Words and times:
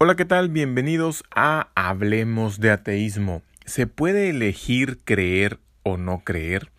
Hola, 0.00 0.14
¿qué 0.14 0.24
tal? 0.24 0.48
Bienvenidos 0.48 1.24
a 1.34 1.70
Hablemos 1.74 2.60
de 2.60 2.70
Ateísmo. 2.70 3.42
¿Se 3.66 3.88
puede 3.88 4.30
elegir 4.30 5.00
creer 5.04 5.58
o 5.82 5.96
no 5.96 6.20
creer? 6.20 6.70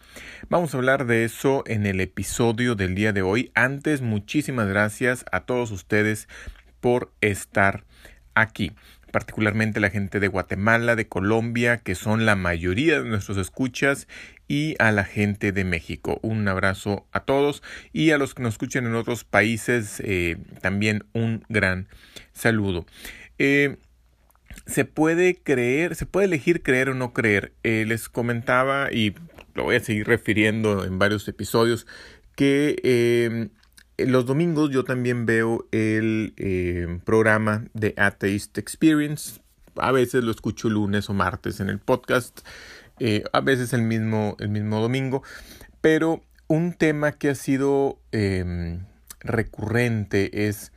Vamos 0.47 0.73
a 0.73 0.77
hablar 0.77 1.05
de 1.05 1.25
eso 1.25 1.63
en 1.67 1.85
el 1.85 1.99
episodio 1.99 2.75
del 2.75 2.95
día 2.95 3.11
de 3.11 3.21
hoy. 3.21 3.51
Antes, 3.55 3.99
muchísimas 3.99 4.69
gracias 4.69 5.25
a 5.33 5.41
todos 5.41 5.71
ustedes 5.71 6.29
por 6.79 7.11
estar 7.19 7.83
aquí 8.35 8.71
particularmente 9.09 9.79
la 9.79 9.89
gente 9.89 10.19
de 10.19 10.27
Guatemala, 10.27 10.95
de 10.95 11.07
Colombia, 11.07 11.77
que 11.77 11.95
son 11.95 12.25
la 12.25 12.35
mayoría 12.35 13.01
de 13.01 13.09
nuestros 13.09 13.37
escuchas, 13.37 14.07
y 14.49 14.75
a 14.79 14.91
la 14.91 15.05
gente 15.05 15.53
de 15.53 15.63
México. 15.63 16.19
Un 16.23 16.45
abrazo 16.49 17.07
a 17.13 17.21
todos 17.21 17.63
y 17.93 18.11
a 18.11 18.17
los 18.17 18.33
que 18.33 18.43
nos 18.43 18.55
escuchan 18.55 18.85
en 18.85 18.95
otros 18.95 19.23
países 19.23 20.01
eh, 20.03 20.37
también 20.61 21.05
un 21.13 21.45
gran 21.47 21.87
saludo. 22.33 22.85
Eh, 23.37 23.77
se 24.65 24.85
puede 24.85 25.35
creer, 25.35 25.95
se 25.95 26.07
puede 26.07 26.25
elegir 26.25 26.63
creer 26.63 26.89
o 26.89 26.95
no 26.95 27.13
creer. 27.13 27.53
Eh, 27.63 27.85
les 27.87 28.09
comentaba 28.09 28.91
y 28.91 29.13
lo 29.53 29.65
voy 29.65 29.75
a 29.75 29.79
seguir 29.79 30.07
refiriendo 30.07 30.83
en 30.83 30.97
varios 30.97 31.27
episodios 31.27 31.85
que 32.35 33.51
los 33.97 34.25
domingos 34.25 34.71
yo 34.71 34.83
también 34.83 35.25
veo 35.25 35.67
el 35.71 36.33
programa 37.05 37.65
de 37.73 37.93
Atheist 37.97 38.57
Experience. 38.57 39.41
A 39.75 39.91
veces 39.91 40.23
lo 40.23 40.31
escucho 40.31 40.69
lunes 40.69 41.09
o 41.09 41.13
martes 41.13 41.59
en 41.59 41.69
el 41.69 41.79
podcast. 41.79 42.39
A 43.31 43.41
veces 43.41 43.73
el 43.73 43.81
mismo, 43.81 44.35
el 44.39 44.49
mismo 44.49 44.81
domingo. 44.81 45.23
Pero 45.81 46.21
un 46.47 46.73
tema 46.73 47.13
que 47.13 47.29
ha 47.29 47.35
sido 47.35 47.99
em, 48.11 48.85
recurrente 49.21 50.47
es 50.47 50.71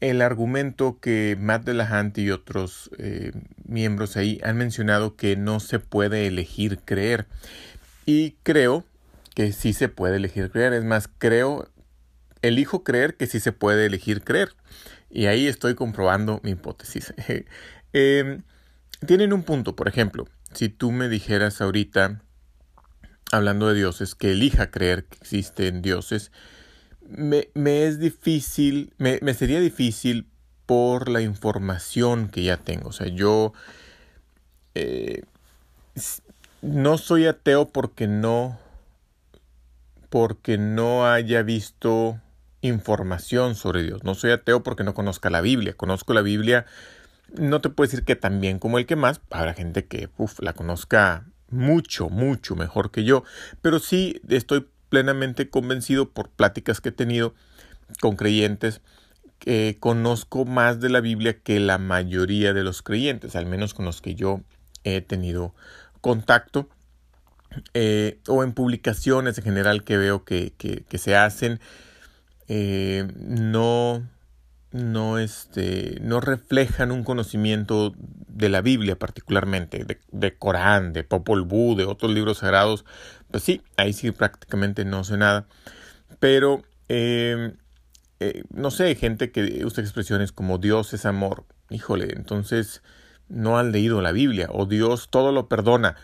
el 0.00 0.22
argumento 0.22 0.98
que 1.00 1.36
Matt 1.38 1.64
Delahant 1.64 2.16
y 2.18 2.30
otros 2.30 2.90
eh, 2.98 3.32
miembros 3.64 4.16
ahí 4.16 4.40
han 4.42 4.56
mencionado 4.56 5.16
que 5.16 5.36
no 5.36 5.60
se 5.60 5.78
puede 5.78 6.26
elegir 6.26 6.78
creer. 6.78 7.26
Y 8.06 8.36
creo 8.42 8.84
que 9.34 9.52
sí 9.52 9.72
se 9.72 9.88
puede 9.88 10.16
elegir 10.16 10.50
creer. 10.50 10.72
Es 10.72 10.84
más, 10.84 11.08
creo, 11.18 11.68
elijo 12.40 12.82
creer 12.82 13.16
que 13.16 13.26
sí 13.26 13.40
se 13.40 13.52
puede 13.52 13.86
elegir 13.86 14.22
creer. 14.22 14.50
Y 15.10 15.26
ahí 15.26 15.46
estoy 15.48 15.74
comprobando 15.74 16.40
mi 16.42 16.52
hipótesis. 16.52 17.12
Em, 17.92 18.42
tienen 19.04 19.32
un 19.32 19.42
punto, 19.42 19.74
por 19.74 19.88
ejemplo, 19.88 20.28
si 20.52 20.68
tú 20.68 20.92
me 20.92 21.08
dijeras 21.08 21.60
ahorita, 21.60 22.22
hablando 23.32 23.68
de 23.68 23.74
dioses, 23.74 24.14
que 24.14 24.32
elija 24.32 24.70
creer 24.70 25.04
que 25.04 25.16
existen 25.18 25.82
dioses, 25.82 26.32
me, 27.06 27.48
me 27.54 27.86
es 27.86 27.98
difícil, 27.98 28.92
me, 28.98 29.18
me, 29.22 29.34
sería 29.34 29.60
difícil 29.60 30.26
por 30.66 31.08
la 31.08 31.20
información 31.20 32.28
que 32.28 32.44
ya 32.44 32.56
tengo. 32.56 32.90
O 32.90 32.92
sea, 32.92 33.08
yo 33.08 33.52
eh, 34.74 35.22
no 36.62 36.98
soy 36.98 37.26
ateo 37.26 37.68
porque 37.68 38.06
no, 38.06 38.58
porque 40.08 40.58
no 40.58 41.06
haya 41.06 41.42
visto 41.42 42.20
información 42.60 43.54
sobre 43.54 43.82
Dios. 43.82 44.04
No 44.04 44.14
soy 44.14 44.32
ateo 44.32 44.62
porque 44.62 44.84
no 44.84 44.94
conozca 44.94 45.30
la 45.30 45.40
Biblia. 45.40 45.74
Conozco 45.74 46.14
la 46.14 46.22
Biblia, 46.22 46.66
no 47.36 47.60
te 47.60 47.68
puedo 47.68 47.88
decir 47.88 48.04
que 48.04 48.16
tan 48.16 48.40
bien 48.40 48.58
como 48.58 48.78
el 48.78 48.86
que 48.86 48.96
más. 48.96 49.20
Habrá 49.30 49.54
gente 49.54 49.86
que 49.86 50.08
la 50.38 50.52
conozca 50.52 51.26
mucho, 51.50 52.08
mucho 52.08 52.56
mejor 52.56 52.90
que 52.90 53.04
yo. 53.04 53.24
Pero 53.62 53.78
sí 53.78 54.20
estoy 54.28 54.66
plenamente 54.88 55.50
convencido 55.50 56.10
por 56.10 56.28
pláticas 56.28 56.80
que 56.80 56.90
he 56.90 56.92
tenido 56.92 57.34
con 58.00 58.16
creyentes 58.16 58.80
que 59.40 59.78
conozco 59.80 60.44
más 60.44 60.80
de 60.80 60.90
la 60.90 61.00
Biblia 61.00 61.40
que 61.40 61.58
la 61.60 61.78
mayoría 61.78 62.52
de 62.52 62.62
los 62.62 62.82
creyentes, 62.82 63.34
al 63.34 63.46
menos 63.46 63.72
con 63.74 63.86
los 63.86 64.02
que 64.02 64.14
yo 64.14 64.42
he 64.84 65.00
tenido 65.00 65.54
contacto. 66.00 66.68
Eh, 67.74 68.20
o 68.28 68.44
en 68.44 68.52
publicaciones 68.52 69.36
en 69.38 69.44
general 69.44 69.82
que 69.82 69.96
veo 69.96 70.24
que, 70.24 70.52
que, 70.56 70.98
se 70.98 71.16
hacen, 71.16 71.58
eh, 72.46 73.08
no, 73.16 74.06
no, 74.72 75.18
este, 75.18 75.98
no 76.00 76.20
reflejan 76.20 76.92
un 76.92 77.04
conocimiento 77.04 77.92
de 78.28 78.48
la 78.48 78.60
Biblia 78.60 78.98
particularmente, 78.98 79.84
de, 80.10 80.36
Corán, 80.36 80.92
de 80.92 81.04
Popol 81.04 81.42
Vuh, 81.42 81.76
de 81.76 81.84
otros 81.84 82.12
libros 82.12 82.38
sagrados, 82.38 82.84
pues 83.30 83.42
sí, 83.42 83.62
ahí 83.76 83.92
sí 83.92 84.10
prácticamente 84.12 84.84
no 84.84 85.04
sé 85.04 85.16
nada. 85.16 85.46
Pero, 86.18 86.62
em, 86.88 87.56
eh, 88.20 88.44
no 88.50 88.70
sé, 88.70 88.94
gente 88.94 89.30
que 89.32 89.64
usa 89.64 89.82
expresiones 89.82 90.32
como 90.32 90.58
Dios 90.58 90.92
es 90.94 91.06
amor. 91.06 91.44
Híjole, 91.70 92.12
entonces 92.14 92.82
no 93.28 93.58
has 93.58 93.66
leído 93.66 94.02
la 94.02 94.12
Biblia 94.12 94.48
o 94.52 94.66
Dios 94.66 95.08
todo 95.10 95.32
lo 95.32 95.48
perdona. 95.48 95.96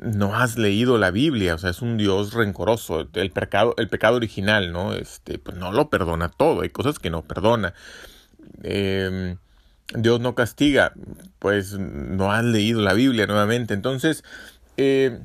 No 0.00 0.34
has 0.34 0.56
leído 0.56 0.96
la 0.98 1.10
Biblia, 1.10 1.54
o 1.54 1.58
sea, 1.58 1.70
es 1.70 1.82
un 1.82 1.96
Dios 1.96 2.32
rencoroso. 2.32 3.08
El 3.12 3.30
pecado, 3.30 3.74
el 3.76 3.88
pecado 3.88 4.16
original, 4.16 4.72
¿no? 4.72 4.94
Este, 4.94 5.38
pues 5.38 5.56
no 5.56 5.72
lo 5.72 5.90
perdona 5.90 6.30
todo, 6.30 6.62
hay 6.62 6.70
cosas 6.70 6.98
que 6.98 7.10
no 7.10 7.22
perdona. 7.22 7.74
Eh, 8.62 9.36
Dios 9.92 10.20
no 10.20 10.34
castiga, 10.34 10.92
pues 11.38 11.78
no 11.78 12.32
has 12.32 12.44
leído 12.44 12.80
la 12.80 12.94
Biblia 12.94 13.26
nuevamente. 13.26 13.74
Entonces, 13.74 14.24
eh, 14.76 15.20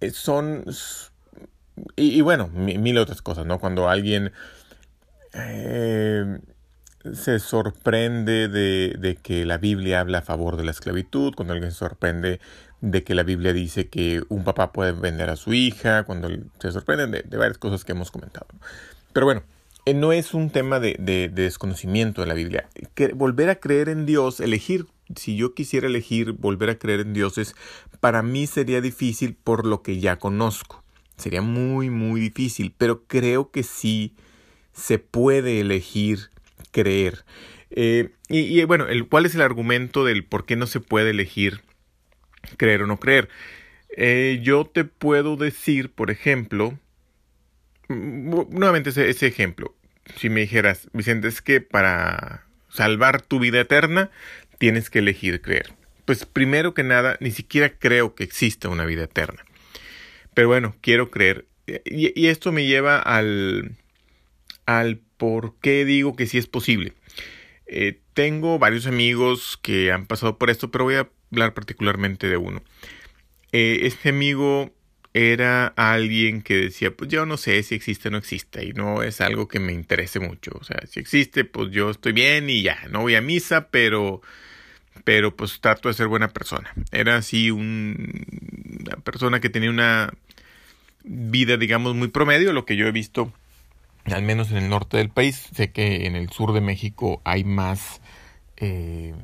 eh, 0.00 0.10
son... 0.10 0.64
Y, 1.94 2.20
bueno, 2.22 2.48
mil 2.48 2.98
otras 2.98 3.22
cosas, 3.22 3.46
¿no? 3.46 3.60
Cuando 3.60 3.88
alguien 3.88 4.32
eh, 5.32 6.40
se 7.12 7.38
sorprende 7.38 8.48
de, 8.48 8.96
de, 8.98 9.14
que 9.14 9.44
la 9.44 9.58
Biblia 9.58 10.00
habla 10.00 10.18
a 10.18 10.22
favor 10.22 10.56
de 10.56 10.64
la 10.64 10.72
esclavitud, 10.72 11.34
cuando 11.36 11.54
alguien 11.54 11.70
se 11.70 11.78
sorprende 11.78 12.40
de 12.80 13.02
que 13.04 13.14
la 13.14 13.22
Biblia 13.22 13.52
dice 13.52 13.88
que 13.88 14.22
un 14.28 14.44
papá 14.44 14.72
puede 14.72 14.92
vender 14.92 15.30
a 15.30 15.36
su 15.36 15.52
hija, 15.54 16.04
cuando 16.04 16.28
se 16.60 16.72
sorprenden 16.72 17.10
de, 17.10 17.22
de 17.22 17.36
varias 17.36 17.58
cosas 17.58 17.84
que 17.84 17.92
hemos 17.92 18.10
comentado. 18.10 18.46
Pero 19.12 19.26
bueno, 19.26 19.42
eh, 19.88 19.94
no 19.94 20.12
es 20.12 20.34
un 20.34 20.50
tema 20.50 20.80
de, 20.80 21.30
desconocimiento 21.32 22.20
de 22.20 22.26
la 22.26 22.34
Biblia. 22.34 22.68
Que 22.94 23.08
volver 23.14 23.48
a 23.48 23.54
creer 23.54 23.88
en 23.88 24.04
Dios, 24.04 24.38
elegir, 24.38 24.84
si 25.16 25.34
yo 25.34 25.54
quisiera 25.54 25.86
elegir 25.86 26.32
volver 26.32 26.68
a 26.68 26.78
creer 26.78 27.00
en 27.00 27.14
dioses, 27.14 27.54
para 27.98 28.22
mí 28.22 28.46
sería 28.46 28.82
difícil 28.82 29.34
por 29.34 29.64
lo 29.64 29.80
que 29.82 29.98
ya 29.98 30.16
conozco. 30.16 30.84
Sería 31.16 31.40
muy, 31.40 31.88
muy 31.88 32.20
difícil, 32.20 32.74
pero 32.76 33.04
creo 33.06 33.50
que 33.50 33.62
sí 33.62 34.14
se 34.74 34.98
puede 34.98 35.60
elegir 35.60 36.28
creer. 36.70 37.24
Eh, 37.70 38.10
y, 38.28 38.62
bueno, 38.64 38.88
el, 38.88 39.08
¿cuál 39.08 39.24
es 39.24 39.34
el 39.34 39.40
argumento 39.40 40.04
del 40.04 40.22
por 40.22 40.44
qué 40.44 40.56
no 40.56 40.66
se 40.66 40.80
puede 40.80 41.10
elegir 41.10 41.62
creer 42.56 42.82
o 42.82 42.86
no 42.86 42.98
creer? 42.98 43.28
Eh, 43.96 44.40
yo 44.42 44.64
te 44.64 44.84
puedo 44.84 45.36
decir, 45.36 45.90
por 45.90 46.10
ejemplo, 46.10 46.78
nuevamente 47.88 48.90
ese, 48.90 49.26
ejemplo. 49.26 49.74
Si 50.16 50.28
me 50.28 50.40
dijeras, 50.40 50.88
Vicente, 50.92 51.28
es 51.28 51.42
que 51.42 51.60
para 51.60 52.46
salvar 52.68 53.22
tu 53.22 53.38
vida 53.38 53.60
eterna 53.60 54.10
tienes 54.58 54.90
que 54.90 55.00
elegir 55.00 55.40
creer. 55.40 55.72
Pues 56.04 56.24
primero 56.24 56.74
que 56.74 56.82
nada, 56.82 57.16
ni 57.20 57.30
siquiera 57.30 57.78
creo 57.78 58.14
que 58.14 58.24
exista 58.24 58.68
una 58.68 58.86
vida 58.86 59.04
eterna. 59.04 59.44
Pero 60.34 60.48
bueno, 60.48 60.76
quiero 60.80 61.10
creer. 61.10 61.46
Y, 61.84 62.28
esto 62.28 62.50
me 62.52 62.66
lleva 62.66 62.98
al, 62.98 63.76
al 64.64 65.00
por 65.16 65.58
qué 65.60 65.84
digo 65.84 66.16
que 66.16 66.26
sí 66.26 66.38
es 66.38 66.46
posible. 66.46 66.94
Eh, 67.66 68.00
tengo 68.14 68.58
varios 68.58 68.86
amigos 68.86 69.58
que 69.60 69.92
han 69.92 70.06
pasado 70.06 70.38
por 70.38 70.48
esto, 70.48 70.70
pero 70.70 70.84
voy 70.84 70.94
a 70.94 71.10
hablar 71.32 71.54
particularmente 71.54 72.28
de 72.28 72.36
uno. 72.36 72.62
Eh, 73.52 73.80
este 73.82 74.10
amigo 74.10 74.72
era 75.14 75.68
alguien 75.68 76.42
que 76.42 76.54
decía, 76.54 76.90
pues 76.94 77.10
yo 77.10 77.26
no 77.26 77.36
sé 77.36 77.62
si 77.62 77.74
existe 77.74 78.08
o 78.08 78.10
no 78.10 78.18
existe 78.18 78.64
y 78.64 78.72
no 78.72 79.02
es 79.02 79.20
algo 79.20 79.48
que 79.48 79.58
me 79.58 79.72
interese 79.72 80.20
mucho. 80.20 80.52
O 80.60 80.64
sea, 80.64 80.80
si 80.86 81.00
existe, 81.00 81.44
pues 81.44 81.70
yo 81.70 81.90
estoy 81.90 82.12
bien 82.12 82.50
y 82.50 82.62
ya, 82.62 82.78
no 82.90 83.00
voy 83.00 83.14
a 83.14 83.20
misa, 83.20 83.68
pero, 83.68 84.20
pero 85.04 85.34
pues 85.34 85.60
trato 85.60 85.88
de 85.88 85.94
ser 85.94 86.08
buena 86.08 86.28
persona. 86.28 86.72
Era 86.92 87.16
así 87.16 87.50
un, 87.50 88.26
una 88.80 88.96
persona 88.98 89.40
que 89.40 89.48
tenía 89.48 89.70
una 89.70 90.12
vida, 91.04 91.56
digamos, 91.56 91.94
muy 91.94 92.08
promedio, 92.08 92.52
lo 92.52 92.64
que 92.64 92.76
yo 92.76 92.86
he 92.86 92.92
visto, 92.92 93.32
al 94.04 94.22
menos 94.22 94.50
en 94.50 94.58
el 94.58 94.68
norte 94.68 94.98
del 94.98 95.10
país. 95.10 95.48
Sé 95.54 95.70
que 95.70 96.06
en 96.06 96.16
el 96.16 96.30
sur 96.30 96.52
de 96.52 96.60
México 96.60 97.20
hay 97.24 97.44
más... 97.44 98.00
Eh, 98.56 99.14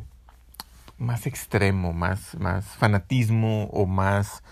más 0.98 1.26
extremo, 1.26 1.92
más, 1.92 2.36
más 2.38 2.64
fanatismo 2.64 3.64
o 3.72 3.86
más 3.86 4.42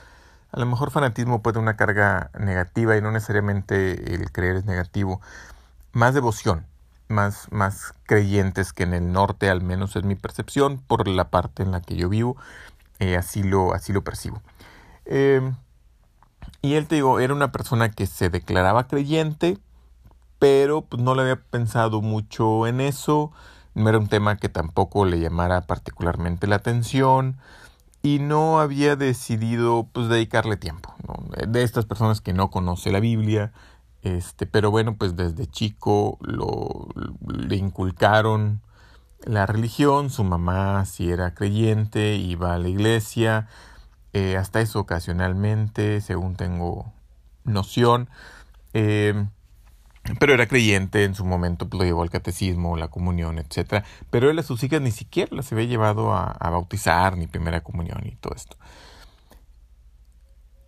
a 0.52 0.60
lo 0.60 0.66
mejor 0.66 0.90
fanatismo 0.90 1.42
puede 1.42 1.54
tener 1.54 1.62
una 1.62 1.76
carga 1.76 2.30
negativa 2.38 2.96
y 2.96 3.00
no 3.00 3.10
necesariamente 3.10 4.14
el 4.14 4.30
creer 4.30 4.56
es 4.56 4.66
negativo. 4.66 5.20
Más 5.92 6.12
devoción, 6.12 6.66
más, 7.08 7.50
más 7.50 7.94
creyentes 8.04 8.74
que 8.74 8.82
en 8.82 8.92
el 8.92 9.12
norte, 9.12 9.48
al 9.48 9.62
menos 9.62 9.96
es 9.96 10.04
mi 10.04 10.14
percepción, 10.14 10.78
por 10.78 11.08
la 11.08 11.30
parte 11.30 11.62
en 11.62 11.70
la 11.72 11.80
que 11.80 11.96
yo 11.96 12.10
vivo, 12.10 12.36
eh, 12.98 13.16
así, 13.16 13.42
lo, 13.42 13.72
así 13.72 13.94
lo 13.94 14.04
percibo. 14.04 14.42
Em, 15.06 15.56
y 16.60 16.74
él, 16.74 16.86
te 16.86 16.96
digo, 16.96 17.18
era 17.18 17.32
una 17.32 17.50
persona 17.50 17.90
que 17.90 18.06
se 18.06 18.28
declaraba 18.28 18.88
creyente, 18.88 19.56
pero 20.38 20.82
pues, 20.82 21.02
no 21.02 21.14
le 21.14 21.22
había 21.22 21.36
pensado 21.36 22.02
mucho 22.02 22.66
en 22.66 22.82
eso, 22.82 23.32
no 23.74 23.88
era 23.88 23.98
un 23.98 24.08
tema 24.08 24.36
que 24.36 24.48
tampoco 24.48 25.04
le 25.04 25.20
llamara 25.20 25.62
particularmente 25.62 26.46
la 26.46 26.56
atención 26.56 27.38
y 28.02 28.18
no 28.18 28.60
había 28.60 28.96
decidido 28.96 29.88
pues 29.92 30.08
dedicarle 30.08 30.56
tiempo 30.56 30.94
de 31.46 31.62
estas 31.62 31.86
personas 31.86 32.20
que 32.20 32.32
no 32.32 32.50
conoce 32.50 32.90
la 32.90 33.00
Biblia 33.00 33.52
este 34.02 34.46
pero 34.46 34.70
bueno 34.70 34.96
pues 34.96 35.16
desde 35.16 35.46
chico 35.46 36.18
lo 36.20 36.88
le 37.26 37.56
inculcaron 37.56 38.60
la 39.24 39.46
religión 39.46 40.10
su 40.10 40.24
mamá 40.24 40.84
si 40.84 41.10
era 41.10 41.34
creyente 41.34 42.16
iba 42.16 42.54
a 42.54 42.58
la 42.58 42.68
iglesia 42.68 43.48
eh, 44.12 44.36
hasta 44.36 44.60
eso 44.60 44.80
ocasionalmente 44.80 46.00
según 46.00 46.34
tengo 46.34 46.92
noción 47.44 48.10
eh, 48.74 49.26
pero 50.18 50.34
era 50.34 50.46
creyente 50.46 51.04
en 51.04 51.14
su 51.14 51.24
momento, 51.24 51.68
pues, 51.68 51.78
lo 51.78 51.84
llevó 51.84 52.02
al 52.02 52.10
catecismo, 52.10 52.76
la 52.76 52.88
comunión, 52.88 53.38
etc. 53.38 53.84
Pero 54.10 54.30
él 54.30 54.38
a 54.38 54.42
sus 54.42 54.62
hijas 54.64 54.80
ni 54.80 54.90
siquiera 54.90 55.34
las 55.36 55.52
había 55.52 55.66
llevado 55.66 56.12
a, 56.12 56.36
bautizar, 56.50 57.16
ni 57.16 57.26
primera 57.26 57.60
comunión 57.60 58.00
y 58.04 58.16
todo 58.16 58.34
esto. 58.34 58.56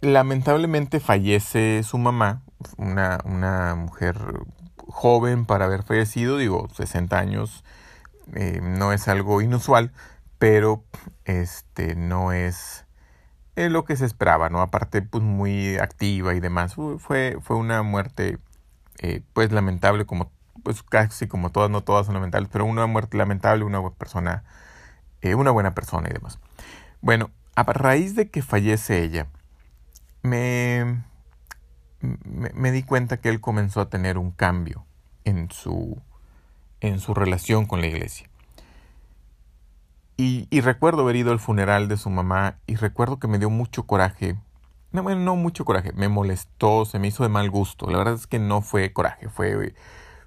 Lamentablemente 0.01 1.01
fallece 1.01 1.83
su 1.83 1.99
mamá, 1.99 2.43
una, 2.77 3.21
una 3.25 3.75
mujer 3.75 4.17
joven 4.87 5.47
para 5.47 5.65
haber 5.65 5.83
fallecido, 5.83 6.37
digo, 6.37 6.69
60 6.75 7.19
años, 7.19 7.65
eh, 8.35 8.61
no 8.63 8.93
es 8.93 9.09
algo 9.09 9.41
inusual, 9.41 9.93
pero 10.39 10.85
este 11.25 11.95
no 11.97 12.33
es 12.33 12.85
lo 13.57 13.85
que 13.85 13.97
se 13.97 14.05
esperaba, 14.05 14.51
¿no? 14.51 14.61
Aparte, 14.61 15.03
pues 15.03 15.23
muy 15.23 15.77
activa 15.77 16.35
y 16.35 16.41
demás. 16.41 16.75
Fue, 16.75 17.39
fue 17.41 17.57
una 17.57 17.83
muerte 17.83 18.39
eh, 18.99 19.23
pues 19.33 19.53
lamentable 19.53 20.07
como 20.07 20.31
pues 20.65 20.83
casi 20.83 21.29
como 21.29 21.51
todas, 21.51 21.71
no 21.71 21.83
todas 21.83 22.07
son 22.07 22.15
lamentables, 22.15 22.49
pero 22.51 22.65
una 22.65 22.87
muerte 22.87 23.17
lamentable, 23.17 23.65
una 23.65 23.91
persona, 23.91 24.45
eh, 25.21 25.35
una 25.35 25.51
buena 25.51 25.75
persona 25.75 26.09
y 26.11 26.13
demás. 26.13 26.39
Bueno, 27.03 27.31
a 27.55 27.63
raíz 27.65 28.17
de 28.17 28.31
que 28.31 28.43
fallece 28.43 29.03
ella, 29.03 29.29
me, 30.23 31.03
me, 32.01 32.73
di 32.73 32.83
cuenta 32.83 33.19
que 33.19 33.29
él 33.29 33.41
comenzó 33.41 33.83
a 33.83 33.91
tener 33.91 34.17
un 34.17 34.31
cambio 34.31 34.87
en 35.25 35.51
su, 35.51 36.01
en 36.81 36.99
su 36.99 37.13
relación 37.15 37.67
con 37.67 37.81
la 37.81 37.87
iglesia. 37.87 38.29
Y 40.17 40.61
recuerdo 40.61 41.03
haber 41.03 41.17
ido 41.17 41.33
al 41.33 41.41
funeral 41.41 41.89
de 41.89 41.97
su 41.97 42.09
mamá 42.09 42.57
y 42.69 42.77
recuerdo 42.77 43.19
que 43.19 43.27
me 43.27 43.41
dio 43.41 43.51
mucho 43.51 43.83
coraje 43.83 44.37
no, 44.95 45.03
bueno, 45.03 45.23
no 45.23 45.35
mucho 45.35 45.65
coraje, 45.65 45.93
me 45.93 46.09
molestó, 46.09 46.85
se 46.85 47.01
me 47.01 47.09
hizo 47.09 47.25
de 47.25 47.29
mal 47.29 47.51
gusto. 47.51 47.91
La 47.91 47.99
verdad 47.99 48.15
es 48.15 48.29
que 48.29 48.39
no 48.39 48.63
fue 48.63 48.93
coraje, 48.93 49.29
fue, 49.29 49.75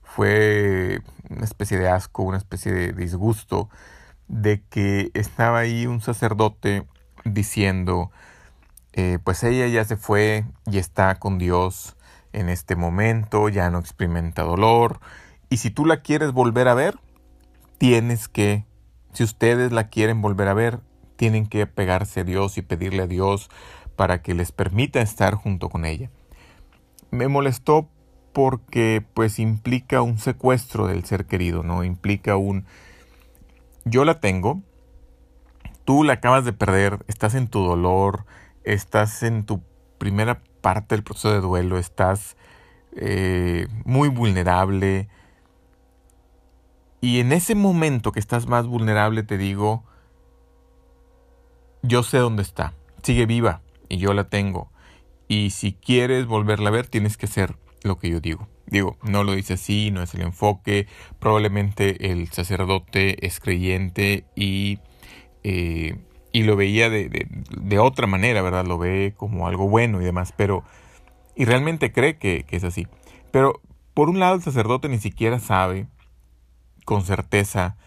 fue 0.03 0.99
una 1.29 1.45
especie 1.45 1.77
de 1.77 1.87
asco, 1.87 2.23
una 2.23 2.35
especie 2.35 2.73
de 2.73 2.91
disgusto 2.91 3.69
de 4.27 4.61
que 4.69 5.09
estaba 5.13 5.59
ahí 5.59 5.87
un 5.87 6.01
sacerdote 6.01 6.85
diciendo, 7.23 8.11
eh, 8.91 9.19
pues 9.23 9.41
ella 9.43 9.67
ya 9.67 9.85
se 9.85 9.95
fue 9.95 10.43
y 10.65 10.79
está 10.79 11.15
con 11.15 11.37
Dios 11.37 11.95
en 12.33 12.49
este 12.49 12.75
momento, 12.75 13.47
ya 13.47 13.69
no 13.69 13.79
experimenta 13.79 14.43
dolor, 14.43 14.99
y 15.49 15.57
si 15.57 15.71
tú 15.71 15.85
la 15.85 16.01
quieres 16.01 16.33
volver 16.33 16.67
a 16.67 16.73
ver, 16.73 16.99
tienes 17.77 18.27
que, 18.27 18.65
si 19.13 19.23
ustedes 19.23 19.71
la 19.71 19.87
quieren 19.87 20.21
volver 20.21 20.49
a 20.49 20.53
ver, 20.53 20.81
tienen 21.15 21.47
que 21.47 21.65
pegarse 21.67 22.19
a 22.19 22.23
Dios 22.25 22.57
y 22.57 22.63
pedirle 22.63 23.03
a 23.03 23.07
Dios 23.07 23.49
para 23.97 24.21
que 24.21 24.33
les 24.33 24.53
permita 24.53 25.01
estar 25.01 25.33
junto 25.33 25.67
con 25.67 25.83
ella. 25.83 26.09
Me 27.11 27.27
molestó 27.27 27.89
porque 28.31 29.03
pues 29.13 29.39
implica 29.39 30.01
un 30.01 30.19
secuestro 30.19 30.87
del 30.87 31.03
ser 31.03 31.25
querido, 31.25 31.63
¿no? 31.63 31.83
Implica 31.83 32.37
un 32.37 32.65
yo 33.83 34.05
la 34.05 34.19
tengo, 34.19 34.61
tú 35.85 36.03
la 36.03 36.13
acabas 36.13 36.45
de 36.45 36.53
perder, 36.53 37.03
estás 37.07 37.35
en 37.35 37.47
tu 37.47 37.63
dolor, 37.63 38.25
estás 38.63 39.23
en 39.23 39.45
tu 39.45 39.63
primera 39.97 40.41
parte 40.61 40.95
del 40.95 41.03
proceso 41.03 41.31
de 41.31 41.39
duelo, 41.39 41.77
estás 41.77 42.37
eh, 42.95 43.67
muy 43.85 44.09
vulnerable. 44.09 45.07
Y 46.99 47.19
en 47.19 47.31
ese 47.31 47.55
momento 47.55 48.11
que 48.11 48.19
estás 48.19 48.47
más 48.47 48.67
vulnerable 48.67 49.23
te 49.23 49.37
digo, 49.37 49.83
yo 51.81 52.03
sé 52.03 52.17
dónde 52.17 52.43
está, 52.43 52.73
sigue 53.01 53.25
viva, 53.25 53.61
y 53.89 53.97
yo 53.97 54.13
la 54.13 54.29
tengo. 54.29 54.71
Y 55.27 55.49
si 55.51 55.73
quieres 55.73 56.25
volverla 56.25 56.69
a 56.69 56.71
ver, 56.71 56.87
tienes 56.87 57.17
que 57.17 57.25
hacer 57.25 57.55
lo 57.83 57.97
que 57.97 58.09
yo 58.09 58.19
digo. 58.19 58.47
Digo, 58.65 58.97
no 59.01 59.23
lo 59.23 59.33
dice 59.33 59.53
así, 59.53 59.91
no 59.91 60.01
es 60.01 60.13
el 60.13 60.21
enfoque. 60.21 60.87
Probablemente 61.19 62.11
el 62.11 62.29
sacerdote 62.29 63.25
es 63.25 63.39
creyente 63.39 64.25
y, 64.35 64.79
eh, 65.43 65.95
y 66.31 66.43
lo 66.43 66.55
veía 66.55 66.89
de, 66.89 67.09
de, 67.09 67.27
de, 67.29 67.79
otra 67.79 68.07
manera, 68.07 68.41
¿verdad? 68.41 68.65
Lo 68.65 68.77
ve 68.77 69.13
como 69.15 69.47
algo 69.47 69.67
bueno 69.69 70.01
y 70.01 70.05
demás, 70.05 70.33
pero... 70.35 70.63
Y 71.35 71.45
realmente 71.45 71.91
cree 71.91 72.17
que, 72.17 72.43
que 72.45 72.55
es 72.55 72.63
así. 72.63 72.87
Pero 73.31 73.61
por 73.93 74.09
un 74.09 74.19
lado 74.19 74.35
el 74.35 74.41
sacerdote 74.41 74.89
ni 74.89 74.97
siquiera 74.97 75.39
sabe 75.39 75.87
con 76.83 77.03
certeza 77.03 77.77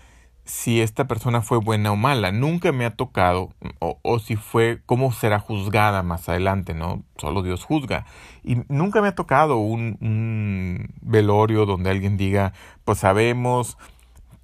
si 0.50 0.80
esta 0.80 1.06
persona 1.06 1.42
fue 1.42 1.58
buena 1.58 1.92
o 1.92 1.96
mala. 1.96 2.32
Nunca 2.32 2.72
me 2.72 2.84
ha 2.84 2.90
tocado, 2.90 3.50
o, 3.78 4.18
si 4.18 4.36
fue, 4.36 4.82
cómo 4.84 5.12
será 5.12 5.38
juzgada 5.38 6.02
más 6.02 6.28
adelante, 6.28 6.74
¿no? 6.74 7.04
Solo 7.16 7.42
Dios 7.42 7.64
juzga. 7.64 8.04
Y 8.42 8.56
nunca 8.68 9.00
me 9.00 9.08
ha 9.08 9.14
tocado 9.14 9.56
un, 9.58 10.92
velorio 11.00 11.66
donde 11.66 11.90
alguien 11.90 12.16
diga, 12.16 12.52
pues 12.84 12.98
sabemos 12.98 13.78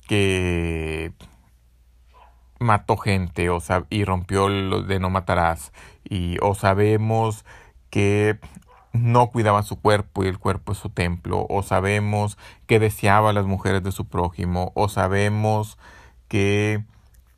que 0.06 1.12
mató 2.60 2.96
gente 2.96 3.50
o 3.50 3.58
y 3.90 4.04
rompió 4.04 4.48
lo 4.48 4.82
de 4.82 4.98
no 4.98 5.10
matarás 5.10 5.72
y 6.04 6.38
o 6.40 6.54
sabemos 6.54 7.44
que 7.90 8.38
no 8.92 9.30
cuidaba 9.30 9.62
su 9.62 9.80
cuerpo 9.80 10.24
y 10.24 10.28
el 10.28 10.38
cuerpo 10.38 10.72
es 10.72 10.78
su 10.78 10.88
templo, 10.88 11.46
o 11.50 11.62
sabemos 11.62 12.38
que 12.66 12.78
deseaba 12.78 13.30
a 13.30 13.32
las 13.32 13.44
mujeres 13.44 13.82
de 13.82 13.92
su 13.92 14.06
prójimo, 14.06 14.72
o 14.74 14.88
sabemos 14.88 15.76
que, 16.28 16.84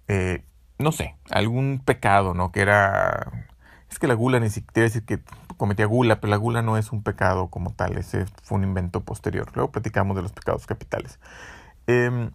eh, 0.08 0.43
no 0.79 0.93
sé, 0.93 1.17
algún 1.31 1.81
pecado, 1.85 2.35
¿no? 2.35 2.52
Que 2.52 2.61
era... 2.61 3.46
Es 3.90 3.99
que 3.99 4.06
la 4.06 4.14
gula 4.14 4.38
ni 4.38 4.50
siquiera 4.50 4.85
decir 4.85 5.05
que 5.05 5.20
cometía 5.56 5.87
gula, 5.87 6.20
pero 6.20 6.31
la 6.31 6.37
gula 6.37 6.62
no 6.62 6.76
es 6.76 6.93
un 6.93 7.02
pecado 7.02 7.49
como 7.49 7.73
tal, 7.73 7.96
ese 7.96 8.26
fue 8.43 8.58
un 8.58 8.64
invento 8.64 9.00
posterior. 9.02 9.50
Luego 9.54 9.73
platicamos 9.73 10.16
de 10.16 10.23
los 10.23 10.33
pecados 10.33 10.66
capitales. 10.66 11.18
Em, 11.87 12.30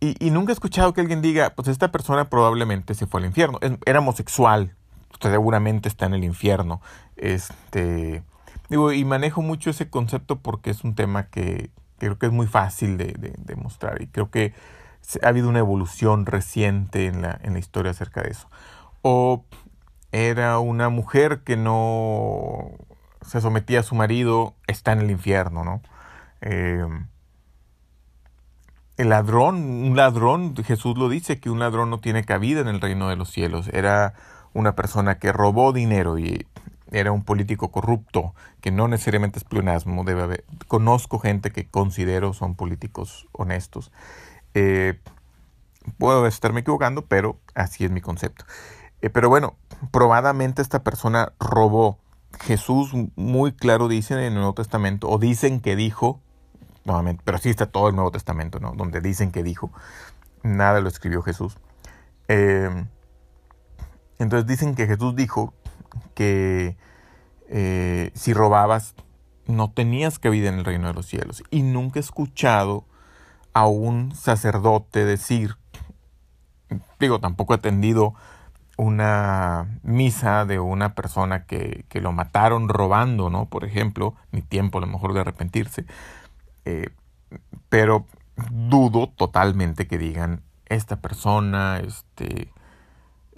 y, 0.00 0.30
nunca 0.30 0.50
he 0.52 0.54
escuchado 0.54 0.94
que 0.94 1.02
alguien 1.02 1.20
diga, 1.20 1.50
pues 1.50 1.68
esta 1.68 1.92
persona 1.92 2.30
probablemente 2.30 2.94
se 2.94 3.06
fue 3.06 3.20
al 3.20 3.26
infierno. 3.26 3.58
Era 3.84 3.98
homosexual, 3.98 4.74
seguramente 5.20 5.90
está 5.90 6.06
en 6.06 6.14
el 6.14 6.24
infierno. 6.24 6.80
Este, 7.16 8.22
digo, 8.70 8.92
y 8.92 9.04
manejo 9.04 9.42
mucho 9.42 9.68
ese 9.68 9.90
concepto 9.90 10.36
porque 10.36 10.70
es 10.70 10.84
un 10.84 10.94
tema 10.94 11.24
que, 11.24 11.70
creo 12.06 12.18
que 12.18 12.26
es 12.26 12.32
muy 12.32 12.46
fácil 12.46 12.96
de, 12.96 13.14
de, 13.14 13.56
mostrar 13.56 14.00
y 14.02 14.06
creo 14.06 14.30
que 14.30 14.54
ha 15.22 15.28
habido 15.28 15.48
una 15.48 15.58
evolución 15.58 16.26
reciente 16.26 17.06
en 17.06 17.22
la, 17.22 17.38
historia 17.58 17.92
acerca 17.92 18.22
de 18.22 18.30
eso. 18.30 18.48
O 19.02 19.44
era 20.12 20.58
una 20.58 20.88
mujer 20.88 21.42
que 21.44 21.56
no 21.56 22.70
se 23.22 23.40
sometía 23.40 23.80
a 23.80 23.82
su 23.84 23.94
marido, 23.94 24.54
está 24.66 24.92
en 24.92 25.00
el 25.00 25.10
infierno, 25.10 25.64
¿no? 25.64 25.82
Eh, 26.40 26.86
el 28.96 29.08
ladrón, 29.08 29.56
un 29.56 29.96
ladrón, 29.96 30.54
Jesús 30.56 30.98
lo 30.98 31.08
dice, 31.08 31.40
que 31.40 31.50
un 31.50 31.58
ladrón 31.58 31.90
no 31.90 32.00
tiene 32.00 32.24
cabida 32.24 32.60
en 32.60 32.68
el 32.68 32.80
reino 32.80 33.08
de 33.08 33.16
los 33.16 33.30
cielos. 33.30 33.68
Era 33.72 34.14
una 34.52 34.74
persona 34.74 35.18
que 35.18 35.32
robó 35.32 35.72
dinero 35.72 36.18
y 36.18 36.46
era 36.90 37.12
un 37.12 37.24
político 37.24 37.70
corrupto, 37.70 38.34
que 38.60 38.70
no 38.70 38.88
necesariamente 38.88 39.38
es 39.38 39.44
pleonasmo, 39.44 40.04
debe 40.04 40.22
haber. 40.22 40.44
Conozco 40.68 41.18
gente 41.18 41.50
que 41.50 41.66
considero 41.66 42.32
son 42.32 42.54
políticos 42.54 43.28
honestos. 43.32 43.92
Eh, 44.54 44.98
puedo 45.98 46.26
estarme 46.26 46.60
equivocando, 46.60 47.06
pero 47.06 47.38
así 47.54 47.84
es 47.84 47.90
mi 47.90 48.00
concepto. 48.00 48.44
Eh, 49.02 49.10
pero 49.10 49.28
bueno, 49.28 49.56
probadamente 49.90 50.62
esta 50.62 50.82
persona 50.82 51.32
robó. 51.38 51.98
Jesús 52.40 52.92
muy 53.16 53.52
claro 53.52 53.88
dice 53.88 54.14
en 54.14 54.20
el 54.20 54.34
Nuevo 54.34 54.54
Testamento, 54.54 55.08
o 55.08 55.18
dicen 55.18 55.60
que 55.60 55.74
dijo, 55.74 56.20
nuevamente, 56.84 57.22
pero 57.24 57.38
sí 57.38 57.50
está 57.50 57.66
todo 57.66 57.88
el 57.88 57.96
Nuevo 57.96 58.12
Testamento, 58.12 58.60
¿no? 58.60 58.72
Donde 58.76 59.00
dicen 59.00 59.32
que 59.32 59.42
dijo, 59.42 59.72
nada 60.42 60.80
lo 60.80 60.88
escribió 60.88 61.22
Jesús. 61.22 61.58
Eh, 62.28 62.86
entonces 64.18 64.46
dicen 64.46 64.74
que 64.74 64.86
Jesús 64.86 65.16
dijo 65.16 65.54
que 66.14 66.76
eh, 67.48 68.10
si 68.14 68.32
robabas 68.32 68.94
no 69.46 69.70
tenías 69.70 70.18
cabida 70.18 70.48
en 70.48 70.56
el 70.56 70.64
reino 70.64 70.88
de 70.88 70.94
los 70.94 71.06
cielos. 71.06 71.42
Y 71.50 71.62
nunca 71.62 71.98
he 71.98 72.02
escuchado 72.02 72.84
a 73.52 73.66
un 73.66 74.14
sacerdote 74.14 75.04
decir, 75.04 75.56
digo, 76.98 77.18
tampoco 77.18 77.54
he 77.54 77.56
atendido 77.56 78.14
una 78.76 79.80
misa 79.82 80.46
de 80.46 80.58
una 80.58 80.94
persona 80.94 81.44
que, 81.44 81.84
que, 81.88 82.00
lo 82.00 82.12
mataron 82.12 82.68
robando, 82.68 83.28
¿no? 83.28 83.46
Por 83.46 83.64
ejemplo, 83.64 84.14
ni 84.32 84.40
tiempo 84.40 84.78
a 84.78 84.80
lo 84.80 84.86
mejor 84.86 85.12
de 85.12 85.20
arrepentirse. 85.20 85.84
Eh, 86.64 86.88
pero 87.68 88.06
dudo 88.50 89.08
totalmente 89.08 89.86
que 89.86 89.98
digan, 89.98 90.42
esta 90.66 90.96
persona 90.96 91.80
este, 91.80 92.52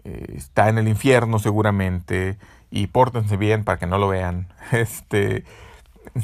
eh, 0.05 0.35
está 0.37 0.69
en 0.69 0.79
el 0.79 0.89
infierno 0.89 1.39
seguramente 1.39 2.39
y 2.71 2.89
pórtense 2.89 3.37
bien 3.37 3.65
para 3.65 3.79
que 3.79 3.87
no 3.87 3.99
lo 3.99 4.09
vean. 4.09 4.49
Este, 4.73 5.45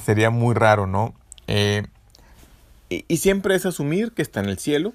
sería 0.02 0.30
muy 0.30 0.54
raro, 0.54 0.87
¿no? 0.87 1.14
Eh, 1.47 1.87
y, 2.88 3.16
siempre 3.18 3.54
es 3.54 3.66
asumir 3.66 4.12
que 4.12 4.23
está 4.23 4.40
en 4.40 4.49
el 4.49 4.58
cielo 4.58 4.94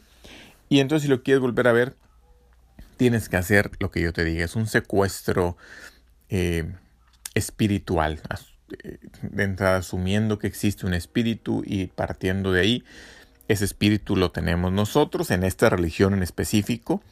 y 0.69 0.79
entonces 0.79 1.03
si 1.03 1.07
lo 1.07 1.21
quieres 1.21 1.41
volver 1.41 1.67
a 1.67 1.73
ver, 1.73 1.95
tienes 2.97 3.29
que 3.29 3.37
hacer 3.37 3.71
lo 3.79 3.91
que 3.91 4.01
yo 4.01 4.13
te 4.13 4.23
diga. 4.23 4.43
Es 4.43 4.55
un 4.55 4.67
secuestro 4.67 5.57
eh, 6.29 6.73
espiritual. 7.35 8.21
De 9.21 9.43
entrada 9.43 9.77
asumiendo 9.77 10.39
que 10.39 10.47
existe 10.47 10.87
un 10.87 10.95
espíritu 10.95 11.61
y 11.65 11.87
partiendo 11.87 12.51
de 12.51 12.61
ahí 12.61 12.83
ese 13.47 13.65
espíritu 13.65 14.15
lo 14.15 14.31
tenemos 14.31 14.71
nosotros 14.71 15.29
en 15.31 15.43
esta 15.43 15.69
religión 15.69 16.13
en 16.13 16.23
específico. 16.23 17.03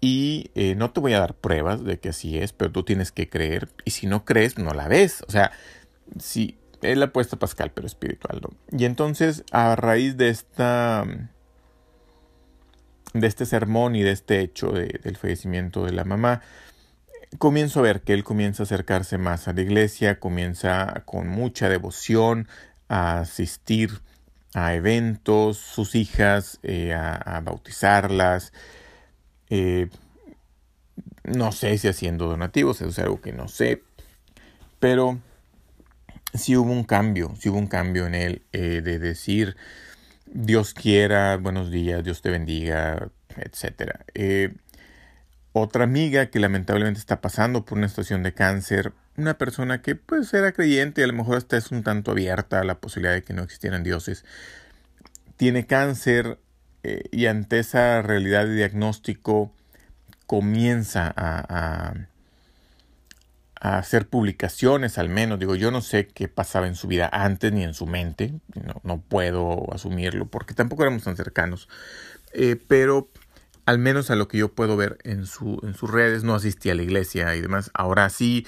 Y 0.00 0.50
eh, 0.54 0.74
no 0.74 0.90
te 0.90 1.00
voy 1.00 1.12
a 1.14 1.20
dar 1.20 1.34
pruebas 1.34 1.84
de 1.84 1.98
que 1.98 2.10
así 2.10 2.38
es, 2.38 2.52
pero 2.52 2.70
tú 2.70 2.84
tienes 2.84 3.10
que 3.12 3.28
creer. 3.28 3.68
Y 3.84 3.90
si 3.92 4.06
no 4.06 4.24
crees, 4.24 4.58
no 4.58 4.72
la 4.72 4.88
ves. 4.88 5.24
O 5.26 5.30
sea, 5.30 5.50
si 6.18 6.58
es 6.82 6.96
la 6.96 7.06
apuesta 7.06 7.38
pascal, 7.38 7.72
pero 7.72 7.86
espiritual. 7.86 8.40
Y 8.70 8.84
entonces, 8.84 9.44
a 9.50 9.74
raíz 9.76 10.16
de 10.16 10.28
esta. 10.28 11.04
de 13.12 13.26
este 13.26 13.46
sermón 13.46 13.96
y 13.96 14.02
de 14.02 14.12
este 14.12 14.40
hecho 14.40 14.70
del 14.70 15.16
fallecimiento 15.16 15.84
de 15.84 15.92
la 15.92 16.04
mamá, 16.04 16.42
comienzo 17.38 17.80
a 17.80 17.82
ver 17.82 18.02
que 18.02 18.14
él 18.14 18.24
comienza 18.24 18.62
a 18.62 18.64
acercarse 18.64 19.18
más 19.18 19.48
a 19.48 19.52
la 19.52 19.62
iglesia, 19.62 20.20
comienza 20.20 21.02
con 21.04 21.28
mucha 21.28 21.68
devoción 21.68 22.48
a 22.88 23.20
asistir 23.20 24.00
a 24.54 24.74
eventos, 24.74 25.58
sus 25.58 25.94
hijas, 25.94 26.58
eh, 26.62 26.94
a, 26.94 27.40
bautizarlas. 27.44 28.52
Eh, 29.50 29.88
no 31.24 31.52
sé 31.52 31.76
si 31.78 31.88
haciendo 31.88 32.26
donativos, 32.26 32.80
eso 32.80 32.90
es 32.90 32.98
algo 32.98 33.20
que 33.20 33.32
no 33.32 33.48
sé. 33.48 33.82
Pero 34.78 35.18
sí 36.34 36.56
hubo 36.56 36.72
un 36.72 36.84
cambio, 36.84 37.34
sí 37.38 37.48
hubo 37.48 37.58
un 37.58 37.66
cambio 37.66 38.06
en 38.06 38.14
él 38.14 38.42
eh, 38.52 38.80
de 38.82 38.98
decir 38.98 39.56
Dios 40.26 40.74
quiera, 40.74 41.36
buenos 41.36 41.70
días, 41.70 42.04
Dios 42.04 42.22
te 42.22 42.30
bendiga, 42.30 43.08
etc. 43.36 43.98
otra 45.52 45.84
amiga 45.84 46.26
que 46.26 46.38
lamentablemente 46.38 47.00
está 47.00 47.20
pasando 47.20 47.64
por 47.64 47.78
una 47.78 47.88
situación 47.88 48.22
de 48.22 48.34
cáncer, 48.34 48.92
una 49.16 49.38
persona 49.38 49.80
que 49.80 49.96
pues 49.96 50.32
era 50.34 50.52
creyente 50.52 51.02
a 51.02 51.06
lo 51.06 51.14
mejor 51.14 51.38
hasta 51.38 51.56
es 51.56 51.70
un 51.70 51.82
tanto 51.82 52.10
abierta 52.10 52.60
a 52.60 52.64
la 52.64 52.78
posibilidad 52.78 53.14
de 53.14 53.24
que 53.24 53.32
no 53.32 53.42
existieran 53.42 53.82
dioses, 53.82 54.24
tiene 55.36 55.66
cáncer 55.66 56.38
eh, 56.82 57.04
y 57.10 57.26
ante 57.26 57.58
esa 57.58 58.02
realidad 58.02 58.46
de 58.46 58.54
diagnóstico 58.54 59.52
comienza 60.26 61.12
a, 61.16 61.94
a, 63.60 63.78
hacer 63.78 64.08
publicaciones 64.08 64.98
al 64.98 65.08
menos. 65.08 65.38
Digo, 65.38 65.56
yo 65.56 65.70
no 65.70 65.80
sé 65.80 66.06
qué 66.06 66.28
pasaba 66.28 66.66
en 66.68 66.74
su 66.74 66.86
vida 66.86 67.08
antes 67.12 67.52
ni 67.52 67.64
en 67.64 67.74
su 67.74 67.86
mente, 67.86 68.34
no, 68.54 68.80
no 68.84 69.00
puedo 69.00 69.72
asumirlo 69.72 70.26
porque 70.26 70.54
tampoco 70.54 70.82
éramos 70.82 71.04
tan 71.04 71.16
cercanos, 71.16 71.68
eh, 72.32 72.56
pero 72.68 73.08
al 73.66 73.78
menos 73.78 74.10
a 74.10 74.16
lo 74.16 74.28
que 74.28 74.38
yo 74.38 74.54
puedo 74.54 74.76
ver 74.76 74.98
en, 75.04 75.26
su, 75.26 75.60
en 75.62 75.74
sus 75.74 75.90
redes, 75.90 76.24
no 76.24 76.34
asistía 76.34 76.72
a 76.72 76.74
la 76.76 76.82
iglesia 76.82 77.34
y 77.34 77.40
demás. 77.40 77.70
Ahora 77.74 78.08
sí, 78.08 78.46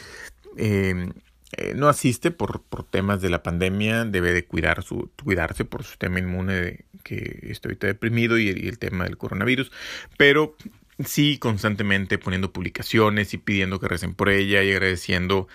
Em, 0.57 1.13
eh, 1.57 1.75
no 1.75 1.89
asiste 1.89 2.31
por, 2.31 2.63
por, 2.63 2.85
temas 2.85 3.21
de 3.21 3.29
la 3.29 3.43
pandemia, 3.43 4.05
debe 4.05 4.33
de 4.33 4.45
cuidar 4.45 4.83
su, 4.85 5.11
cuidarse 5.23 5.65
por 5.65 5.83
su 5.83 5.91
sistema 5.91 6.21
inmune 6.21 6.55
de, 6.55 6.85
que 7.03 7.49
está 7.51 7.69
ahorita 7.69 7.89
deprimido 7.89 8.39
y 8.39 8.49
el, 8.49 8.79
tema 8.79 9.05
del 9.05 9.17
coronavirus, 9.17 9.73
pero 10.17 10.57
sí 11.05 11.39
constantemente 11.39 12.19
poniendo 12.19 12.53
publicaciones 12.53 13.35
y 13.35 13.39
pidiendo 13.39 13.81
que 13.81 13.89
recen 13.89 14.15
por 14.15 14.29
ella 14.29 14.63
y 14.63 14.71
agradeciendo 14.71 15.49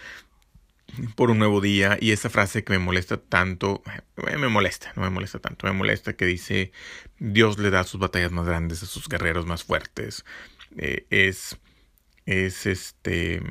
por 1.16 1.32
un 1.32 1.40
nuevo 1.40 1.62
día 1.62 1.98
y 2.00 2.12
esa 2.12 2.30
frase 2.30 2.64
que 2.64 2.74
me 2.74 2.80
molesta 2.80 3.18
tanto, 3.18 3.82
eh, 4.28 4.38
me 4.38 4.50
molesta, 4.50 4.92
no 4.96 5.04
me 5.04 5.10
molesta 5.10 5.40
tanto, 5.40 5.66
me 5.68 5.74
molesta 5.74 6.14
que 6.14 6.26
dice 6.26 6.72
Dios 7.20 7.58
le 7.58 7.70
da 7.70 7.84
sus 7.86 8.00
batallas 8.02 8.32
más 8.32 8.46
grandes 8.46 8.84
a 8.84 8.86
sus 8.86 9.08
guerreros 9.08 9.46
más 9.46 9.64
fuertes. 9.64 10.26
Eh, 10.78 11.06
es, 11.10 11.58
es 12.26 12.66
este 12.66 13.42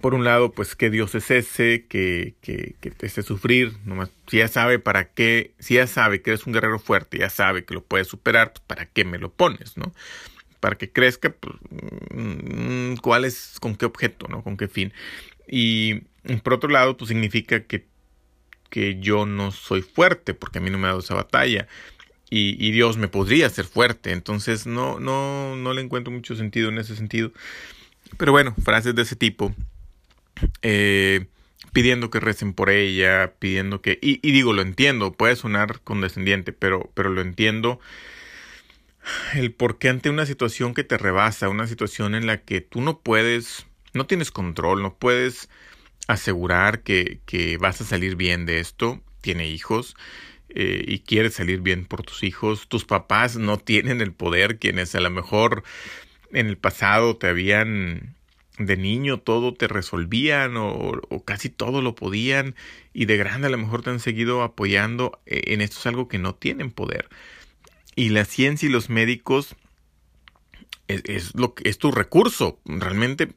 por 0.00 0.12
un 0.14 0.24
lado, 0.24 0.52
pues 0.52 0.76
que 0.76 0.90
Dios 0.90 1.14
es 1.14 1.30
ese, 1.30 1.86
que, 1.86 2.34
que, 2.42 2.76
que 2.80 2.90
te 2.90 3.06
hace 3.06 3.22
sufrir, 3.22 3.72
nomás, 3.86 4.10
si 4.26 4.38
ya 4.38 4.48
sabe 4.48 4.78
para 4.78 5.08
qué, 5.08 5.54
si 5.58 5.74
ya 5.74 5.86
sabe 5.86 6.20
que 6.20 6.30
eres 6.30 6.46
un 6.46 6.52
guerrero 6.52 6.78
fuerte, 6.78 7.18
ya 7.18 7.30
sabe 7.30 7.64
que 7.64 7.72
lo 7.72 7.82
puedes 7.82 8.06
superar, 8.06 8.52
pues 8.52 8.62
para 8.66 8.86
qué 8.86 9.04
me 9.06 9.18
lo 9.18 9.32
pones, 9.32 9.78
¿no? 9.78 9.94
Para 10.60 10.76
que 10.76 10.90
crezca, 10.92 11.30
pues, 11.30 11.56
mm, 12.10 12.96
¿cuál 12.96 13.24
es, 13.24 13.56
con 13.60 13.74
qué 13.74 13.86
objeto, 13.86 14.28
¿no? 14.28 14.42
Con 14.42 14.58
qué 14.58 14.68
fin. 14.68 14.92
Y 15.48 16.02
por 16.42 16.54
otro 16.54 16.68
lado, 16.68 16.96
pues 16.98 17.08
significa 17.08 17.64
que, 17.64 17.86
que 18.68 19.00
yo 19.00 19.24
no 19.24 19.52
soy 19.52 19.80
fuerte, 19.80 20.34
porque 20.34 20.58
a 20.58 20.60
mí 20.60 20.68
no 20.70 20.76
me 20.78 20.84
ha 20.84 20.88
dado 20.88 21.00
esa 21.00 21.14
batalla. 21.14 21.66
Y, 22.30 22.56
y 22.58 22.72
Dios 22.72 22.98
me 22.98 23.08
podría 23.08 23.46
hacer 23.46 23.64
fuerte, 23.66 24.12
entonces 24.12 24.66
no, 24.66 25.00
no, 25.00 25.56
no 25.56 25.74
le 25.74 25.82
encuentro 25.82 26.12
mucho 26.12 26.36
sentido 26.36 26.68
en 26.68 26.78
ese 26.78 26.94
sentido. 26.96 27.32
Pero 28.16 28.32
bueno, 28.32 28.54
frases 28.62 28.94
de 28.94 29.02
ese 29.02 29.16
tipo. 29.16 29.54
Eh, 30.62 31.26
pidiendo 31.72 32.10
que 32.10 32.20
recen 32.20 32.52
por 32.52 32.70
ella, 32.70 33.34
pidiendo 33.38 33.80
que... 33.80 33.98
Y, 34.00 34.18
digo, 34.20 34.52
lo 34.52 34.62
entiendo, 34.62 35.12
puede 35.12 35.36
sonar 35.36 35.80
condescendiente, 35.82 36.52
pero, 36.52 36.90
pero 36.94 37.10
lo 37.10 37.22
entiendo. 37.22 37.80
El 39.34 39.52
por 39.52 39.78
qué 39.78 39.88
ante 39.88 40.10
una 40.10 40.26
situación 40.26 40.74
que 40.74 40.84
te 40.84 40.98
rebasa, 40.98 41.48
una 41.48 41.66
situación 41.66 42.14
en 42.14 42.26
la 42.26 42.38
que 42.38 42.60
tú 42.60 42.80
no 42.82 43.00
puedes, 43.00 43.66
no 43.94 44.06
tienes 44.06 44.30
control, 44.30 44.82
no 44.82 44.94
puedes 44.94 45.48
asegurar 46.08 46.82
que, 46.82 47.20
que 47.26 47.56
vas 47.56 47.80
a 47.80 47.84
salir 47.84 48.16
bien 48.16 48.44
de 48.46 48.60
esto, 48.60 49.00
tiene 49.22 49.48
hijos, 49.48 49.96
eh, 50.50 50.84
y 50.86 51.00
quieres 51.00 51.34
salir 51.34 51.60
bien 51.62 51.86
por 51.86 52.02
tus 52.02 52.22
hijos, 52.22 52.68
tus 52.68 52.84
papás 52.84 53.36
no 53.36 53.56
tienen 53.56 54.02
el 54.02 54.12
poder, 54.12 54.58
quienes 54.58 54.94
a 54.94 55.00
lo 55.00 55.10
mejor 55.10 55.64
en 56.32 56.46
el 56.46 56.58
pasado 56.58 57.16
te 57.16 57.28
habían 57.28 58.16
de 58.58 58.76
niño 58.76 59.18
todo 59.18 59.54
te 59.54 59.66
resolvían 59.66 60.56
o, 60.56 61.00
casi 61.24 61.48
todo 61.48 61.80
lo 61.80 61.94
podían 61.94 62.54
y 62.92 63.06
de 63.06 63.16
grande 63.16 63.46
a 63.46 63.50
lo 63.50 63.58
mejor 63.58 63.82
te 63.82 63.90
han 63.90 64.00
seguido 64.00 64.42
apoyando 64.42 65.20
e, 65.26 65.54
en 65.54 65.60
esto 65.60 65.78
es 65.78 65.86
algo 65.86 66.08
que 66.08 66.18
no 66.18 66.34
tienen 66.34 66.70
poder. 66.70 67.08
Y 67.94 68.10
la 68.10 68.24
ciencia 68.24 68.68
y 68.68 68.72
los 68.72 68.90
médicos 68.90 69.56
es, 70.88 71.34
lo 71.34 71.54
que 71.54 71.68
es 71.68 71.78
tu 71.78 71.90
recurso. 71.90 72.60
Realmente 72.64 73.32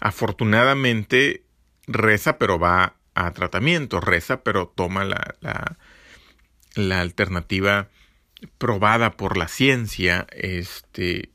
afortunadamente 0.00 1.44
reza 1.86 2.38
pero 2.38 2.58
va 2.58 2.96
a 3.14 3.32
tratamiento 3.32 4.00
reza 4.00 4.42
pero 4.42 4.72
toma 4.74 5.04
la, 5.04 5.34
la, 5.40 5.76
la 6.74 7.00
alternativa 7.00 7.88
probada 8.58 9.16
por 9.16 9.36
la 9.36 9.48
ciencia 9.48 10.26
este 10.30 11.30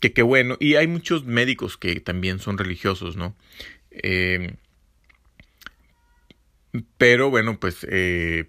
que 0.00 0.12
qué 0.12 0.22
bueno. 0.22 0.56
Y 0.60 0.74
hay 0.76 0.86
muchos 0.86 1.24
médicos 1.24 1.76
que 1.76 2.00
también 2.00 2.38
son 2.38 2.58
religiosos, 2.58 3.16
¿no? 3.16 3.34
Eh, 3.90 4.54
pero 6.98 7.30
bueno, 7.30 7.58
pues 7.58 7.86
eh, 7.88 8.46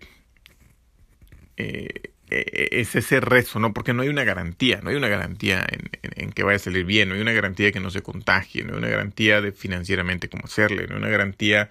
eh, 1.57 2.11
es 2.29 2.95
ese 2.95 3.21
rezo, 3.21 3.59
¿no? 3.59 3.73
Porque 3.73 3.93
no 3.93 4.01
hay 4.01 4.09
una 4.09 4.25
garantía, 4.25 4.81
no 4.83 4.89
hay 4.89 4.97
una 4.97 5.07
garantía 5.07 5.65
en, 5.71 5.89
en, 6.01 6.31
que 6.31 6.43
vaya 6.43 6.57
a 6.57 6.59
salir 6.59 6.85
bien, 6.85 7.07
no 7.09 7.15
hay 7.15 7.21
una 7.21 7.31
garantía 7.31 7.67
de 7.67 7.71
que 7.71 7.79
no 7.79 7.89
se 7.89 8.01
contagie, 8.01 8.63
no 8.63 8.73
hay 8.73 8.79
una 8.79 8.89
garantía 8.89 9.39
de 9.39 9.53
financieramente 9.53 10.27
cómo 10.27 10.43
hacerle, 10.45 10.87
no 10.87 10.95
hay 10.95 10.99
una 10.99 11.09
garantía 11.09 11.69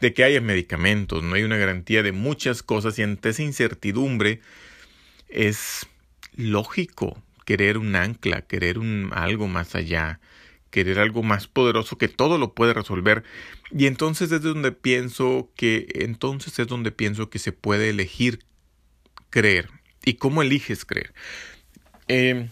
de 0.00 0.14
que 0.14 0.24
haya 0.24 0.40
medicamentos, 0.40 1.22
no 1.22 1.34
hay 1.34 1.42
una 1.42 1.58
garantía 1.58 2.02
de 2.02 2.12
muchas 2.12 2.62
cosas 2.62 2.98
y 2.98 3.02
ante 3.02 3.30
esa 3.30 3.42
incertidumbre 3.42 4.40
es 5.28 5.86
lógico 6.36 7.22
querer 7.48 7.78
un 7.78 7.96
ancla, 7.96 8.42
querer 8.42 8.78
un 8.78 9.10
algo 9.14 9.48
más 9.48 9.74
allá, 9.74 10.20
querer 10.70 10.98
algo 10.98 11.22
más 11.22 11.46
poderoso 11.46 11.96
que 11.96 12.06
todo 12.06 12.36
lo 12.36 12.52
puede 12.52 12.74
resolver. 12.74 13.24
Y 13.70 13.86
entonces 13.86 14.30
es 14.32 14.42
donde 14.42 14.70
pienso 14.70 15.50
que 15.56 15.88
entonces 15.94 16.58
es 16.58 16.66
donde 16.66 16.92
pienso 16.92 17.30
que 17.30 17.38
se 17.38 17.52
puede 17.52 17.88
elegir 17.88 18.40
creer. 19.30 19.70
¿Y 20.04 20.14
cómo 20.16 20.42
eliges 20.42 20.84
creer? 20.84 21.14
Em, 22.06 22.50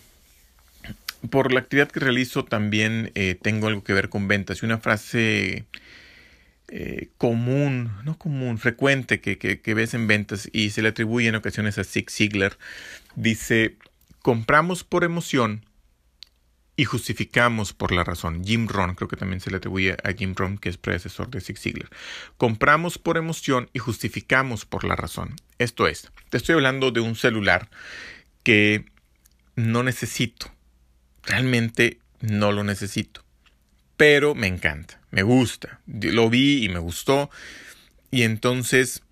por 1.28 1.52
la 1.52 1.60
actividad 1.60 1.90
que 1.90 2.00
realizo 2.00 2.46
también 2.46 3.12
eh, 3.14 3.36
tengo 3.38 3.66
algo 3.66 3.84
que 3.84 3.92
ver 3.92 4.08
con 4.08 4.28
ventas. 4.28 4.62
Y 4.62 4.64
una 4.64 4.78
frase 4.78 5.66
eh, 6.68 7.10
común, 7.18 7.92
no 8.02 8.16
común, 8.16 8.56
frecuente 8.56 9.20
que, 9.20 9.36
que, 9.36 9.60
que, 9.60 9.74
ves 9.74 9.92
en 9.92 10.06
ventas 10.06 10.48
y 10.54 10.70
se 10.70 10.80
le 10.80 10.88
atribuye 10.88 11.28
en 11.28 11.34
ocasiones 11.34 11.76
a 11.76 11.84
Zig 11.84 12.10
Ziglar, 12.10 12.56
dice, 13.14 13.76
compramos 14.26 14.82
por 14.82 15.04
emoción 15.04 15.64
y 16.74 16.82
justificamos 16.84 17.72
por 17.72 17.92
la 17.92 18.02
razón. 18.02 18.42
Jim 18.42 18.66
Rohn, 18.66 18.96
creo 18.96 19.06
que 19.06 19.14
también 19.14 19.38
se 19.40 19.52
le 19.52 19.58
atribuye 19.58 19.96
a 20.02 20.12
Jim 20.14 20.34
Rohn, 20.34 20.58
que 20.58 20.68
es 20.68 20.78
predecesor 20.78 21.30
de 21.30 21.40
Zig 21.40 21.56
Ziglar. 21.56 21.90
Compramos 22.36 22.98
por 22.98 23.18
emoción 23.18 23.70
y 23.72 23.78
justificamos 23.78 24.64
por 24.64 24.82
la 24.82 24.96
razón. 24.96 25.36
Esto 25.58 25.86
es, 25.86 26.10
te 26.28 26.38
estoy 26.38 26.56
hablando 26.56 26.90
de 26.90 26.98
un 26.98 27.14
celular 27.14 27.70
que 28.42 28.86
no 29.54 29.84
necesito. 29.84 30.50
Realmente 31.22 32.00
no 32.18 32.50
lo 32.50 32.64
necesito. 32.64 33.22
Pero 33.96 34.34
me 34.34 34.48
encanta, 34.48 35.00
me 35.12 35.22
gusta. 35.22 35.78
Lo 35.86 36.30
vi 36.30 36.64
y 36.64 36.68
me 36.68 36.80
gustó. 36.80 37.30
Y 38.10 38.24
entonces 38.24 39.04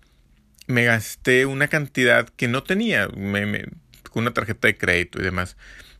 me 0.67 0.83
gasté 0.83 1.45
una 1.45 1.69
cantidad 1.69 2.27
que 2.27 2.49
no 2.49 2.63
tenía, 2.63 3.07
con 4.15 4.23
una 4.23 4.33
tarjeta 4.33 4.69
de 4.69 4.77
crédito 4.77 5.19
y 5.19 5.23
demás. 5.23 5.57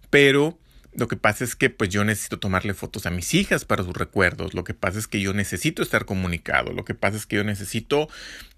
Pero 0.09 0.57
lo 0.93 1.09
que 1.09 1.17
pasa 1.17 1.43
es 1.43 1.57
que 1.57 1.69
pues 1.69 1.89
yo 1.89 2.05
necesito 2.05 2.39
tomarle 2.39 2.73
fotos 2.73 3.05
a 3.05 3.11
mis 3.11 3.33
hijas 3.33 3.65
para 3.65 3.83
sus 3.83 3.93
recuerdos. 3.93 4.53
Lo 4.53 4.63
que 4.63 4.73
pasa 4.73 4.97
es 4.97 5.07
que 5.07 5.19
yo 5.19 5.33
necesito 5.33 5.83
estar 5.83 6.05
comunicado. 6.05 6.71
Lo 6.71 6.85
que 6.85 6.95
pasa 6.95 7.17
es 7.17 7.25
que 7.25 7.35
yo 7.35 7.43
necesito, 7.43 8.07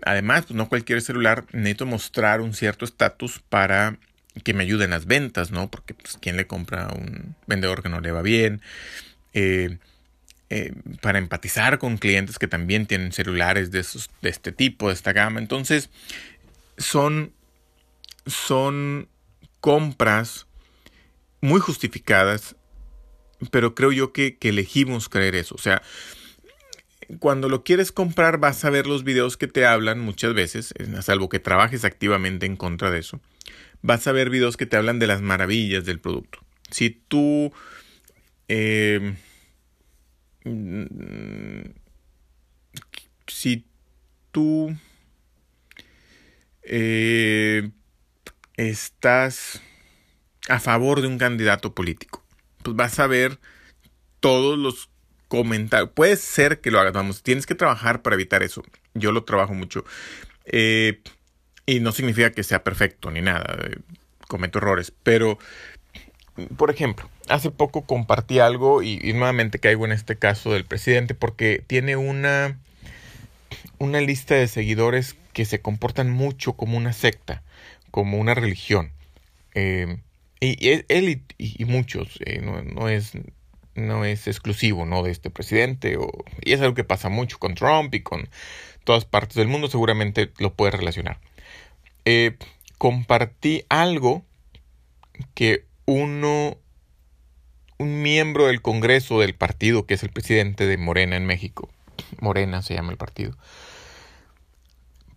además, 0.04 0.46
pues 0.46 0.56
no 0.56 0.70
cualquier 0.70 1.02
celular, 1.02 1.46
necesito 1.54 1.88
mostrar 1.88 2.42
un 2.42 2.54
cierto 2.54 2.86
estatus 2.86 3.42
para 3.50 3.98
que 4.44 4.54
me 4.54 4.64
ayuden 4.64 4.92
las 4.92 5.08
ventas, 5.08 5.50
¿no? 5.50 5.72
Porque 5.72 5.96
pues 5.96 6.20
quién 6.22 6.38
le 6.38 6.46
compra 6.46 6.86
a 6.86 6.94
un 6.94 7.36
vendedor 7.48 7.82
que 7.82 7.90
no 7.90 8.00
le 8.00 8.12
va 8.12 8.22
bien. 8.22 8.62
Eh, 9.34 9.80
eh, 10.52 10.72
para 11.02 11.18
empatizar 11.18 11.80
con 11.80 11.98
clientes 11.98 12.38
que 12.38 12.48
también 12.48 12.86
tienen 12.86 13.12
celulares 13.12 13.72
de, 13.72 13.80
esos, 13.80 14.12
de 14.22 14.30
este 14.30 14.52
tipo, 14.52 14.90
de 14.90 14.94
esta 14.94 15.14
gama. 15.14 15.40
Entonces, 15.40 15.90
son, 16.78 17.34
son 18.28 19.10
compras 19.60 20.48
muy 21.42 21.60
justificadas, 21.60 22.56
pero 23.52 23.76
creo 23.76 23.92
yo 23.92 24.14
que, 24.14 24.38
elegimos 24.42 25.10
creer 25.10 25.36
eso. 25.36 25.56
O 25.56 25.60
sea, 25.60 25.82
cuando 27.20 27.50
lo 27.50 27.64
quieres 27.64 27.92
comprar 27.92 28.38
vas 28.38 28.66
a 28.66 28.70
ver 28.70 28.88
los 28.88 29.04
videos 29.04 29.38
que 29.38 29.48
te 29.48 29.66
hablan 29.66 30.00
muchas 30.00 30.34
veces, 30.34 30.74
salvo 31.02 31.30
que 31.30 31.40
trabajes 31.40 31.86
activamente 31.86 32.46
en 32.46 32.56
contra 32.56 32.92
de 32.92 33.00
eso, 33.00 33.22
vas 33.82 34.08
a 34.08 34.12
ver 34.12 34.30
videos 34.30 34.58
que 34.58 34.66
te 34.66 34.78
hablan 34.78 35.00
de 35.00 35.08
las 35.08 35.22
maravillas 35.22 35.86
del 35.86 36.00
producto. 36.00 36.40
Si 36.70 36.90
tú... 36.90 37.52
Eh, 38.50 39.16
si 43.28 43.66
tú 44.32 44.74
eh, 46.64 47.70
estás 48.58 49.62
a 50.50 50.60
favor 50.60 51.02
de 51.02 51.08
un 51.08 51.18
candidato 51.18 51.74
político. 51.74 52.24
Pues 52.64 52.76
vas 52.76 53.00
a 53.00 53.08
ver 53.08 53.40
todos 54.20 54.58
los 54.58 54.90
comentarios. 55.28 55.92
Puede 55.94 56.16
ser 56.16 56.60
que 56.60 56.72
lo 56.72 56.80
hagas, 56.80 56.94
vamos, 56.94 57.24
tienes 57.24 57.46
que 57.46 57.56
trabajar 57.56 58.02
para 58.02 58.16
evitar 58.16 58.44
eso. 58.44 58.64
Yo 58.94 59.12
lo 59.12 59.24
trabajo 59.24 59.54
mucho. 59.54 59.86
Eh, 60.46 61.02
y 61.66 61.80
no 61.80 61.92
significa 61.92 62.32
que 62.32 62.44
sea 62.44 62.64
perfecto 62.64 63.12
ni 63.12 63.22
nada. 63.22 63.58
Eh, 63.66 63.78
cometo 64.28 64.60
errores. 64.60 64.92
Pero, 65.04 65.38
por 66.56 66.72
ejemplo, 66.72 67.10
hace 67.30 67.52
poco 67.52 67.86
compartí 67.86 68.40
algo 68.40 68.82
y, 68.84 69.00
y, 69.02 69.14
nuevamente 69.14 69.60
caigo 69.60 69.86
en 69.86 69.92
este 69.92 70.18
caso 70.18 70.54
del 70.54 70.66
presidente 70.66 71.14
porque 71.14 71.64
tiene 71.66 71.96
una, 71.96 72.58
una 73.78 74.02
lista 74.02 74.36
de 74.36 74.48
seguidores 74.48 75.16
que 75.34 75.46
se 75.46 75.62
comportan 75.62 76.10
mucho 76.10 76.54
como 76.54 76.78
una 76.78 76.94
secta, 76.94 77.44
como 77.98 78.20
una 78.20 78.36
religión. 78.36 78.92
Eh, 79.56 79.98
y 80.40 80.70
él 80.70 81.24
y, 81.40 81.66
muchos, 81.66 82.20
eh, 82.24 82.44
no, 82.44 82.90
es, 82.90 83.14
no 83.74 84.06
es 84.06 84.28
exclusivo 84.28 84.86
¿no? 84.86 85.02
de 85.02 85.10
este 85.10 85.32
presidente, 85.32 85.98
y 86.46 86.54
es 86.54 86.62
algo 86.62 86.76
que 86.76 86.84
pasa 86.84 87.10
mucho 87.10 87.40
con 87.40 87.56
Trump 87.56 87.96
y 87.96 88.02
con 88.02 88.30
todas 88.84 89.06
partes 89.06 89.36
del 89.36 89.48
mundo, 89.48 89.68
seguramente 89.68 90.32
lo 90.38 90.54
puede 90.54 90.78
relacionar. 90.78 91.20
Eh, 92.06 92.38
compartí 92.78 93.64
algo 93.68 94.24
que 95.34 95.66
uno, 95.88 96.56
un 97.80 98.04
miembro 98.04 98.46
del 98.46 98.62
Congreso 98.62 99.22
del 99.22 99.34
partido, 99.34 99.88
que 99.88 99.96
es 99.96 100.04
el 100.04 100.12
presidente 100.12 100.68
de 100.68 100.78
Morena 100.78 101.18
en 101.18 101.26
México, 101.26 101.68
Morena 102.20 102.62
se 102.62 102.76
llama 102.76 102.92
el 102.92 102.98
partido, 103.00 103.36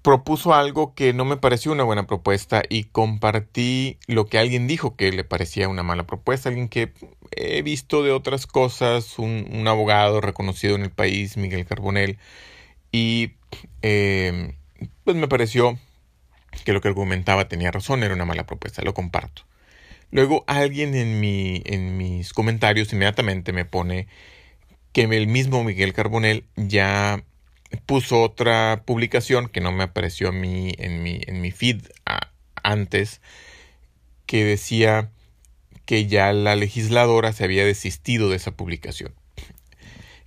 propuso 0.03 0.55
algo 0.55 0.95
que 0.95 1.13
no 1.13 1.25
me 1.25 1.37
pareció 1.37 1.73
una 1.73 1.85
buena 1.85 2.07
propuesta 2.07 2.63
y 2.69 2.85
compartí 2.85 3.99
lo 4.07 4.27
que 4.27 4.39
alguien 4.39 4.67
dijo 4.67 4.97
que 4.97 5.13
le 5.13 5.25
parecía 5.25 5.69
una 5.69 5.83
mala 5.83 6.07
propuesta, 6.07 6.49
alguien 6.49 6.69
que 6.69 6.93
he 7.33 7.63
visto 7.63 8.03
de 8.03 8.13
otras 8.13 8.47
cosas, 8.47 9.19
un, 9.19 9.67
abogado 9.69 10.21
reconocido 10.21 10.75
en 10.75 10.83
el 10.83 10.91
país, 10.91 11.37
Miguel 11.37 11.67
Carbonell, 11.67 12.19
y 12.93 13.33
eh, 13.83 14.55
pues 15.05 15.17
me 15.17 15.29
pareció 15.29 15.79
que 16.65 16.73
lo 16.73 16.81
que 16.81 16.89
argumentaba 16.89 17.49
tenía 17.49 17.71
razón, 17.71 18.03
era 18.03 18.15
una 18.15 18.25
mala 18.25 18.47
propuesta, 18.47 18.83
lo 18.83 18.95
comparto. 18.95 19.43
Luego 20.11 20.45
alguien 20.49 20.95
en, 20.95 21.21
mi, 21.21 21.63
en 21.67 21.97
mis 21.97 22.33
comentarios 22.33 22.93
inmediatamente 22.93 23.53
me 23.53 23.65
pone 23.65 24.09
que 24.93 25.03
el 25.03 25.27
mismo 25.29 25.63
Miguel 25.63 25.93
Carbonell 25.93 26.45
ya 26.57 27.23
puso 27.87 28.23
otra 28.23 28.83
publicación 28.85 29.49
que 29.49 29.61
no 29.61 29.73
me 29.73 29.85
apareció 29.85 30.29
a 30.29 30.33
mí 30.33 30.75
en 30.79 31.03
mi, 31.03 31.21
en 31.27 31.41
mi 31.41 31.51
feed 31.51 31.83
antes, 32.63 33.21
que 34.27 34.45
decía 34.45 35.11
que 35.87 36.07
ya 36.07 36.33
la 36.33 36.57
legisladora 36.57 37.33
se 37.33 37.45
había 37.45 37.65
desistido 37.65 38.31
de 38.31 38.37
esa 38.37 38.53
publicación. 38.53 39.15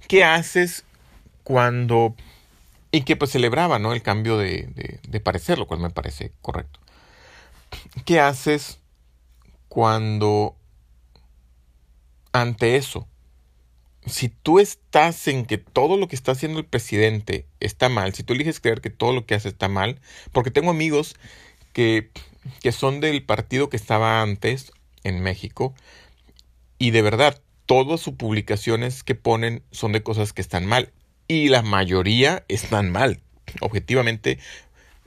¿Qué 0.07 0.23
haces 0.23 0.83
cuando... 1.43 2.15
y 2.91 3.01
que 3.01 3.15
pues 3.15 3.31
celebraba, 3.31 3.79
¿no? 3.79 3.93
El 3.93 4.01
cambio 4.01 4.37
de, 4.37 4.67
de, 4.75 4.99
de 5.07 5.19
parecer, 5.19 5.57
lo 5.57 5.67
cual 5.67 5.79
me 5.79 5.89
parece 5.89 6.31
correcto. 6.41 6.79
¿Qué 8.05 8.19
haces 8.19 8.79
cuando 9.69 10.55
ante 12.31 12.75
eso 12.75 13.07
si 14.05 14.29
tú 14.29 14.59
estás 14.59 15.27
en 15.27 15.45
que 15.45 15.57
todo 15.57 15.97
lo 15.97 16.07
que 16.07 16.15
está 16.15 16.33
haciendo 16.33 16.59
el 16.59 16.65
presidente 16.65 17.45
está 17.59 17.89
mal, 17.89 18.13
si 18.13 18.23
tú 18.23 18.33
eliges 18.33 18.59
creer 18.59 18.81
que 18.81 18.89
todo 18.89 19.13
lo 19.13 19.25
que 19.25 19.35
hace 19.35 19.49
está 19.49 19.67
mal, 19.67 19.99
porque 20.31 20.51
tengo 20.51 20.71
amigos 20.71 21.15
que, 21.73 22.11
que 22.61 22.71
son 22.71 22.99
del 22.99 23.23
partido 23.23 23.69
que 23.69 23.77
estaba 23.77 24.21
antes 24.21 24.71
en 25.03 25.21
México 25.21 25.73
y 26.77 26.91
de 26.91 27.01
verdad 27.01 27.41
todas 27.65 28.01
sus 28.01 28.15
publicaciones 28.15 29.03
que 29.03 29.15
ponen 29.15 29.63
son 29.71 29.93
de 29.93 30.03
cosas 30.03 30.33
que 30.33 30.41
están 30.41 30.65
mal 30.65 30.91
y 31.27 31.49
la 31.49 31.61
mayoría 31.61 32.43
están 32.49 32.91
mal. 32.91 33.21
Objetivamente, 33.61 34.39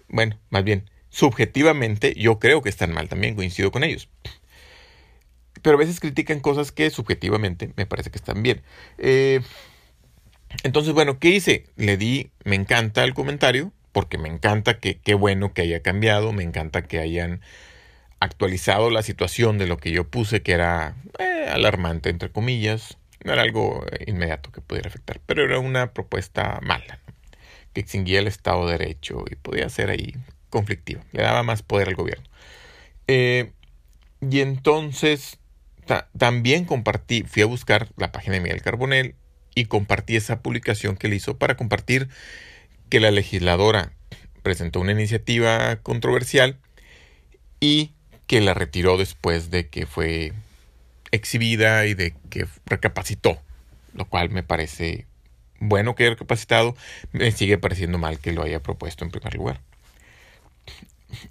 bueno, 0.08 0.38
más 0.50 0.64
bien, 0.64 0.88
subjetivamente 1.10 2.14
yo 2.16 2.38
creo 2.38 2.62
que 2.62 2.70
están 2.70 2.92
mal 2.92 3.08
también, 3.08 3.34
coincido 3.34 3.70
con 3.70 3.84
ellos 3.84 4.08
pero 5.66 5.78
a 5.78 5.80
veces 5.80 5.98
critican 5.98 6.38
cosas 6.38 6.70
que 6.70 6.90
subjetivamente 6.90 7.72
me 7.74 7.86
parece 7.86 8.12
que 8.12 8.18
están 8.18 8.40
bien. 8.40 8.62
Eh, 8.98 9.40
entonces, 10.62 10.94
bueno, 10.94 11.18
¿qué 11.18 11.30
hice? 11.30 11.64
Le 11.74 11.96
di, 11.96 12.30
me 12.44 12.54
encanta 12.54 13.02
el 13.02 13.14
comentario, 13.14 13.72
porque 13.90 14.16
me 14.16 14.28
encanta 14.28 14.78
que 14.78 15.00
qué 15.00 15.14
bueno 15.14 15.54
que 15.54 15.62
haya 15.62 15.82
cambiado, 15.82 16.32
me 16.32 16.44
encanta 16.44 16.82
que 16.82 17.00
hayan 17.00 17.40
actualizado 18.20 18.90
la 18.90 19.02
situación 19.02 19.58
de 19.58 19.66
lo 19.66 19.76
que 19.76 19.90
yo 19.90 20.08
puse, 20.08 20.40
que 20.40 20.52
era 20.52 20.94
eh, 21.18 21.48
alarmante, 21.50 22.10
entre 22.10 22.30
comillas. 22.30 22.96
No 23.24 23.32
era 23.32 23.42
algo 23.42 23.84
inmediato 24.06 24.52
que 24.52 24.60
pudiera 24.60 24.88
afectar, 24.88 25.20
pero 25.26 25.42
era 25.42 25.58
una 25.58 25.92
propuesta 25.92 26.60
mala, 26.62 27.00
que 27.72 27.80
extinguía 27.80 28.20
el 28.20 28.28
Estado 28.28 28.66
de 28.66 28.78
Derecho 28.78 29.24
y 29.28 29.34
podía 29.34 29.68
ser 29.68 29.90
ahí 29.90 30.14
conflictiva, 30.48 31.02
le 31.10 31.22
daba 31.24 31.42
más 31.42 31.62
poder 31.62 31.88
al 31.88 31.96
gobierno. 31.96 32.28
Eh, 33.08 33.50
y 34.20 34.38
entonces 34.42 35.40
también 36.16 36.64
compartí, 36.64 37.22
fui 37.22 37.42
a 37.42 37.46
buscar 37.46 37.88
la 37.96 38.12
página 38.12 38.34
de 38.34 38.40
Miguel 38.40 38.62
Carbonell 38.62 39.14
y 39.54 39.66
compartí 39.66 40.16
esa 40.16 40.40
publicación 40.40 40.96
que 40.96 41.06
él 41.06 41.14
hizo 41.14 41.38
para 41.38 41.56
compartir 41.56 42.08
que 42.88 43.00
la 43.00 43.10
legisladora 43.10 43.92
presentó 44.42 44.80
una 44.80 44.92
iniciativa 44.92 45.76
controversial 45.76 46.58
y 47.60 47.92
que 48.26 48.40
la 48.40 48.54
retiró 48.54 48.96
después 48.96 49.50
de 49.50 49.68
que 49.68 49.86
fue 49.86 50.32
exhibida 51.10 51.86
y 51.86 51.94
de 51.94 52.14
que 52.30 52.46
recapacitó, 52.66 53.40
lo 53.94 54.06
cual 54.08 54.30
me 54.30 54.42
parece 54.42 55.06
bueno 55.58 55.94
que 55.94 56.04
haya 56.04 56.10
recapacitado, 56.10 56.76
me 57.12 57.30
sigue 57.32 57.58
pareciendo 57.58 57.98
mal 57.98 58.18
que 58.18 58.32
lo 58.32 58.42
haya 58.42 58.62
propuesto 58.62 59.04
en 59.04 59.10
primer 59.10 59.34
lugar 59.34 59.60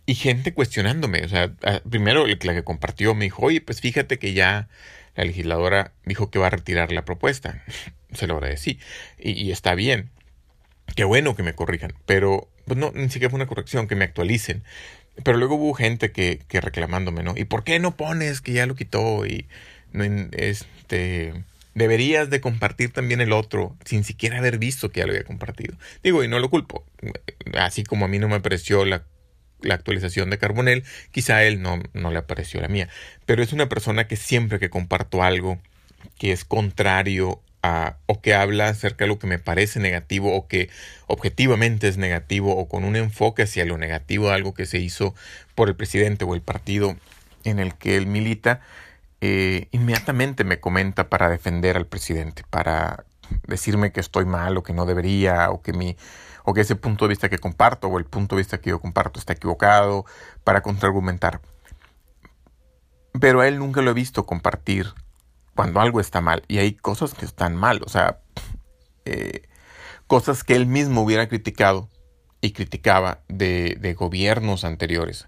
y 0.05 0.15
gente 0.15 0.53
cuestionándome. 0.53 1.23
O 1.23 1.29
sea, 1.29 1.53
primero 1.89 2.25
la 2.27 2.53
que 2.53 2.63
compartió 2.63 3.15
me 3.15 3.25
dijo, 3.25 3.45
oye, 3.45 3.61
pues 3.61 3.81
fíjate 3.81 4.19
que 4.19 4.33
ya 4.33 4.67
la 5.15 5.23
legisladora 5.23 5.93
dijo 6.05 6.29
que 6.29 6.39
va 6.39 6.47
a 6.47 6.51
retirar 6.51 6.91
la 6.91 7.05
propuesta. 7.05 7.63
Se 8.13 8.27
lo 8.27 8.35
agradecí. 8.35 8.79
Y, 9.19 9.31
y 9.31 9.51
está 9.51 9.75
bien. 9.75 10.09
Qué 10.95 11.03
bueno 11.03 11.35
que 11.35 11.43
me 11.43 11.53
corrijan. 11.53 11.93
Pero, 12.05 12.49
pues 12.65 12.77
no, 12.77 12.91
ni 12.93 13.09
siquiera 13.09 13.29
fue 13.29 13.37
una 13.37 13.47
corrección, 13.47 13.87
que 13.87 13.95
me 13.95 14.05
actualicen. 14.05 14.63
Pero 15.23 15.37
luego 15.37 15.55
hubo 15.55 15.73
gente 15.73 16.11
que, 16.11 16.39
que 16.47 16.61
reclamándome, 16.61 17.23
¿no? 17.23 17.33
¿Y 17.35 17.45
por 17.45 17.63
qué 17.63 17.79
no 17.79 17.95
pones 17.95 18.41
que 18.41 18.53
ya 18.53 18.65
lo 18.65 18.75
quitó? 18.75 19.25
Y 19.25 19.47
este, 20.33 21.33
deberías 21.73 22.29
de 22.29 22.41
compartir 22.41 22.91
también 22.91 23.21
el 23.21 23.31
otro 23.31 23.75
sin 23.85 24.03
siquiera 24.03 24.37
haber 24.37 24.57
visto 24.57 24.89
que 24.89 24.99
ya 24.99 25.05
lo 25.05 25.13
había 25.13 25.23
compartido. 25.23 25.75
Digo, 26.03 26.23
y 26.23 26.27
no 26.27 26.39
lo 26.39 26.49
culpo. 26.49 26.85
Así 27.53 27.83
como 27.83 28.05
a 28.05 28.07
mí 28.07 28.19
no 28.19 28.27
me 28.27 28.35
apareció 28.35 28.83
la, 28.83 29.05
actualización 29.73 30.29
de 30.29 30.37
Carbonel, 30.37 30.83
quizá 31.11 31.37
a 31.37 31.43
él 31.43 31.61
no, 31.61 31.81
no 31.93 32.11
le 32.11 32.19
apareció 32.19 32.61
la 32.61 32.67
mía. 32.67 32.87
Pero 33.25 33.41
es 33.41 33.51
una 33.51 33.67
persona 33.67 34.07
que 34.07 34.15
siempre 34.15 34.59
que 34.59 34.69
comparto 34.69 35.23
algo 35.23 35.59
que 36.19 36.31
es 36.31 36.45
contrario 36.45 37.41
a, 37.63 37.97
o 38.05 38.21
que 38.21 38.35
habla 38.35 38.69
acerca 38.69 39.05
de 39.05 39.09
lo 39.09 39.17
que 39.17 39.27
me 39.27 39.39
parece 39.39 39.79
negativo 39.79 40.35
o 40.35 40.47
que 40.47 40.69
objetivamente 41.07 41.87
es 41.87 41.97
negativo 41.97 42.55
o 42.55 42.67
con 42.67 42.83
un 42.83 42.95
enfoque 42.95 43.43
hacia 43.43 43.65
lo 43.65 43.77
negativo, 43.77 44.29
algo 44.29 44.53
que 44.53 44.65
se 44.65 44.79
hizo 44.79 45.15
por 45.55 45.67
el 45.69 45.75
presidente 45.75 46.25
o 46.25 46.35
el 46.35 46.41
partido 46.41 46.95
en 47.43 47.59
el 47.59 47.75
que 47.75 47.95
él 47.97 48.07
milita, 48.07 48.61
eh, 49.21 49.67
inmediatamente 49.71 50.43
me 50.43 50.59
comenta 50.59 51.09
para 51.09 51.29
defender 51.29 51.77
al 51.77 51.87
presidente, 51.87 52.43
para 52.49 53.05
decirme 53.47 53.91
que 53.91 53.99
estoy 53.99 54.25
mal 54.25 54.57
o 54.57 54.63
que 54.63 54.73
no 54.73 54.85
debería 54.85 55.49
o 55.49 55.61
que 55.61 55.73
mi 55.73 55.97
o 56.45 56.53
que 56.53 56.61
ese 56.61 56.75
punto 56.75 57.05
de 57.05 57.09
vista 57.09 57.29
que 57.29 57.37
comparto 57.37 57.87
o 57.87 57.97
el 57.97 58.05
punto 58.05 58.35
de 58.35 58.41
vista 58.41 58.59
que 58.59 58.69
yo 58.69 58.79
comparto 58.79 59.19
está 59.19 59.33
equivocado 59.33 60.05
para 60.43 60.61
contraargumentar. 60.61 61.41
Pero 63.19 63.41
a 63.41 63.47
él 63.47 63.59
nunca 63.59 63.81
lo 63.81 63.91
he 63.91 63.93
visto 63.93 64.25
compartir 64.25 64.93
cuando 65.55 65.79
algo 65.79 65.99
está 65.99 66.21
mal 66.21 66.43
y 66.47 66.59
hay 66.59 66.73
cosas 66.73 67.13
que 67.13 67.25
están 67.25 67.55
mal, 67.55 67.81
o 67.85 67.89
sea, 67.89 68.19
eh, 69.05 69.43
cosas 70.07 70.43
que 70.43 70.55
él 70.55 70.65
mismo 70.65 71.01
hubiera 71.01 71.27
criticado 71.27 71.89
y 72.41 72.51
criticaba 72.51 73.19
de, 73.27 73.77
de 73.79 73.93
gobiernos 73.93 74.65
anteriores. 74.65 75.27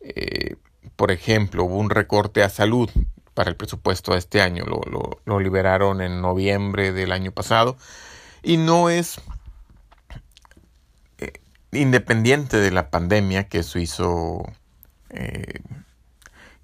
Eh, 0.00 0.56
por 0.94 1.10
ejemplo, 1.10 1.64
hubo 1.64 1.78
un 1.78 1.90
recorte 1.90 2.42
a 2.42 2.48
salud 2.48 2.90
para 3.36 3.50
el 3.50 3.56
presupuesto 3.56 4.12
de 4.12 4.18
este 4.18 4.40
año. 4.40 4.64
Lo, 4.64 5.40
liberaron 5.40 6.00
en 6.00 6.22
noviembre 6.22 6.92
del 6.92 7.12
año 7.12 7.32
pasado. 7.32 7.76
Y 8.42 8.56
no 8.56 8.88
es 8.88 9.20
independiente 11.72 12.56
de 12.58 12.70
la 12.70 12.90
pandemia, 12.90 13.48
que 13.48 13.60
eso 13.60 13.78
hizo... 13.78 14.42
Eh, 15.10 15.60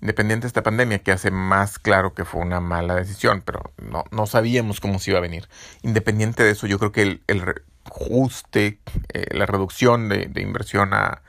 independiente 0.01 0.43
de 0.45 0.49
esta 0.49 0.65
pandemia, 0.65 0.99
que 0.99 1.13
hace 1.13 1.31
más 1.31 1.79
claro 1.79 2.13
que 2.13 2.25
fue 2.25 2.41
una 2.41 2.61
mala 2.61 2.97
decisión, 2.97 3.41
pero 3.45 3.73
no, 4.11 4.27
sabíamos 4.27 4.81
cómo 4.81 4.99
se 4.99 5.13
iba 5.13 5.19
a 5.19 5.23
venir. 5.23 5.49
Independiente 5.83 6.43
de 6.43 6.51
eso, 6.51 6.67
yo 6.67 6.81
creo 6.81 6.91
que 6.91 7.03
el, 7.03 7.23
el 7.29 7.45
ajuste, 7.85 8.81
eh, 9.13 9.27
la 9.31 9.47
reducción 9.47 10.09
de, 10.09 10.27
de 10.27 10.43
inversión 10.43 10.93
a, 10.93 11.23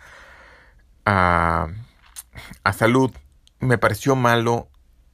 a 1.05 1.67
a 2.63 2.73
salud 2.73 3.11
me 3.59 3.77
pareció 3.77 4.15
malo 4.15 4.69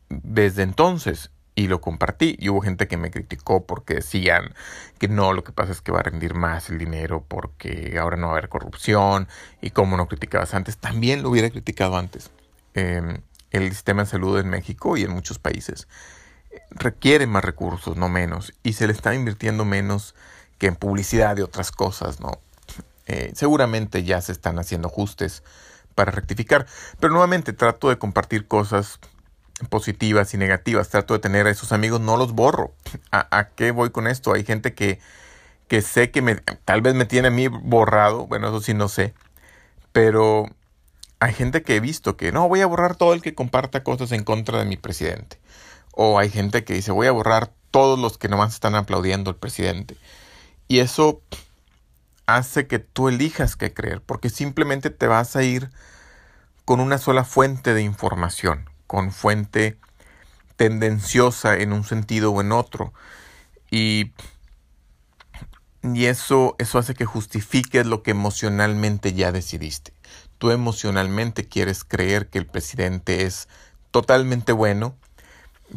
desde 0.10 0.64
entonces 0.64 1.32
y 1.60 1.68
lo 1.68 1.82
compartí 1.82 2.38
y 2.40 2.48
hubo 2.48 2.62
gente 2.62 2.88
que 2.88 2.96
me 2.96 3.12
criticó 3.12 3.66
porque 3.66 3.96
decían 3.96 4.54
que 4.98 5.10
no, 5.10 5.34
lo 5.34 5.44
que 5.44 5.52
pasa 5.52 5.74
es 5.74 5.82
que 5.82 5.92
va 5.92 6.00
a 6.00 6.04
rendir 6.04 6.34
más 6.34 6.70
el 6.70 6.78
dinero 6.78 7.26
porque 7.28 7.98
ahora 8.00 8.16
no 8.16 8.28
va 8.28 8.34
a 8.34 8.38
haber 8.38 8.48
corrupción 8.48 9.28
y 9.60 9.72
como 9.72 9.98
no 9.98 10.08
criticabas 10.08 10.54
antes, 10.54 10.78
también 10.78 11.22
lo 11.22 11.30
hubiera 11.30 11.50
criticado 11.50 11.98
antes. 11.98 12.32
Em, 12.76 13.20
el 13.52 13.70
sistema 13.72 14.04
de 14.04 14.10
salud 14.10 14.40
en 14.40 14.50
México 14.50 14.96
y 14.96 15.04
en 15.04 15.12
muchos 15.12 15.38
países 15.38 15.90
requiere 16.70 17.28
más 17.28 17.44
recursos, 17.44 17.98
no 17.98 18.08
menos, 18.08 18.54
y 18.64 18.74
se 18.74 18.88
le 18.88 18.94
está 18.94 19.14
invirtiendo 19.14 19.66
menos 19.66 20.16
que 20.60 20.68
en 20.68 20.78
publicidad 20.78 21.36
y 21.38 21.42
otras 21.42 21.74
cosas, 21.74 22.22
¿no? 22.22 22.40
Eh, 23.06 23.34
seguramente 23.36 24.06
ya 24.06 24.22
se 24.22 24.32
están 24.32 24.60
haciendo 24.60 24.88
ajustes 24.88 25.44
para 25.94 26.12
rectificar. 26.14 26.68
Pero 27.02 27.12
nuevamente 27.12 27.52
trato 27.52 27.90
de 27.90 27.98
compartir 27.98 28.48
cosas 28.48 29.00
positivas 29.68 30.34
y 30.34 30.38
negativas. 30.38 30.90
Trato 30.90 31.14
de 31.14 31.20
tener 31.20 31.48
a 31.48 31.52
esos 31.52 31.72
amigos, 31.72 32.00
no 32.02 32.18
los 32.18 32.34
borro. 32.34 32.74
¿A, 33.12 33.50
qué 33.56 33.72
voy 33.72 33.90
con 33.90 34.08
esto? 34.08 34.34
Hay 34.34 34.44
gente 34.44 34.74
que, 34.74 35.00
que 35.68 35.82
sé 35.82 36.12
que 36.12 36.22
me, 36.22 36.36
tal 36.66 36.82
vez 36.82 36.96
me 36.96 37.06
tiene 37.06 37.30
a 37.30 37.32
mí 37.32 37.48
borrado. 37.48 38.28
Bueno, 38.28 38.48
eso 38.48 38.62
sí 38.62 38.74
no 38.74 38.88
sé. 38.88 39.14
Pero 39.92 40.46
hay 41.20 41.34
gente 41.34 41.64
que 41.64 41.76
he 41.76 41.80
visto 41.80 42.16
que 42.18 42.32
no, 42.32 42.48
voy 42.48 42.62
a 42.62 42.68
borrar 42.68 42.96
todo 42.96 43.14
el 43.14 43.22
que 43.22 43.36
comparta 43.36 43.84
cosas 43.84 44.12
en 44.12 44.24
contra 44.24 44.60
de 44.60 44.66
mi 44.66 44.78
presidente. 44.78 45.40
O 45.92 46.20
hay 46.20 46.30
gente 46.30 46.64
que 46.64 46.74
dice, 46.74 46.92
voy 46.92 47.08
a 47.08 47.12
borrar 47.12 47.52
todos 47.72 48.00
los 48.00 48.18
que 48.18 48.30
nomás 48.30 48.54
están 48.54 48.76
aplaudiendo 48.76 49.30
al 49.30 49.36
presidente. 49.36 49.98
Y 50.68 50.80
eso 50.80 51.22
hace 52.26 52.68
que 52.68 52.80
tú 52.80 53.10
elijas 53.10 53.56
qué 53.56 53.74
creer, 53.74 54.02
porque 54.02 54.30
simplemente 54.30 54.92
te 54.92 55.08
vas 55.08 55.36
a 55.36 55.44
ir 55.44 55.72
con 56.64 56.80
una 56.80 57.00
sola 57.00 57.24
fuente 57.24 57.74
de 57.74 57.82
información, 57.82 58.70
con 58.90 59.12
fuente 59.12 59.78
tendenciosa 60.56 61.56
en 61.56 61.74
un 61.74 61.84
sentido 61.84 62.32
o 62.32 62.42
en 62.42 62.52
otro. 62.52 62.92
Y, 63.70 64.14
y 65.84 66.06
eso, 66.06 66.56
eso 66.58 66.80
hace 66.80 66.96
que 66.96 67.06
justifiques 67.06 67.86
lo 67.86 68.02
que 68.02 68.10
emocionalmente 68.10 69.14
ya 69.14 69.32
decidiste. 69.32 69.94
Tú 70.40 70.50
emocionalmente 70.50 71.48
quieres 71.48 71.84
creer 71.84 72.30
que 72.30 72.40
el 72.40 72.48
presidente 72.48 73.28
es 73.28 73.48
totalmente 73.92 74.54
bueno, 74.54 74.96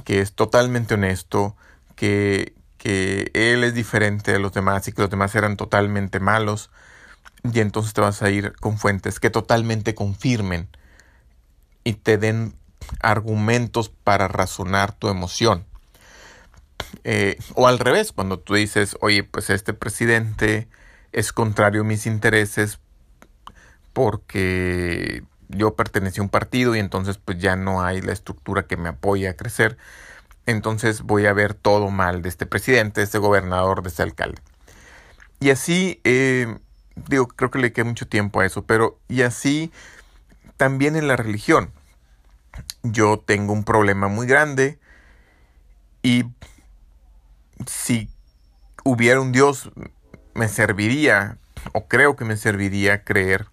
que 0.06 0.22
es 0.22 0.32
totalmente 0.32 0.94
honesto, 0.94 1.54
que, 1.96 2.54
que 2.78 3.30
él 3.34 3.62
es 3.62 3.74
diferente 3.74 4.32
de 4.32 4.38
los 4.38 4.54
demás 4.54 4.88
y 4.88 4.92
que 4.92 5.02
los 5.02 5.10
demás 5.10 5.34
eran 5.34 5.58
totalmente 5.58 6.18
malos. 6.18 6.70
Y 7.44 7.60
entonces 7.60 7.92
te 7.92 8.00
vas 8.00 8.22
a 8.22 8.30
ir 8.30 8.54
con 8.56 8.78
fuentes 8.78 9.20
que 9.20 9.28
totalmente 9.28 9.94
confirmen 9.94 10.70
y 11.84 11.92
te 11.92 12.16
den 12.16 12.54
argumentos 13.00 13.88
para 13.88 14.28
razonar 14.28 14.92
tu 14.92 15.08
emoción. 15.08 15.64
Eh, 17.04 17.38
o 17.54 17.66
al 17.68 17.78
revés, 17.78 18.12
cuando 18.12 18.38
tú 18.38 18.54
dices, 18.54 18.96
oye, 19.00 19.24
pues 19.24 19.50
este 19.50 19.72
presidente 19.72 20.68
es 21.12 21.32
contrario 21.32 21.82
a 21.82 21.84
mis 21.84 22.06
intereses 22.06 22.78
porque 23.92 25.22
yo 25.48 25.74
pertenecí 25.74 26.20
a 26.20 26.22
un 26.22 26.28
partido 26.28 26.74
y 26.74 26.78
entonces 26.78 27.18
pues 27.18 27.38
ya 27.38 27.56
no 27.56 27.82
hay 27.82 28.00
la 28.00 28.12
estructura 28.12 28.66
que 28.66 28.76
me 28.76 28.88
apoya 28.88 29.30
a 29.30 29.34
crecer 29.34 29.76
entonces 30.46 31.02
voy 31.02 31.26
a 31.26 31.32
ver 31.32 31.54
todo 31.54 31.90
mal 31.90 32.22
de 32.22 32.28
este 32.28 32.46
presidente, 32.46 33.00
de 33.00 33.04
este 33.04 33.18
gobernador, 33.18 33.82
de 33.82 33.88
este 33.88 34.02
alcalde. 34.02 34.40
Y 35.40 35.50
así, 35.50 36.00
eh, 36.04 36.58
digo, 37.08 37.28
creo 37.28 37.50
que 37.50 37.58
le 37.58 37.72
queda 37.72 37.84
mucho 37.84 38.08
tiempo 38.08 38.40
a 38.40 38.46
eso, 38.46 38.64
pero 38.64 38.98
y 39.08 39.22
así 39.22 39.72
también 40.56 40.96
en 40.96 41.08
la 41.08 41.16
religión. 41.16 41.70
Yo 42.82 43.18
tengo 43.18 43.52
un 43.52 43.64
problema 43.64 44.08
muy 44.08 44.26
grande 44.26 44.78
y 46.02 46.24
si 47.66 48.08
hubiera 48.84 49.20
un 49.20 49.32
Dios, 49.32 49.70
me 50.34 50.48
serviría, 50.48 51.38
o 51.72 51.86
creo 51.86 52.16
que 52.16 52.24
me 52.24 52.36
serviría 52.36 53.04
creer, 53.04 53.46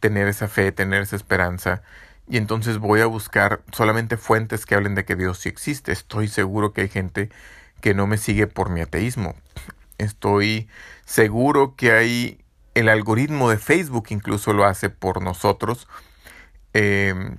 tener 0.00 0.28
esa 0.28 0.48
fe, 0.48 0.72
tener 0.72 1.02
esa 1.02 1.16
esperanza 1.16 1.82
y 2.28 2.38
entonces 2.38 2.78
voy 2.78 3.00
a 3.00 3.06
buscar 3.06 3.62
solamente 3.72 4.16
fuentes 4.16 4.64
que 4.64 4.74
hablen 4.74 4.94
de 4.94 5.04
que 5.04 5.16
Dios 5.16 5.38
sí 5.38 5.48
existe. 5.48 5.92
Estoy 5.92 6.28
seguro 6.28 6.72
que 6.72 6.82
hay 6.82 6.88
gente 6.88 7.30
que 7.80 7.94
no 7.94 8.06
me 8.06 8.16
sigue 8.16 8.46
por 8.46 8.70
mi 8.70 8.80
ateísmo. 8.80 9.34
Estoy 9.98 10.68
seguro 11.04 11.74
que 11.76 11.92
hay 11.92 12.44
el 12.74 12.88
algoritmo 12.88 13.50
de 13.50 13.58
Facebook 13.58 14.06
incluso 14.08 14.52
lo 14.52 14.64
hace 14.64 14.88
por 14.90 15.22
nosotros. 15.22 15.86
Eh, 16.72 17.36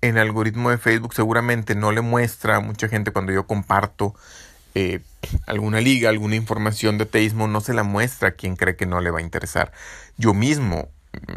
el 0.00 0.18
algoritmo 0.18 0.70
de 0.70 0.78
Facebook 0.78 1.14
seguramente 1.14 1.74
no 1.74 1.92
le 1.92 2.00
muestra 2.00 2.56
a 2.56 2.60
mucha 2.60 2.88
gente 2.88 3.10
cuando 3.10 3.32
yo 3.32 3.46
comparto 3.46 4.14
eh, 4.74 5.00
alguna 5.46 5.80
liga, 5.80 6.08
alguna 6.08 6.36
información 6.36 6.98
de 6.98 7.04
ateísmo, 7.04 7.48
no 7.48 7.60
se 7.60 7.74
la 7.74 7.82
muestra 7.82 8.28
a 8.28 8.32
quien 8.32 8.54
cree 8.54 8.76
que 8.76 8.86
no 8.86 9.00
le 9.00 9.10
va 9.10 9.18
a 9.18 9.22
interesar. 9.22 9.72
Yo 10.16 10.34
mismo 10.34 10.88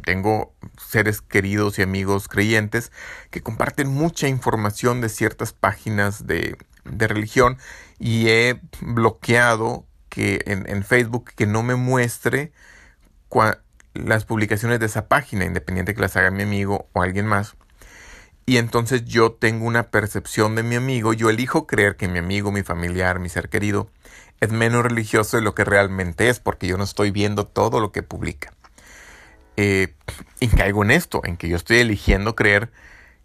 tengo 0.05 0.53
seres 0.77 1.21
queridos 1.21 1.79
y 1.79 1.81
amigos 1.81 2.27
creyentes 2.27 2.91
que 3.29 3.41
comparten 3.41 3.87
mucha 3.89 4.27
información 4.27 5.01
de 5.01 5.09
ciertas 5.09 5.53
páginas 5.53 6.27
de, 6.27 6.57
religión 6.83 7.57
y 7.99 8.27
he 8.27 8.59
bloqueado 8.81 9.85
que 10.09 10.41
en, 10.45 10.83
Facebook 10.83 11.31
que 11.35 11.45
no 11.45 11.63
me 11.63 11.75
muestre 11.75 12.51
las 13.93 14.25
publicaciones 14.25 14.79
de 14.79 14.87
esa 14.87 15.07
página, 15.07 15.45
independiente 15.45 15.93
que 15.93 16.01
las 16.01 16.17
haga 16.17 16.31
mi 16.31 16.43
amigo 16.43 16.89
o 16.93 17.01
alguien 17.01 17.25
más. 17.25 17.55
Y 18.45 18.57
entonces 18.57 19.05
yo 19.05 19.31
tengo 19.33 19.65
una 19.65 19.91
percepción 19.91 20.55
de 20.55 20.63
mi 20.63 20.75
amigo, 20.75 21.13
yo 21.13 21.29
elijo 21.29 21.67
creer 21.67 21.95
que 21.95 22.07
mi 22.07 22.19
amigo, 22.19 22.51
mi 22.51 22.63
familiar, 22.63 23.19
mi 23.19 23.29
ser 23.29 23.49
querido 23.49 23.89
es 24.39 24.51
menos 24.51 24.83
religioso 24.83 25.37
de 25.37 25.43
lo 25.43 25.53
que 25.53 25.63
realmente 25.63 26.27
es, 26.27 26.39
porque 26.39 26.67
yo 26.67 26.77
no 26.77 26.83
estoy 26.83 27.11
viendo 27.11 27.45
todo 27.45 27.79
lo 27.79 27.91
que 27.91 28.01
publica 28.01 28.51
eh, 29.57 29.93
y 30.39 30.47
caigo 30.47 30.83
en 30.83 30.91
esto, 30.91 31.21
en 31.23 31.37
que 31.37 31.47
yo 31.47 31.55
estoy 31.55 31.77
eligiendo 31.77 32.35
creer 32.35 32.71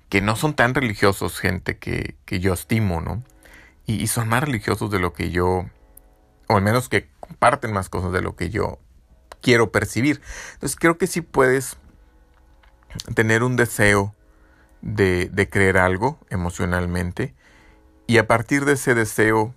que 0.09 0.20
no 0.20 0.37
son 0.37 0.55
tan 0.55 0.74
religiosos 0.74 1.38
gente 1.38 1.79
que, 1.79 2.16
yo 2.26 2.52
estimo, 2.52 3.00
¿no? 3.00 3.22
Y, 3.87 4.07
son 4.09 4.29
más 4.29 4.42
religiosos 4.42 4.90
de 4.90 4.98
lo 4.98 5.12
que 5.12 5.31
yo, 5.31 5.66
o 6.48 6.57
al 6.57 6.62
menos 6.62 6.88
que 6.88 7.09
comparten 7.20 7.72
más 7.72 7.88
cosas 7.88 8.12
de 8.12 8.20
lo 8.20 8.37
que 8.37 8.50
yo 8.50 8.79
quiero 9.40 9.70
percibir. 9.70 10.20
Entonces 10.55 10.76
creo 10.76 10.98
que 10.98 11.07
sí 11.07 11.20
puedes 11.20 11.76
tener 13.14 13.42
un 13.42 13.57
deseo 13.57 14.14
de, 14.87 15.29
de 15.33 15.51
creer 15.51 15.79
algo 15.79 16.18
emocionalmente 16.31 17.35
y 18.07 18.18
a 18.18 18.29
partir 18.29 18.64
de 18.64 18.75
ese 18.75 18.94
deseo 18.94 19.53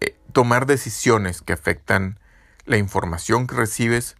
eh, 0.00 0.14
tomar 0.32 0.66
decisiones 0.66 1.40
que 1.40 1.54
afectan 1.54 2.18
la 2.66 2.76
información 2.76 3.46
que 3.46 3.54
recibes 3.54 4.16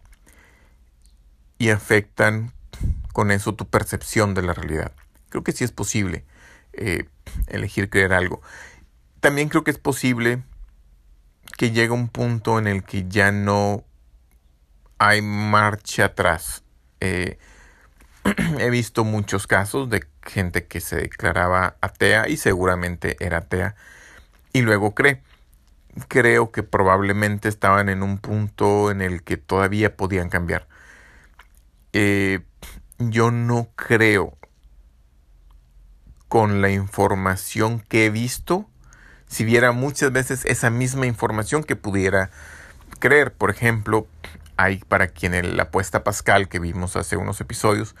y 1.59 1.69
afectan 1.69 2.51
con 3.13 3.29
eso 3.29 3.53
tu 3.53 3.67
percepción 3.67 4.33
de 4.33 4.41
la 4.41 4.53
realidad. 4.53 4.91
Creo 5.29 5.43
que 5.43 5.51
sí 5.51 5.63
es 5.63 5.71
posible 5.71 6.25
eh, 6.73 7.07
elegir 7.45 7.91
creer 7.91 8.13
algo. 8.13 8.41
También 9.19 9.49
creo 9.49 9.63
que 9.63 9.71
es 9.71 9.77
posible 9.77 10.41
que 11.57 11.71
llegue 11.71 11.91
un 11.91 12.09
punto 12.09 12.57
en 12.57 12.65
el 12.65 12.83
que 12.83 13.07
ya 13.07 13.31
no 13.31 13.83
hay 14.97 15.21
marcha 15.21 16.05
atrás. 16.05 16.63
Eh, 17.01 17.37
he 18.59 18.69
visto 18.69 19.03
muchos 19.03 19.47
casos 19.47 19.89
de 19.89 20.05
gente 20.23 20.65
que 20.65 20.81
se 20.81 20.97
declaraba 20.97 21.75
atea 21.81 22.27
y 22.27 22.37
seguramente 22.37 23.17
era 23.19 23.39
atea 23.39 23.75
y 24.53 24.61
luego 24.61 24.93
cree. 24.95 25.21
Creo 26.07 26.51
que 26.51 26.63
probablemente 26.63 27.49
estaban 27.49 27.89
en 27.89 28.03
un 28.03 28.19
punto 28.19 28.91
en 28.91 29.01
el 29.01 29.23
que 29.23 29.37
todavía 29.37 29.95
podían 29.95 30.29
cambiar. 30.29 30.67
Eh, 31.93 32.41
yo 32.99 33.31
no 33.31 33.69
creo 33.75 34.37
con 36.27 36.61
la 36.61 36.69
información 36.69 37.79
que 37.79 38.05
he 38.05 38.09
visto, 38.09 38.69
si 39.27 39.43
viera 39.43 39.71
muchas 39.71 40.11
veces 40.11 40.45
esa 40.45 40.69
misma 40.69 41.07
información 41.07 41.63
que 41.63 41.75
pudiera 41.75 42.29
creer. 42.99 43.33
Por 43.33 43.49
ejemplo, 43.49 44.07
hay 44.57 44.79
para 44.79 45.07
quien 45.07 45.55
la 45.55 45.63
apuesta 45.63 46.03
pascal 46.03 46.49
que 46.49 46.59
vimos 46.59 46.95
hace 46.95 47.15
unos 47.15 47.39
episodios 47.39 47.95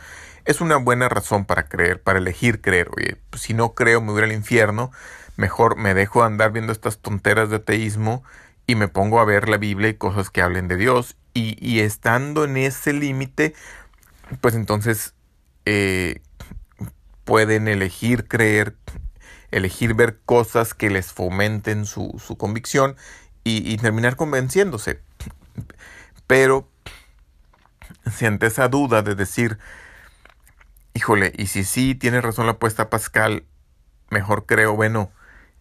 es 0.47 0.61
una 0.61 0.77
buena 0.77 1.09
razón 1.09 1.45
para 1.45 1.67
creer, 1.67 2.01
para 2.01 2.19
elegir 2.19 2.61
creer. 2.61 2.89
Oye, 2.95 3.17
pues 3.29 3.43
si 3.43 3.53
no 3.53 3.73
creo 3.73 4.01
me 4.01 4.13
voy 4.13 4.23
al 4.23 4.31
infierno, 4.31 4.91
mejor 5.35 5.77
me 5.77 5.93
dejo 5.93 6.23
andar 6.23 6.51
viendo 6.51 6.71
estas 6.71 6.99
tonteras 6.99 7.49
de 7.49 7.57
ateísmo 7.57 8.23
y 8.65 8.75
me 8.75 8.87
pongo 8.87 9.19
a 9.19 9.25
ver 9.25 9.49
la 9.49 9.57
Biblia 9.57 9.89
y 9.89 9.95
cosas 9.95 10.29
que 10.29 10.41
hablen 10.41 10.67
de 10.67 10.77
Dios. 10.77 11.17
Y, 11.33 11.81
estando 11.81 12.45
en 12.45 12.57
ese 12.57 12.93
límite, 12.93 13.53
pues 14.41 14.55
entonces 14.55 15.13
eh, 15.65 16.21
pueden 17.25 17.67
elegir 17.67 18.27
creer, 18.27 18.75
elegir 19.51 19.93
ver 19.93 20.17
cosas 20.25 20.73
que 20.73 20.89
les 20.89 21.13
fomenten 21.13 21.85
su, 21.85 22.19
convicción 22.39 22.95
y 23.43 23.77
terminar 23.77 24.15
convenciéndose. 24.15 24.99
Pero 26.27 26.69
si 28.11 28.25
ante 28.25 28.47
esa 28.47 28.67
duda 28.67 29.01
de 29.01 29.15
decir, 29.15 29.57
híjole, 30.93 31.33
y 31.37 31.47
si 31.47 31.63
sí 31.63 31.95
tiene 31.95 32.21
razón 32.21 32.45
la 32.45 32.53
apuesta 32.53 32.89
Pascal, 32.89 33.45
mejor 34.09 34.45
creo, 34.45 34.75
bueno, 34.75 35.11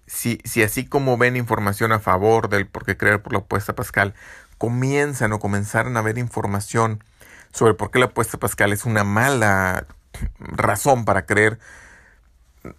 si, 0.07 0.41
si 0.45 0.63
así 0.63 0.87
como 0.87 1.17
ven 1.19 1.37
información 1.37 1.93
a 1.93 2.01
favor 2.01 2.49
del 2.49 2.67
por 2.67 2.85
qué 2.85 2.97
creer 2.97 3.23
por 3.23 3.33
la 3.33 3.41
apuesta 3.41 3.75
Pascal, 3.75 4.15
comienzan 4.59 5.33
o 5.33 5.39
comenzaron 5.39 5.97
a 5.97 6.03
ver 6.03 6.19
información 6.19 7.03
sobre 7.53 7.75
por 7.75 7.91
qué 7.91 7.99
la 7.99 8.07
apuesta 8.07 8.39
Pascal 8.39 8.73
es 8.73 8.85
una 8.85 9.05
mala 9.05 9.87
razón 10.39 11.05
para 11.05 11.27
creer, 11.27 11.59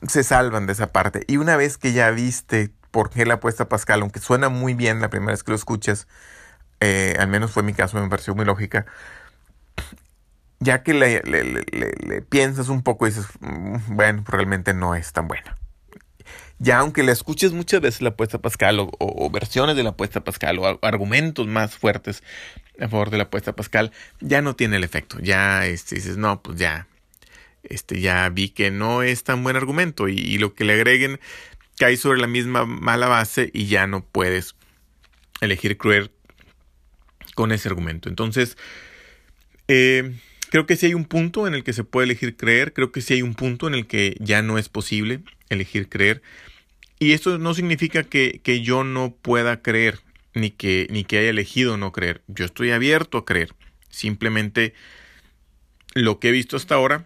se 0.08 0.23
salvan 0.23 0.65
de 0.65 0.73
esa 0.73 0.91
parte. 0.91 1.23
Y 1.28 1.38
una 1.38 1.56
vez 1.56 1.78
que 1.78 1.93
ya 1.93 2.10
viste 2.12 2.71
por 2.91 3.10
qué 3.10 3.26
la 3.26 3.36
apuesta 3.36 3.69
Pascal, 3.69 4.02
aunque 4.02 4.19
suena 4.19 4.50
muy 4.50 4.73
bien 4.73 5.02
la 5.02 5.10
primera 5.10 5.32
vez 5.32 5.43
que 5.43 5.52
lo 5.52 5.56
escuchas, 5.56 6.08
eh, 6.80 7.16
al 7.20 7.28
menos 7.28 7.52
fue 7.52 7.63
mi 7.63 7.74
caso, 7.74 8.00
me 8.00 8.10
pareció 8.10 8.36
muy 8.36 8.46
lógica, 8.46 8.86
ya 10.60 10.84
que 10.84 10.94
le, 10.94 11.22
piensas 12.30 12.70
un 12.70 12.84
poco 12.84 13.08
y 13.08 13.12
dices, 13.12 13.28
mm, 13.40 13.96
bueno, 13.96 14.24
realmente 14.28 14.74
no 14.74 14.96
es 14.96 15.13
tan 15.13 15.28
buena. 15.28 15.58
Ya 16.60 16.80
aunque 16.80 17.04
le 17.04 17.12
escuches 17.12 17.54
muchas 17.54 17.82
veces 17.82 18.02
la 18.02 18.10
apuesta 18.10 18.40
Pascal 18.40 18.80
o, 18.80 19.30
versiones 19.30 19.76
de 19.76 19.84
la 19.84 19.92
apuesta 19.92 20.24
Pascal 20.24 20.58
o 20.58 20.80
argumentos 20.82 21.46
más 21.46 21.76
fuertes 21.76 22.24
a 22.80 22.88
favor 22.88 23.12
de 23.12 23.18
la 23.18 23.24
apuesta 23.24 23.56
Pascal, 23.56 23.92
ya 24.22 24.42
no 24.42 24.56
tiene 24.56 24.78
el 24.78 24.84
efecto. 24.84 25.20
Ya 25.20 25.66
este, 25.68 25.96
dices, 25.96 26.18
no, 26.18 26.42
pues 26.42 26.58
ya, 26.58 26.88
este, 27.63 28.02
ya 28.02 28.28
vi 28.30 28.50
que 28.50 28.72
no 28.72 29.04
es 29.04 29.24
tan 29.24 29.44
buen 29.44 29.56
argumento 29.56 30.08
y, 30.08 30.18
y 30.18 30.40
lo 30.40 30.56
que 30.56 30.66
le 30.66 30.74
agreguen 30.74 31.20
cae 31.78 31.96
sobre 31.96 32.20
la 32.20 32.28
misma 32.28 32.66
mala 32.66 33.08
base 33.08 33.52
y 33.54 33.68
ya 33.68 33.86
no 33.86 34.04
puedes 34.04 34.56
elegir 35.42 35.78
creer 35.78 36.12
con 37.38 37.52
ese 37.52 37.69
argumento. 37.69 38.10
Entonces, 38.10 38.58
eh, 39.67 40.15
creo 40.50 40.65
que 40.65 40.76
sí 40.76 40.88
hay 40.88 40.95
un 40.95 41.06
punto 41.06 41.45
en 41.45 41.54
el 41.54 41.63
que 41.63 41.71
se 41.71 41.84
puede 41.84 42.06
elegir 42.06 42.36
creer, 42.36 42.73
creo 42.73 42.91
que 42.91 43.02
sí 43.02 43.13
hay 43.13 43.21
un 43.21 43.36
punto 43.36 43.67
en 43.67 43.76
el 43.76 43.86
que 43.86 44.17
ya 44.19 44.41
no 44.41 44.58
es 44.58 44.69
posible 44.69 45.19
elegir 45.50 45.88
creer. 45.88 46.23
Y 46.97 47.12
esto 47.12 47.38
no 47.38 47.54
significa 47.54 48.02
que, 48.02 48.41
que 48.43 48.62
yo 48.62 48.84
no 48.84 49.13
pueda 49.13 49.62
creer, 49.62 50.00
ni 50.34 50.50
que, 50.50 50.88
ni 50.89 51.04
que 51.04 51.19
haya 51.19 51.30
elegido 51.30 51.78
no 51.78 51.91
creer. 51.91 52.23
Yo 52.26 52.43
estoy 52.43 52.71
abierto 52.71 53.19
a 53.19 53.26
creer. 53.26 53.54
Simplemente 53.91 54.73
lo 55.93 56.19
que 56.19 56.30
he 56.30 56.32
visto 56.32 56.58
hasta 56.58 56.73
ahora, 56.73 57.06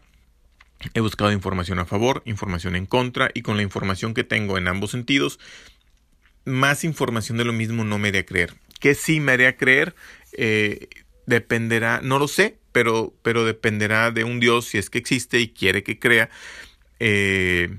he 0.94 1.02
buscado 1.02 1.34
información 1.34 1.78
a 1.80 1.86
favor, 1.86 2.24
información 2.24 2.78
en 2.78 2.86
contra, 2.86 3.32
y 3.34 3.42
con 3.42 3.58
la 3.58 3.64
información 3.64 4.14
que 4.14 4.24
tengo 4.24 4.58
en 4.58 4.70
ambos 4.70 4.92
sentidos, 4.92 5.40
más 6.46 6.86
información 6.86 7.38
de 7.38 7.44
lo 7.44 7.52
mismo 7.52 7.84
no 7.84 8.00
me 8.00 8.08
haría 8.08 8.26
creer. 8.26 8.54
¿Qué 8.82 8.96
sí 8.96 9.20
me 9.20 9.34
haría 9.34 9.58
creer? 9.58 9.94
Eh, 10.34 10.90
dependerá, 11.26 12.02
no 12.02 12.20
lo 12.20 12.28
sé, 12.28 12.58
pero, 12.72 13.14
pero 13.22 13.46
dependerá 13.46 14.12
de 14.12 14.24
un 14.24 14.40
Dios 14.40 14.66
si 14.66 14.78
es 14.78 14.90
que 14.90 14.98
existe 14.98 15.40
y 15.40 15.50
quiere 15.50 15.84
que 15.84 16.00
crea, 16.00 16.30
eh, 17.00 17.78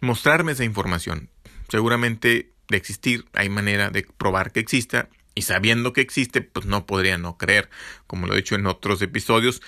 mostrarme 0.00 0.52
esa 0.52 0.64
información. 0.64 1.30
Seguramente 1.68 2.50
de 2.68 2.76
existir 2.76 3.24
hay 3.32 3.48
manera 3.48 3.90
de 3.90 4.06
probar 4.16 4.52
que 4.52 4.60
exista 4.60 5.08
y 5.34 5.42
sabiendo 5.42 5.92
que 5.92 6.00
existe, 6.00 6.42
pues 6.42 6.66
no 6.66 6.86
podría 6.86 7.18
no 7.18 7.36
creer, 7.36 7.68
como 8.06 8.26
lo 8.26 8.34
he 8.34 8.38
dicho 8.38 8.54
en 8.54 8.66
otros 8.66 9.02
episodios. 9.02 9.62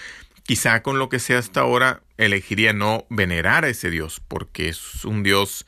Quizá 0.45 0.83
con 0.83 0.99
lo 0.99 1.09
que 1.09 1.19
sea 1.19 1.39
hasta 1.39 1.61
ahora 1.61 2.03
elegiría 2.19 2.73
no 2.73 3.05
venerar 3.11 3.65
a 3.65 3.69
ese 3.69 3.91
Dios, 3.91 4.23
porque 4.29 4.69
es 4.69 5.05
un 5.05 5.25
Dios 5.25 5.67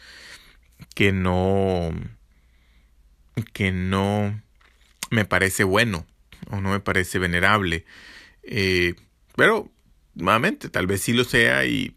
que 0.94 1.12
no 1.12 1.90
que 3.52 3.72
no 3.72 4.40
me 5.11 5.24
parece 5.24 5.64
bueno 5.64 6.07
o 6.51 6.61
no 6.61 6.71
me 6.71 6.81
parece 6.81 7.19
venerable. 7.19 7.85
Eh, 8.43 8.95
pero, 9.37 9.71
nuevamente, 10.15 10.69
tal 10.69 10.87
vez 10.87 11.03
sí 11.03 11.13
lo 11.13 11.25
sea 11.25 11.65
y, 11.67 11.95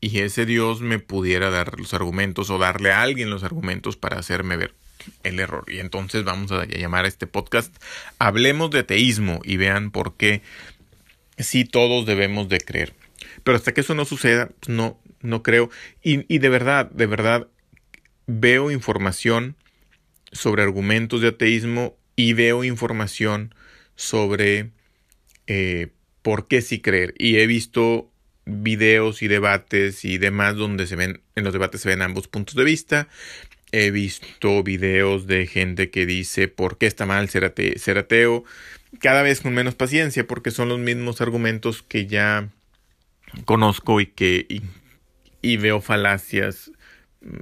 y 0.00 0.20
ese 0.20 0.46
Dios 0.46 0.80
me 0.80 0.98
pudiera 0.98 1.50
dar 1.50 1.78
los 1.78 1.94
argumentos 1.94 2.50
o 2.50 2.58
darle 2.58 2.92
a 2.92 3.02
alguien 3.02 3.30
los 3.30 3.44
argumentos 3.44 3.96
para 3.96 4.18
hacerme 4.18 4.56
ver 4.56 4.74
el 5.22 5.40
error. 5.40 5.64
Y 5.68 5.78
entonces 5.78 6.24
vamos 6.24 6.52
a 6.52 6.64
llamar 6.64 7.04
a 7.04 7.08
este 7.08 7.26
podcast 7.26 7.74
Hablemos 8.18 8.70
de 8.70 8.80
ateísmo 8.80 9.40
y 9.44 9.56
vean 9.56 9.90
por 9.90 10.16
qué 10.16 10.42
sí 11.38 11.64
todos 11.64 12.06
debemos 12.06 12.48
de 12.48 12.60
creer. 12.60 12.94
Pero 13.44 13.56
hasta 13.56 13.72
que 13.72 13.82
eso 13.82 13.94
no 13.94 14.04
suceda, 14.04 14.50
pues 14.60 14.68
no, 14.68 14.98
no 15.20 15.42
creo. 15.42 15.70
Y, 16.02 16.32
y 16.32 16.38
de 16.38 16.48
verdad, 16.48 16.90
de 16.90 17.06
verdad, 17.06 17.48
veo 18.26 18.70
información 18.70 19.56
sobre 20.32 20.62
argumentos 20.62 21.20
de 21.20 21.28
ateísmo 21.28 21.96
y 22.16 22.32
veo 22.32 22.64
información 22.64 23.54
sobre 23.96 24.70
eh, 25.46 25.88
por 26.22 26.46
qué 26.48 26.62
sí 26.62 26.80
creer. 26.80 27.14
Y 27.18 27.38
he 27.38 27.46
visto 27.46 28.10
videos 28.44 29.22
y 29.22 29.28
debates 29.28 30.04
y 30.04 30.18
demás 30.18 30.54
donde 30.56 30.86
se 30.86 30.96
ven, 30.96 31.20
en 31.34 31.44
los 31.44 31.52
debates 31.52 31.80
se 31.80 31.88
ven 31.88 32.02
ambos 32.02 32.28
puntos 32.28 32.54
de 32.54 32.64
vista. 32.64 33.08
He 33.72 33.90
visto 33.90 34.62
videos 34.62 35.26
de 35.26 35.46
gente 35.46 35.90
que 35.90 36.06
dice 36.06 36.46
por 36.46 36.78
qué 36.78 36.86
está 36.86 37.04
mal 37.04 37.28
ser, 37.28 37.44
ateo, 37.44 38.44
cada 39.00 39.22
vez 39.22 39.40
con 39.40 39.54
menos 39.54 39.74
paciencia 39.74 40.26
porque 40.26 40.52
son 40.52 40.68
los 40.68 40.78
mismos 40.78 41.20
argumentos 41.20 41.82
que 41.82 42.06
ya 42.06 42.48
conozco 43.44 44.00
y 44.00 44.06
que 44.06 44.62
y 45.42 45.56
veo 45.56 45.80
falacias 45.80 46.70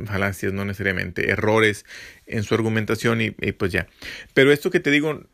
falacias, 0.06 0.52
no 0.52 0.64
necesariamente, 0.64 1.30
errores 1.30 1.84
en 2.26 2.42
su 2.42 2.54
argumentación 2.54 3.20
y, 3.20 3.30
pues 3.30 3.72
ya. 3.72 3.86
Pero 4.32 4.52
esto 4.52 4.70
que 4.70 4.80
te 4.80 4.90
digo, 4.90 5.24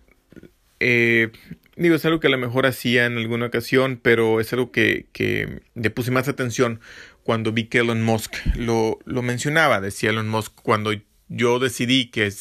eh, 0.81 1.31
digo, 1.77 1.95
es 1.95 2.05
algo 2.05 2.21
que 2.21 2.27
a 2.27 2.31
lo 2.31 2.39
mejor 2.39 2.67
hacía 2.67 3.07
en 3.07 3.17
alguna 3.17 3.47
ocasión, 3.47 4.01
pero 4.03 4.41
es 4.41 4.53
algo 4.53 4.73
que, 4.73 5.07
que 5.13 5.63
le 5.75 5.91
puse 5.91 6.11
más 6.11 6.29
atención 6.29 6.81
cuando 7.23 7.53
vi 7.53 7.65
que 7.65 7.79
Elon 7.79 8.03
Musk 8.03 8.35
lo, 8.57 8.99
lo 9.05 9.23
mencionaba. 9.23 9.81
Decía 9.81 10.11
Elon 10.11 10.29
Musk, 10.29 10.55
cuando 10.63 10.93
yo 11.29 11.59
decidí 11.59 12.07
que, 12.07 12.33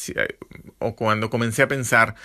o 0.78 0.96
cuando 0.96 1.30
comencé 1.30 1.62
a 1.62 1.68
pensar 1.68 2.16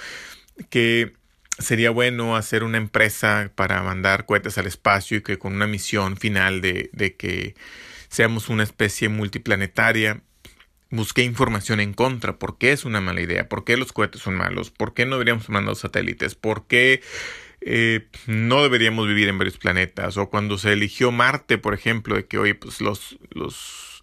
que 0.70 1.14
sería 1.60 1.90
bueno 1.90 2.36
hacer 2.36 2.64
una 2.64 2.78
empresa 2.78 3.52
para 3.56 3.82
mandar 3.84 4.26
cohetes 4.26 4.58
al 4.58 4.68
espacio 4.68 5.18
y 5.18 5.22
que 5.22 5.38
con 5.38 5.54
una 5.54 5.68
misión 5.68 6.18
final 6.18 6.62
de, 6.62 6.90
de 6.92 7.16
que 7.16 7.56
seamos 8.10 8.50
una 8.50 8.64
especie 8.64 9.10
multiplanetaria. 9.10 10.22
Busqué 10.96 11.24
información 11.24 11.80
en 11.80 11.94
contra, 11.94 12.40
por 12.40 12.58
qué 12.58 12.72
es 12.72 12.86
una 12.86 13.02
mala 13.02 13.22
idea, 13.22 13.50
por 13.50 13.66
qué 13.66 13.76
los 13.78 13.92
cohetes 13.92 14.22
son 14.22 14.36
malos, 14.36 14.72
por 14.72 14.94
qué 14.94 15.06
no 15.06 15.16
deberíamos 15.16 15.50
mandar 15.50 15.76
satélites, 15.76 16.36
por 16.36 16.68
qué 16.68 17.02
eh, 17.62 18.08
no 18.28 18.64
deberíamos 18.64 19.08
vivir 19.08 19.28
en 19.28 19.38
varios 19.38 19.58
planetas, 19.58 20.18
o 20.18 20.30
cuando 20.30 20.58
se 20.58 20.72
eligió 20.74 21.12
Marte, 21.12 21.58
por 21.58 21.74
ejemplo, 21.74 22.16
de 22.16 22.26
que 22.26 22.38
hoy 22.38 22.54
pues 22.54 22.80
los, 22.80 23.18
los 23.32 24.02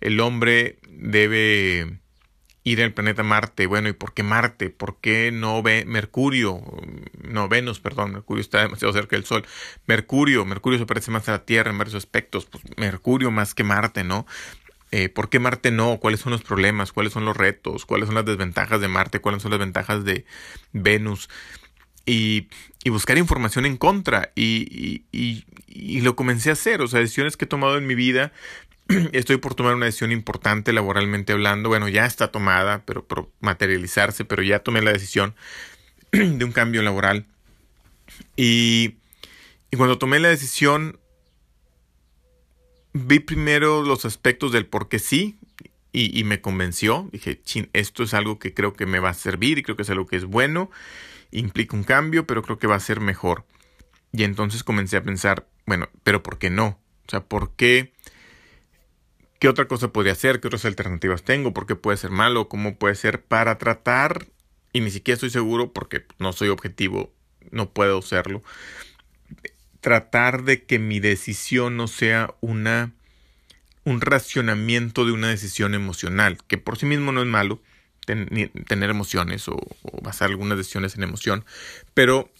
el 0.00 0.20
hombre 0.20 0.78
debe 0.88 2.00
ir 2.64 2.82
al 2.82 2.92
planeta 2.92 3.22
Marte. 3.22 3.66
Bueno, 3.66 3.88
¿y 3.88 3.92
por 3.92 4.12
qué 4.12 4.22
Marte? 4.22 4.70
¿Por 4.70 5.00
qué 5.00 5.30
no 5.32 5.62
ve 5.62 5.84
Mercurio? 5.86 6.60
No, 7.22 7.48
Venus, 7.48 7.80
perdón, 7.80 8.12
Mercurio 8.12 8.40
está 8.40 8.60
demasiado 8.62 8.92
cerca 8.92 9.16
del 9.16 9.24
Sol. 9.24 9.46
Mercurio, 9.86 10.44
Mercurio 10.44 10.78
se 10.78 10.86
parece 10.86 11.10
más 11.10 11.28
a 11.28 11.32
la 11.32 11.44
Tierra 11.44 11.70
en 11.70 11.78
varios 11.78 11.94
aspectos. 11.94 12.46
Pues 12.46 12.64
Mercurio 12.76 13.30
más 13.30 13.54
que 13.54 13.64
Marte, 13.64 14.04
¿no? 14.04 14.26
Eh, 14.92 15.08
¿Por 15.08 15.28
qué 15.28 15.38
Marte 15.38 15.70
no? 15.70 15.98
¿Cuáles 15.98 16.20
son 16.20 16.32
los 16.32 16.42
problemas? 16.42 16.92
¿Cuáles 16.92 17.12
son 17.12 17.24
los 17.24 17.36
retos? 17.36 17.86
¿Cuáles 17.86 18.06
son 18.06 18.16
las 18.16 18.24
desventajas 18.24 18.80
de 18.80 18.88
Marte? 18.88 19.20
¿Cuáles 19.20 19.42
son 19.42 19.52
las 19.52 19.60
ventajas 19.60 20.04
de 20.04 20.24
Venus? 20.72 21.28
Y, 22.06 22.48
buscar 22.86 23.18
información 23.18 23.66
en 23.66 23.76
contra. 23.76 24.32
Y, 24.34 25.04
y, 25.12 26.00
lo 26.00 26.16
comencé 26.16 26.50
a 26.50 26.54
hacer. 26.54 26.80
O 26.82 26.88
sea, 26.88 27.00
decisiones 27.00 27.36
que 27.36 27.44
he 27.44 27.48
tomado 27.48 27.78
en 27.78 27.86
mi 27.86 27.94
vida 27.94 28.32
estoy 29.12 29.36
por 29.36 29.54
tomar 29.54 29.74
una 29.74 29.86
decisión 29.86 30.10
importante 30.12 30.72
laboralmente 30.72 31.32
hablando. 31.32 31.68
Bueno, 31.68 31.88
ya 31.88 32.06
está 32.06 32.32
tomada, 32.32 32.82
pero, 32.84 33.06
por 33.06 33.30
materializarse, 33.40 34.24
pero 34.24 34.42
ya 34.42 34.60
tomé 34.60 34.82
la 34.82 34.92
decisión 34.92 35.34
de 36.12 36.44
un 36.44 36.52
cambio 36.52 36.82
laboral. 36.82 37.26
Y, 38.36 38.96
y 39.70 39.76
cuando 39.76 39.98
tomé 39.98 40.18
la 40.18 40.28
decisión, 40.28 40.98
vi 42.92 43.20
primero 43.20 43.82
los 43.82 44.04
aspectos 44.04 44.52
del 44.52 44.66
por 44.66 44.88
qué 44.88 44.98
sí 44.98 45.38
y, 45.92 46.22
me 46.24 46.40
convenció. 46.40 47.08
Dije, 47.12 47.40
esto 47.72 48.02
es 48.02 48.14
algo 48.14 48.38
que 48.38 48.54
creo 48.54 48.74
que 48.74 48.86
me 48.86 49.00
va 49.00 49.10
a 49.10 49.14
servir 49.14 49.58
y 49.58 49.62
creo 49.62 49.76
que 49.76 49.82
es 49.82 49.90
algo 49.90 50.06
que 50.06 50.16
es 50.16 50.24
bueno. 50.24 50.70
Implica 51.32 51.76
un 51.76 51.84
cambio, 51.84 52.26
pero 52.26 52.42
creo 52.42 52.58
que 52.58 52.66
va 52.66 52.76
a 52.76 52.80
ser 52.80 53.00
mejor. 53.00 53.44
Y 54.12 54.24
entonces 54.24 54.64
comencé 54.64 54.96
a 54.96 55.02
pensar, 55.02 55.48
bueno, 55.66 55.88
pero 56.02 56.22
¿por 56.22 56.38
qué 56.38 56.50
no? 56.50 56.78
O 57.06 57.10
sea, 57.10 57.24
¿por 57.24 57.54
qué? 57.56 57.92
¿Qué 59.38 59.48
otra 59.48 59.66
cosa 59.66 59.92
podría 59.92 60.12
hacer? 60.12 60.40
¿Qué 60.40 60.48
otras 60.48 60.64
alternativas 60.64 61.22
tengo? 61.22 61.54
¿Por 61.54 61.66
qué 61.66 61.74
puede 61.74 61.96
ser 61.96 62.10
malo? 62.10 62.48
¿Cómo 62.48 62.76
puede 62.76 62.94
ser 62.94 63.22
para 63.24 63.58
tratar? 63.58 64.26
Y 64.72 64.80
ni 64.80 64.90
siquiera 64.90 65.14
estoy 65.14 65.30
seguro 65.30 65.72
porque 65.72 66.04
no 66.18 66.32
soy 66.32 66.48
objetivo, 66.50 67.12
no 67.50 67.70
puedo 67.70 68.02
serlo. 68.02 68.42
Tratar 69.80 70.44
de 70.44 70.64
que 70.64 70.78
mi 70.78 71.00
decisión 71.00 71.76
no 71.76 71.88
sea 71.88 72.34
una 72.40 72.92
un 73.84 74.00
racionamiento 74.00 75.04
de 75.04 75.12
una 75.12 75.28
decisión 75.28 75.74
emocional, 75.74 76.38
que 76.46 76.58
por 76.58 76.78
sí 76.78 76.86
mismo 76.86 77.12
no 77.12 77.22
es 77.22 77.26
malo 77.26 77.60
tener 78.06 78.90
emociones 78.90 79.48
o, 79.48 79.58
basar 80.02 80.30
algunas 80.30 80.58
decisiones 80.58 80.96
en 80.96 81.02
emoción, 81.02 81.44
pero 81.94 82.30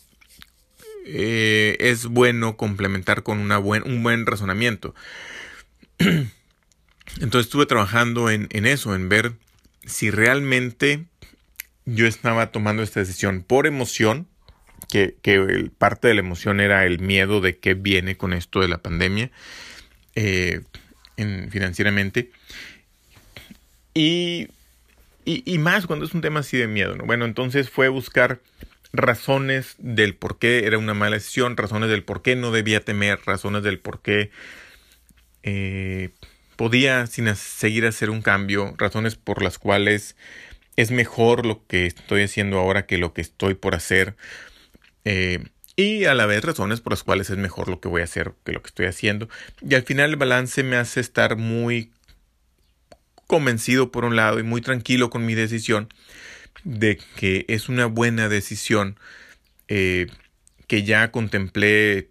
eh, 1.07 1.77
es 1.81 2.07
bueno 2.07 2.57
complementar 2.57 3.23
con 3.23 3.39
una 3.39 3.59
buen, 3.59 3.83
un 3.85 4.03
buen 4.03 4.27
razonamiento. 4.27 4.95
Entonces 5.99 7.47
estuve 7.47 7.67
trabajando 7.67 8.31
en, 8.31 8.49
en 8.51 8.67
eso, 8.67 8.95
en 8.95 9.09
ver 9.09 9.35
si 9.85 10.11
realmente 10.11 11.05
yo 11.85 12.07
estaba 12.07 12.53
tomando 12.53 12.83
esta 12.83 13.01
decisión 13.01 13.43
por 13.43 13.67
emoción, 13.67 14.29
que, 14.89 15.17
que 15.23 15.71
parte 15.79 16.09
de 16.09 16.15
la 16.15 16.21
emoción 16.21 16.61
era 16.61 16.87
el 16.87 16.99
miedo 16.99 17.41
de 17.41 17.59
qué 17.59 17.75
viene 17.75 18.17
con 18.17 18.33
esto 18.33 18.61
de 18.61 18.69
la 18.69 18.79
pandemia 18.79 19.31
eh, 20.15 20.63
en, 21.17 21.51
financieramente. 21.51 22.31
Y, 23.95 24.49
y, 25.25 25.43
y, 25.45 25.59
más 25.59 25.87
cuando 25.87 26.05
es 26.05 26.15
un 26.15 26.21
tema 26.21 26.41
así 26.41 26.57
de 26.57 26.67
miedo. 26.67 26.97
¿no? 26.97 27.05
Bueno, 27.05 27.25
entonces 27.25 27.71
fue 27.71 27.89
buscar 27.89 28.41
razones 28.93 29.77
del 29.79 30.15
por 30.15 30.39
qué 30.39 30.67
era 30.67 30.79
una 30.79 30.95
mala 30.95 31.17
decisión, 31.17 31.57
razones 31.57 31.91
del 31.91 32.03
por 32.03 32.23
qué 32.23 32.37
no 32.37 32.51
debía 32.51 32.85
temer, 32.85 33.21
razones 33.25 33.63
del 33.63 33.79
por 33.79 34.03
qué 34.03 34.31
eh, 35.43 36.11
podía 36.57 37.07
sin 37.07 37.35
seguir 37.37 37.87
hacer 37.87 38.11
un 38.11 38.23
cambio, 38.23 38.75
razones 38.77 39.17
por 39.17 39.43
las 39.43 39.59
cuales 39.59 40.17
es 40.77 40.91
mejor 40.91 41.47
lo 41.47 41.67
que 41.67 41.87
estoy 41.87 42.23
haciendo 42.23 42.59
ahora 42.59 42.87
que 42.87 42.99
lo 42.99 43.13
que 43.13 43.21
estoy 43.21 43.55
por 43.55 43.75
hacer. 43.75 44.17
Eh, 45.05 45.45
y 45.77 46.05
a 46.05 46.15
la 46.15 46.27
vez 46.27 46.45
razones 46.45 46.81
por 46.81 46.93
las 46.93 47.03
cuales 47.03 47.31
es 47.31 47.39
mejor 47.39 47.69
lo 47.69 47.81
que 47.81 47.89
voy 47.89 48.03
a 48.03 48.05
hacer 48.05 48.35
que 48.45 48.53
lo 48.53 48.63
que 48.63 48.69
estoy 48.69 48.87
haciendo. 48.87 49.29
Y 49.67 49.75
al 49.75 49.83
final 49.83 50.11
el 50.11 50.17
balance 50.17 50.63
me 50.63 50.77
hace 50.77 51.01
estar 51.01 51.37
muy 51.37 51.91
convencido 53.27 53.91
por 53.93 54.05
un 54.05 54.17
lado 54.17 54.41
y 54.41 54.43
muy 54.43 54.61
tranquilo 54.61 55.09
con 55.09 55.25
mi 55.25 55.35
decisión 55.35 55.89
de 56.65 56.99
que 57.17 57.45
es 57.49 57.69
una 57.69 57.87
buena 57.87 58.29
decisión 58.29 58.99
eh, 59.69 60.09
que 60.67 60.83
ya 60.83 61.11
contemplé 61.13 62.11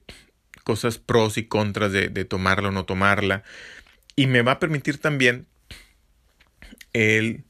cosas 0.64 0.98
pros 0.98 1.38
y 1.38 1.44
contras 1.44 1.92
de, 1.92 2.08
de 2.08 2.26
tomarla 2.26 2.70
o 2.70 2.72
no 2.72 2.86
tomarla 2.86 3.44
y 4.16 4.28
me 4.28 4.42
va 4.42 4.54
a 4.54 4.60
permitir 4.60 4.98
también 4.98 5.46
el 6.94 7.44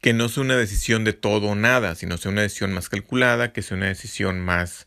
que 0.00 0.12
no 0.12 0.28
sea 0.28 0.44
una 0.44 0.56
decisión 0.56 1.04
de 1.04 1.12
todo 1.12 1.48
o 1.48 1.54
nada, 1.54 1.94
sino 1.94 2.18
sea 2.18 2.30
una 2.30 2.42
decisión 2.42 2.72
más 2.72 2.88
calculada, 2.88 3.52
que 3.52 3.62
sea 3.62 3.76
una 3.76 3.86
decisión 3.86 4.40
más, 4.40 4.86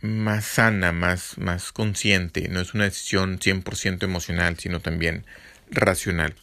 más 0.00 0.44
sana, 0.44 0.92
más, 0.92 1.38
más 1.38 1.72
consciente. 1.72 2.48
No 2.48 2.60
es 2.60 2.74
una 2.74 2.84
decisión 2.84 3.38
100% 3.38 4.02
emocional, 4.02 4.58
sino 4.58 4.80
también 4.80 5.24
racional. 5.70 6.34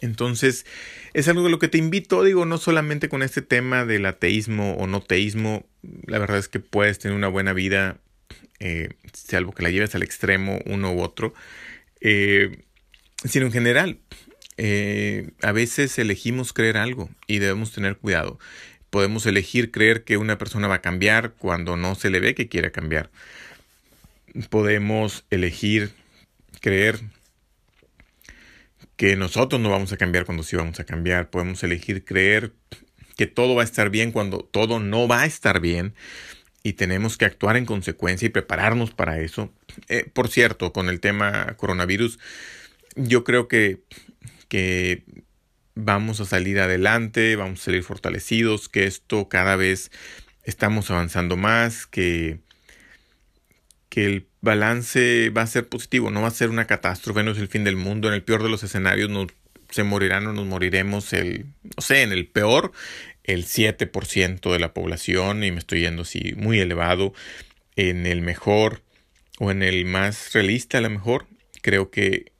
Entonces, 0.00 0.66
es 1.14 1.28
algo 1.28 1.44
de 1.44 1.50
lo 1.50 1.58
que 1.58 1.68
te 1.68 1.78
invito, 1.78 2.24
digo, 2.24 2.44
no 2.44 2.58
solamente 2.58 3.08
con 3.08 3.22
este 3.22 3.42
tema 3.42 3.84
del 3.84 4.04
ateísmo 4.06 4.74
o 4.74 4.86
no 4.86 5.00
teísmo, 5.00 5.64
la 6.06 6.18
verdad 6.18 6.38
es 6.38 6.48
que 6.48 6.58
puedes 6.58 6.98
tener 6.98 7.16
una 7.16 7.28
buena 7.28 7.52
vida, 7.52 7.98
eh, 8.58 8.90
salvo 9.12 9.52
que 9.52 9.62
la 9.62 9.70
lleves 9.70 9.94
al 9.94 10.02
extremo 10.02 10.60
uno 10.66 10.92
u 10.92 11.00
otro, 11.00 11.34
eh, 12.00 12.64
sino 13.24 13.46
en 13.46 13.52
general. 13.52 13.98
Eh, 14.56 15.30
a 15.42 15.52
veces 15.52 15.98
elegimos 15.98 16.52
creer 16.52 16.76
algo 16.76 17.08
y 17.26 17.38
debemos 17.38 17.72
tener 17.72 17.96
cuidado. 17.96 18.38
Podemos 18.90 19.24
elegir 19.26 19.70
creer 19.70 20.04
que 20.04 20.16
una 20.16 20.38
persona 20.38 20.68
va 20.68 20.76
a 20.76 20.82
cambiar 20.82 21.32
cuando 21.32 21.76
no 21.76 21.94
se 21.94 22.10
le 22.10 22.20
ve 22.20 22.34
que 22.34 22.48
quiere 22.48 22.70
cambiar. 22.72 23.10
Podemos 24.50 25.24
elegir 25.30 25.92
creer 26.60 27.00
que 28.96 29.16
nosotros 29.16 29.60
no 29.60 29.70
vamos 29.70 29.92
a 29.92 29.96
cambiar 29.96 30.24
cuando 30.24 30.42
sí 30.42 30.56
vamos 30.56 30.78
a 30.78 30.84
cambiar. 30.84 31.30
Podemos 31.30 31.62
elegir 31.62 32.04
creer 32.04 32.52
que 33.16 33.26
todo 33.26 33.54
va 33.54 33.62
a 33.62 33.64
estar 33.64 33.90
bien 33.90 34.12
cuando 34.12 34.38
todo 34.38 34.78
no 34.78 35.08
va 35.08 35.22
a 35.22 35.26
estar 35.26 35.60
bien 35.60 35.94
y 36.62 36.74
tenemos 36.74 37.16
que 37.16 37.24
actuar 37.24 37.56
en 37.56 37.66
consecuencia 37.66 38.26
y 38.26 38.30
prepararnos 38.30 38.92
para 38.92 39.20
eso. 39.20 39.52
Eh, 39.88 40.08
por 40.12 40.28
cierto, 40.28 40.72
con 40.72 40.88
el 40.88 41.00
tema 41.00 41.54
coronavirus, 41.56 42.18
yo 42.94 43.24
creo 43.24 43.48
que, 43.48 43.80
que 44.52 45.02
vamos 45.74 46.20
a 46.20 46.26
salir 46.26 46.60
adelante, 46.60 47.36
vamos 47.36 47.62
a 47.62 47.64
salir 47.64 47.82
fortalecidos, 47.82 48.68
que 48.68 48.84
esto 48.84 49.30
cada 49.30 49.56
vez 49.56 49.90
estamos 50.44 50.90
avanzando 50.90 51.38
más, 51.38 51.86
que, 51.86 52.40
que 53.88 54.04
el 54.04 54.26
balance 54.42 55.30
va 55.30 55.40
a 55.40 55.46
ser 55.46 55.70
positivo, 55.70 56.10
no 56.10 56.20
va 56.20 56.28
a 56.28 56.32
ser 56.32 56.50
una 56.50 56.66
catástrofe, 56.66 57.22
no 57.22 57.30
es 57.30 57.38
el 57.38 57.48
fin 57.48 57.64
del 57.64 57.76
mundo, 57.76 58.08
en 58.08 58.14
el 58.14 58.22
peor 58.24 58.42
de 58.42 58.50
los 58.50 58.62
escenarios 58.62 59.08
nos, 59.08 59.28
se 59.70 59.84
morirán 59.84 60.26
o 60.26 60.34
nos 60.34 60.44
moriremos, 60.44 61.14
el, 61.14 61.46
no 61.74 61.80
sé, 61.80 62.02
en 62.02 62.12
el 62.12 62.26
peor 62.26 62.72
el 63.24 63.46
7% 63.46 64.52
de 64.52 64.58
la 64.58 64.74
población, 64.74 65.44
y 65.44 65.50
me 65.50 65.60
estoy 65.60 65.80
yendo 65.80 66.02
así 66.02 66.34
muy 66.36 66.60
elevado, 66.60 67.14
en 67.74 68.04
el 68.04 68.20
mejor 68.20 68.82
o 69.38 69.50
en 69.50 69.62
el 69.62 69.86
más 69.86 70.34
realista 70.34 70.76
a 70.76 70.82
lo 70.82 70.90
mejor, 70.90 71.26
creo 71.62 71.90
que 71.90 72.31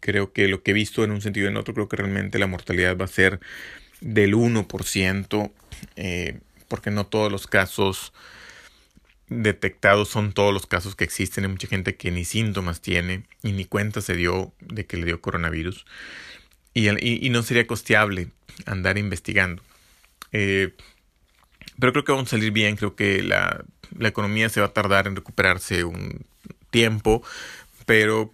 creo 0.00 0.32
que 0.32 0.48
lo 0.48 0.62
que 0.62 0.72
he 0.72 0.74
visto 0.74 1.04
en 1.04 1.10
un 1.10 1.20
sentido 1.20 1.46
y 1.46 1.50
en 1.50 1.56
otro, 1.56 1.74
creo 1.74 1.88
que 1.88 1.96
realmente 1.96 2.38
la 2.38 2.46
mortalidad 2.46 2.96
va 2.96 3.04
a 3.04 3.08
ser 3.08 3.40
del 4.00 4.34
1%, 4.34 5.52
eh, 5.96 6.40
porque 6.68 6.90
no 6.90 7.06
todos 7.06 7.30
los 7.30 7.46
casos 7.46 8.12
detectados 9.28 10.08
son 10.08 10.32
todos 10.32 10.52
los 10.52 10.66
casos 10.66 10.96
que 10.96 11.04
existen. 11.04 11.44
Hay 11.44 11.50
mucha 11.50 11.68
gente 11.68 11.96
que 11.96 12.10
ni 12.10 12.24
síntomas 12.24 12.80
tiene 12.80 13.24
y 13.42 13.52
ni 13.52 13.64
cuenta 13.64 14.00
se 14.00 14.14
dio 14.14 14.52
de 14.60 14.86
que 14.86 14.96
le 14.96 15.06
dio 15.06 15.20
coronavirus. 15.20 15.86
Y, 16.74 16.88
y, 16.88 17.26
y 17.26 17.30
no 17.30 17.42
sería 17.42 17.66
costeable 17.66 18.28
andar 18.66 18.98
investigando. 18.98 19.62
Eh, 20.32 20.74
pero 21.78 21.92
creo 21.92 22.04
que 22.04 22.12
vamos 22.12 22.28
a 22.28 22.36
salir 22.36 22.52
bien, 22.52 22.76
creo 22.76 22.94
que 22.94 23.22
la, 23.22 23.64
la, 23.96 24.08
economía 24.08 24.48
se 24.48 24.60
va 24.60 24.66
a 24.66 24.72
tardar 24.72 25.06
en 25.06 25.16
recuperarse 25.16 25.84
un 25.84 26.26
tiempo, 26.70 27.22
pero 27.86 28.32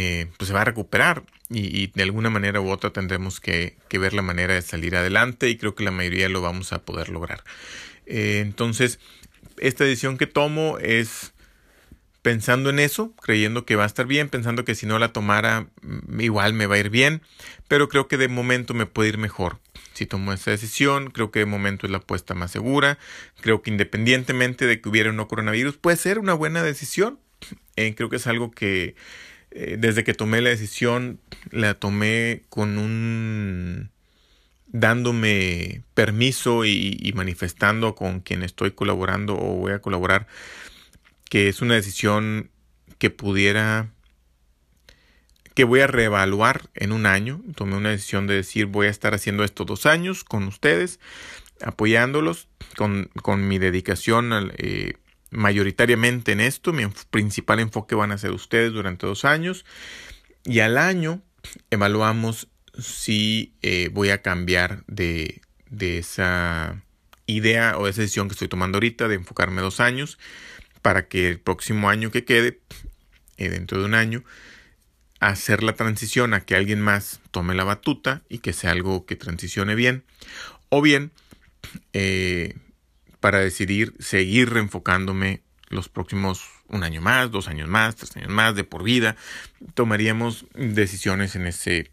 eh, 0.00 0.28
pues 0.36 0.46
se 0.46 0.54
va 0.54 0.60
a 0.60 0.64
recuperar 0.64 1.24
y, 1.50 1.88
de 1.88 2.04
alguna 2.04 2.30
manera 2.30 2.60
u 2.60 2.70
otra 2.70 2.90
tendremos 2.90 3.40
que, 3.40 3.76
ver 3.90 4.14
la 4.14 4.22
manera 4.22 4.54
de 4.54 4.62
salir 4.62 4.94
adelante 4.94 5.48
y 5.48 5.56
creo 5.56 5.74
que 5.74 5.82
la 5.82 5.90
mayoría 5.90 6.28
lo 6.28 6.40
vamos 6.40 6.72
a 6.72 6.84
poder 6.84 7.08
lograr. 7.08 7.42
Eh, 8.06 8.38
entonces, 8.40 9.00
esta 9.56 9.82
decisión 9.82 10.16
que 10.16 10.28
tomo 10.28 10.78
es 10.78 11.32
pensando 12.22 12.70
en 12.70 12.78
eso, 12.78 13.12
creyendo 13.20 13.66
que 13.66 13.74
va 13.74 13.82
a 13.82 13.86
estar 13.88 14.06
bien, 14.06 14.28
pensando 14.28 14.64
que 14.64 14.76
si 14.76 14.86
no 14.86 15.00
la 15.00 15.12
tomara 15.12 15.66
mm, 15.82 16.20
igual 16.20 16.52
me 16.52 16.66
va 16.66 16.76
a 16.76 16.78
ir 16.78 16.90
bien, 16.90 17.20
pero 17.66 17.88
creo 17.88 18.06
que 18.06 18.18
de 18.18 18.28
momento 18.28 18.74
me 18.74 18.86
puede 18.86 19.08
ir 19.08 19.18
mejor. 19.18 19.58
Si 19.94 20.06
tomo 20.06 20.32
esa 20.32 20.52
decisión, 20.52 21.10
creo 21.10 21.32
que 21.32 21.40
de 21.40 21.46
momento 21.46 21.86
es 21.86 21.90
la 21.90 21.98
apuesta 21.98 22.34
más 22.34 22.52
segura, 22.52 22.98
creo 23.40 23.62
que 23.62 23.72
independientemente 23.72 24.64
de 24.66 24.80
que 24.80 24.88
hubiera 24.88 25.10
un 25.10 25.16
no 25.16 25.26
coronavirus, 25.26 25.76
puede 25.76 25.96
ser 25.96 26.20
una 26.20 26.34
buena 26.34 26.62
decisión. 26.62 27.18
Eh, 27.74 27.94
creo 27.96 28.08
que 28.08 28.16
es 28.16 28.26
algo 28.28 28.52
que 28.52 28.94
eh, 29.50 29.76
desde 29.78 30.04
que 30.04 30.14
tomé 30.14 30.40
la 30.42 30.50
decisión, 30.50 31.20
la 31.50 31.74
tomé 31.74 32.42
con 32.48 32.78
un 32.78 33.90
dándome 34.66 35.82
permiso 35.94 36.64
y, 36.64 37.12
manifestando 37.14 37.94
con 37.94 38.20
quien 38.20 38.42
estoy 38.42 38.72
colaborando 38.72 39.34
o 39.34 39.54
voy 39.54 39.72
a 39.72 39.80
colaborar 39.80 40.26
que 41.30 41.48
es 41.48 41.62
una 41.62 41.74
decisión 41.74 42.50
que 42.98 43.10
pudiera 43.10 43.90
que 45.54 45.64
voy 45.64 45.80
a 45.80 45.88
reevaluar 45.88 46.70
en 46.74 46.92
un 46.92 47.04
año. 47.04 47.42
Tomé 47.56 47.76
una 47.76 47.90
decisión 47.90 48.28
de 48.28 48.34
decir 48.34 48.66
voy 48.66 48.86
a 48.86 48.90
estar 48.90 49.14
haciendo 49.14 49.42
esto 49.42 49.64
dos 49.64 49.86
años 49.86 50.22
con 50.22 50.44
ustedes, 50.44 51.00
apoyándolos 51.60 52.46
con, 52.76 53.10
con 53.22 53.48
mi 53.48 53.58
dedicación 53.58 54.52
eh, 54.58 54.92
mayoritariamente 55.30 56.32
en 56.32 56.40
esto. 56.40 56.72
Mi 56.72 56.86
principal 57.10 57.60
enfoque 57.60 57.94
van 57.94 58.12
a 58.12 58.18
ser 58.18 58.32
ustedes 58.32 58.72
durante 58.72 59.06
dos 59.06 59.24
años. 59.24 59.64
Y 60.44 60.60
al 60.60 60.78
año 60.78 61.22
evaluamos 61.70 62.48
si 62.78 63.54
eh, 63.62 63.90
voy 63.92 64.10
a 64.10 64.22
cambiar 64.22 64.84
de, 64.86 65.40
de 65.68 65.98
esa 65.98 66.82
idea 67.26 67.76
o 67.76 67.86
esa 67.86 68.00
decisión 68.00 68.28
que 68.28 68.32
estoy 68.32 68.48
tomando 68.48 68.76
ahorita 68.76 69.08
de 69.08 69.16
enfocarme 69.16 69.60
dos 69.60 69.80
años 69.80 70.18
para 70.82 71.08
que 71.08 71.28
el 71.28 71.40
próximo 71.40 71.90
año 71.90 72.10
que 72.10 72.24
quede, 72.24 72.60
eh, 73.36 73.48
dentro 73.50 73.78
de 73.78 73.84
un 73.84 73.94
año, 73.94 74.24
hacer 75.20 75.62
la 75.62 75.74
transición 75.74 76.32
a 76.32 76.40
que 76.40 76.54
alguien 76.54 76.80
más 76.80 77.20
tome 77.30 77.54
la 77.54 77.64
batuta 77.64 78.22
y 78.28 78.38
que 78.38 78.52
sea 78.52 78.70
algo 78.70 79.04
que 79.04 79.16
transicione 79.16 79.74
bien. 79.74 80.04
O 80.68 80.80
bien, 80.80 81.12
eh, 81.92 82.54
para 83.20 83.40
decidir 83.40 83.94
seguir 83.98 84.50
reenfocándome 84.50 85.42
los 85.68 85.88
próximos 85.88 86.42
un 86.68 86.82
año 86.84 87.00
más, 87.00 87.30
dos 87.30 87.48
años 87.48 87.68
más, 87.68 87.96
tres 87.96 88.16
años 88.16 88.30
más, 88.30 88.54
de 88.54 88.64
por 88.64 88.82
vida, 88.82 89.16
tomaríamos 89.74 90.46
decisiones 90.54 91.34
en 91.36 91.46
ese, 91.46 91.90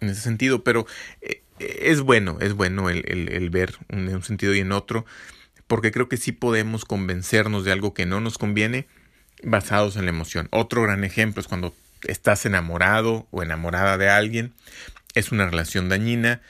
en 0.00 0.08
ese 0.10 0.20
sentido, 0.20 0.64
pero 0.64 0.86
eh, 1.20 1.42
es 1.58 2.00
bueno, 2.00 2.38
es 2.40 2.54
bueno 2.54 2.90
el, 2.90 3.04
el, 3.06 3.50
ver 3.50 3.76
en 3.88 4.14
un 4.14 4.22
sentido 4.22 4.54
y 4.54 4.60
en 4.60 4.72
otro, 4.72 5.04
porque 5.66 5.92
creo 5.92 6.08
que 6.08 6.16
sí 6.16 6.32
podemos 6.32 6.84
convencernos 6.84 7.64
de 7.64 7.72
algo 7.72 7.94
que 7.94 8.06
no 8.06 8.20
nos 8.20 8.38
conviene 8.38 8.86
basados 9.42 9.96
en 9.96 10.04
la 10.04 10.10
emoción. 10.10 10.48
Otro 10.50 10.82
gran 10.82 11.04
ejemplo 11.04 11.40
es 11.40 11.48
cuando 11.48 11.74
estás 12.04 12.46
enamorado 12.46 13.26
o 13.30 13.42
enamorada 13.42 13.98
de 13.98 14.08
alguien, 14.08 14.52
es 15.14 15.32
una 15.32 15.46
relación 15.46 15.88
dañina, 15.88 16.40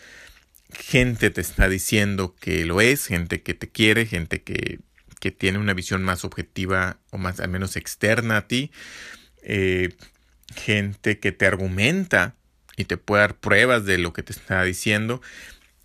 gente 0.75 1.31
te 1.31 1.41
está 1.41 1.69
diciendo 1.69 2.35
que 2.41 2.65
lo 2.65 2.81
es, 2.81 3.07
gente 3.07 3.43
que 3.43 3.55
te 3.55 3.69
quiere, 3.69 4.07
gente 4.07 4.43
que, 4.43 4.81
que 5.21 5.31
tiene 5.31 5.59
una 5.59 5.75
visión 5.75 6.03
más 6.03 6.25
objetiva 6.25 6.99
o 7.11 7.19
más 7.19 7.41
al 7.41 7.49
menos 7.49 7.77
externa 7.77 8.39
a 8.39 8.49
ti, 8.49 8.71
eh, 9.43 9.95
gente 10.55 11.19
que 11.19 11.33
te 11.33 11.47
argumenta 11.47 12.35
y 12.77 12.85
te 12.85 12.97
puede 12.97 13.23
dar 13.23 13.37
pruebas 13.37 13.85
de 13.85 13.99
lo 13.99 14.13
que 14.13 14.23
te 14.23 14.33
está 14.33 14.63
diciendo 14.63 15.21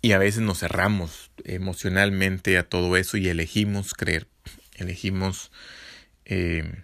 y 0.00 0.12
a 0.12 0.18
veces 0.18 0.42
nos 0.42 0.60
cerramos 0.60 1.30
emocionalmente 1.44 2.56
a 2.58 2.68
todo 2.68 2.96
eso 2.96 3.16
y 3.16 3.28
elegimos 3.28 3.94
creer, 3.94 4.28
elegimos 4.76 5.50
eh, 6.24 6.82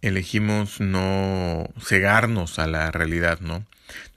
elegimos 0.00 0.80
no 0.80 1.68
cegarnos 1.80 2.58
a 2.58 2.66
la 2.66 2.90
realidad, 2.90 3.40
¿no? 3.40 3.64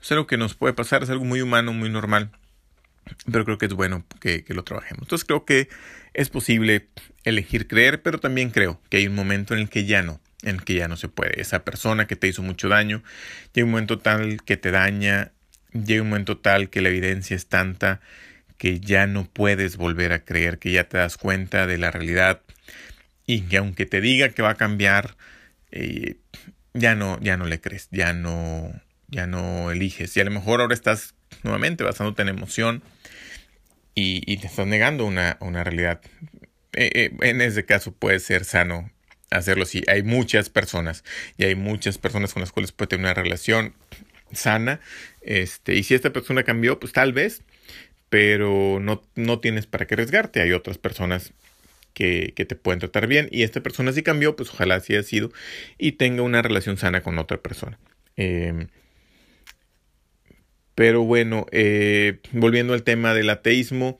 Es 0.02 0.12
algo 0.12 0.26
que 0.26 0.36
nos 0.36 0.54
puede 0.54 0.74
pasar, 0.74 1.02
es 1.02 1.10
algo 1.10 1.24
muy 1.24 1.40
humano, 1.40 1.72
muy 1.72 1.90
normal, 1.90 2.30
pero 3.30 3.44
creo 3.44 3.58
que 3.58 3.66
es 3.66 3.74
bueno 3.74 4.04
que, 4.20 4.44
lo 4.48 4.64
trabajemos. 4.64 5.02
Entonces 5.02 5.26
creo 5.26 5.44
que 5.44 5.68
es 6.14 6.30
posible 6.30 6.88
elegir 7.24 7.66
creer, 7.68 8.02
pero 8.02 8.18
también 8.18 8.50
creo 8.50 8.80
que 8.88 8.98
hay 8.98 9.06
un 9.06 9.14
momento 9.14 9.54
en 9.54 9.60
el 9.60 9.68
que 9.68 9.84
ya 9.84 10.02
no, 10.02 10.20
en 10.42 10.56
el 10.56 10.64
que 10.64 10.74
ya 10.74 10.88
no 10.88 10.96
se 10.96 11.08
puede. 11.08 11.40
Esa 11.40 11.64
persona 11.64 12.06
que 12.06 12.16
te 12.16 12.28
hizo 12.28 12.42
mucho 12.42 12.68
daño, 12.68 13.02
llega 13.52 13.64
un 13.64 13.72
momento 13.72 13.98
tal 13.98 14.42
que 14.44 14.56
te 14.56 14.70
daña, 14.70 15.32
llega 15.72 16.02
un 16.02 16.10
momento 16.10 16.38
tal 16.38 16.70
que 16.70 16.80
la 16.80 16.88
evidencia 16.88 17.36
es 17.36 17.46
tanta 17.46 18.00
que 18.56 18.80
ya 18.80 19.06
no 19.06 19.24
puedes 19.24 19.76
volver 19.76 20.12
a 20.12 20.24
creer, 20.24 20.58
que 20.58 20.72
ya 20.72 20.84
te 20.84 20.98
das 20.98 21.16
cuenta 21.16 21.66
de 21.66 21.78
la 21.78 21.90
realidad 21.90 22.42
y 23.24 23.42
que 23.42 23.58
aunque 23.58 23.86
te 23.86 24.00
diga 24.00 24.30
que 24.30 24.42
va 24.42 24.50
a 24.50 24.54
cambiar, 24.56 25.16
eh, 25.70 26.16
ya 26.74 26.94
no, 26.94 27.20
ya 27.20 27.36
no 27.36 27.46
le 27.46 27.60
crees, 27.60 27.88
ya 27.90 28.12
no, 28.12 28.72
ya 29.08 29.26
no 29.26 29.70
eliges. 29.70 30.16
Y 30.16 30.20
a 30.20 30.24
lo 30.24 30.30
mejor 30.30 30.60
ahora 30.60 30.74
estás 30.74 31.14
nuevamente 31.42 31.84
basándote 31.84 32.22
en 32.22 32.28
emoción 32.28 32.82
y, 33.94 34.36
te 34.36 34.46
estás 34.46 34.66
negando 34.66 35.04
una, 35.04 35.38
una 35.40 35.64
realidad. 35.64 36.00
Eh, 36.72 36.90
eh, 36.94 37.10
en 37.22 37.40
ese 37.40 37.64
caso 37.64 37.92
puede 37.92 38.20
ser 38.20 38.44
sano 38.44 38.90
hacerlo 39.30 39.64
así. 39.64 39.82
Hay 39.88 40.02
muchas 40.02 40.50
personas 40.50 41.04
y 41.36 41.44
hay 41.44 41.54
muchas 41.54 41.98
personas 41.98 42.32
con 42.32 42.40
las 42.40 42.52
cuales 42.52 42.72
puede 42.72 42.90
tener 42.90 43.06
una 43.06 43.14
relación 43.14 43.74
sana. 44.32 44.80
Este, 45.20 45.74
y 45.74 45.82
si 45.82 45.94
esta 45.94 46.12
persona 46.12 46.44
cambió, 46.44 46.78
pues 46.78 46.92
tal 46.92 47.12
vez, 47.12 47.42
pero 48.08 48.78
no, 48.80 49.02
no 49.16 49.40
tienes 49.40 49.66
para 49.66 49.86
qué 49.86 49.94
arriesgarte. 49.94 50.40
Hay 50.40 50.52
otras 50.52 50.78
personas 50.78 51.32
que, 51.94 52.32
te 52.36 52.54
pueden 52.54 52.78
tratar 52.78 53.06
bien. 53.06 53.28
Y 53.30 53.42
esta 53.42 53.60
persona 53.60 53.92
si 53.92 54.02
cambió, 54.02 54.36
pues 54.36 54.50
ojalá 54.50 54.76
así 54.76 54.94
haya 54.94 55.02
sido 55.02 55.32
y 55.78 55.92
tenga 55.92 56.22
una 56.22 56.42
relación 56.42 56.76
sana 56.76 57.02
con 57.02 57.18
otra 57.18 57.38
persona. 57.38 57.78
Em, 58.16 58.68
pero 60.78 61.02
bueno, 61.02 61.46
eh, 61.50 62.20
volviendo 62.30 62.72
al 62.72 62.84
tema 62.84 63.12
del 63.12 63.30
ateísmo, 63.30 63.98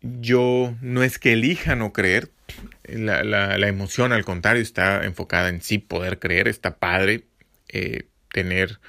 yo 0.00 0.74
no 0.80 1.02
es 1.02 1.18
que 1.18 1.34
elija 1.34 1.76
no 1.76 1.92
creer, 1.92 2.30
la, 2.84 3.22
la, 3.24 3.68
emoción 3.68 4.14
al 4.14 4.24
contrario 4.24 4.62
está 4.62 5.04
enfocada 5.04 5.50
en 5.50 5.60
sí 5.60 5.76
poder 5.76 6.18
creer, 6.18 6.48
está 6.48 6.78
padre 6.78 7.24
eh, 7.68 8.04
tener 8.32 8.80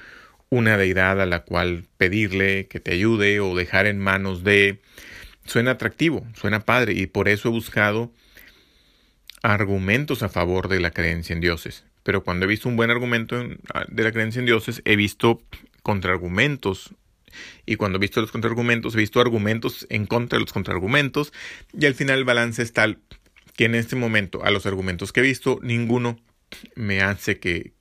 una 0.48 0.78
deidad 0.78 1.20
a 1.20 1.26
la 1.26 1.40
cual 1.40 1.84
pedirle 1.98 2.68
que 2.68 2.80
te 2.80 2.94
ayude 2.94 3.40
o 3.40 3.54
dejar 3.54 3.84
en 3.84 3.98
manos 3.98 4.42
de 4.42 4.80
suena 5.44 5.72
atractivo, 5.72 6.26
suena 6.32 6.60
padre 6.60 6.94
y 6.94 7.06
por 7.06 7.28
eso 7.28 7.50
he 7.50 7.52
buscado 7.52 8.14
argumentos 9.42 10.22
a 10.22 10.30
favor 10.30 10.68
de 10.68 10.80
la 10.80 10.90
creencia 10.90 11.34
en 11.34 11.40
dioses. 11.40 11.84
Pero 12.02 12.24
cuando 12.24 12.46
he 12.46 12.48
visto 12.48 12.66
un 12.66 12.76
buen 12.76 12.90
argumento 12.90 13.46
de 13.88 14.02
la 14.02 14.10
creencia 14.10 14.40
en 14.40 14.46
dioses, 14.46 14.80
he 14.86 14.96
visto 14.96 15.42
contraargumentos. 15.82 16.94
Y 17.64 17.76
cuando 17.76 17.96
he 17.96 18.00
visto 18.00 18.20
los 18.20 18.32
contraargumentos, 18.32 18.94
he 18.94 18.98
visto 18.98 19.20
argumentos 19.20 19.86
en 19.90 20.06
contra 20.06 20.36
de 20.36 20.40
los 20.44 20.52
contraargumentos. 20.52 21.32
Y 21.78 21.86
al 21.86 21.94
final 21.94 22.18
el 22.18 22.24
balance 22.24 22.62
es 22.62 22.72
tal 22.72 22.98
que 23.56 23.66
en 23.66 23.74
este 23.74 23.96
momento, 23.96 24.44
a 24.44 24.50
los 24.50 24.66
argumentos 24.66 25.12
que 25.12 25.20
he 25.20 25.24
visto, 25.24 25.58
ninguno 25.62 26.18
me 26.74 27.02
hace 27.02 27.38
que, 27.38 27.72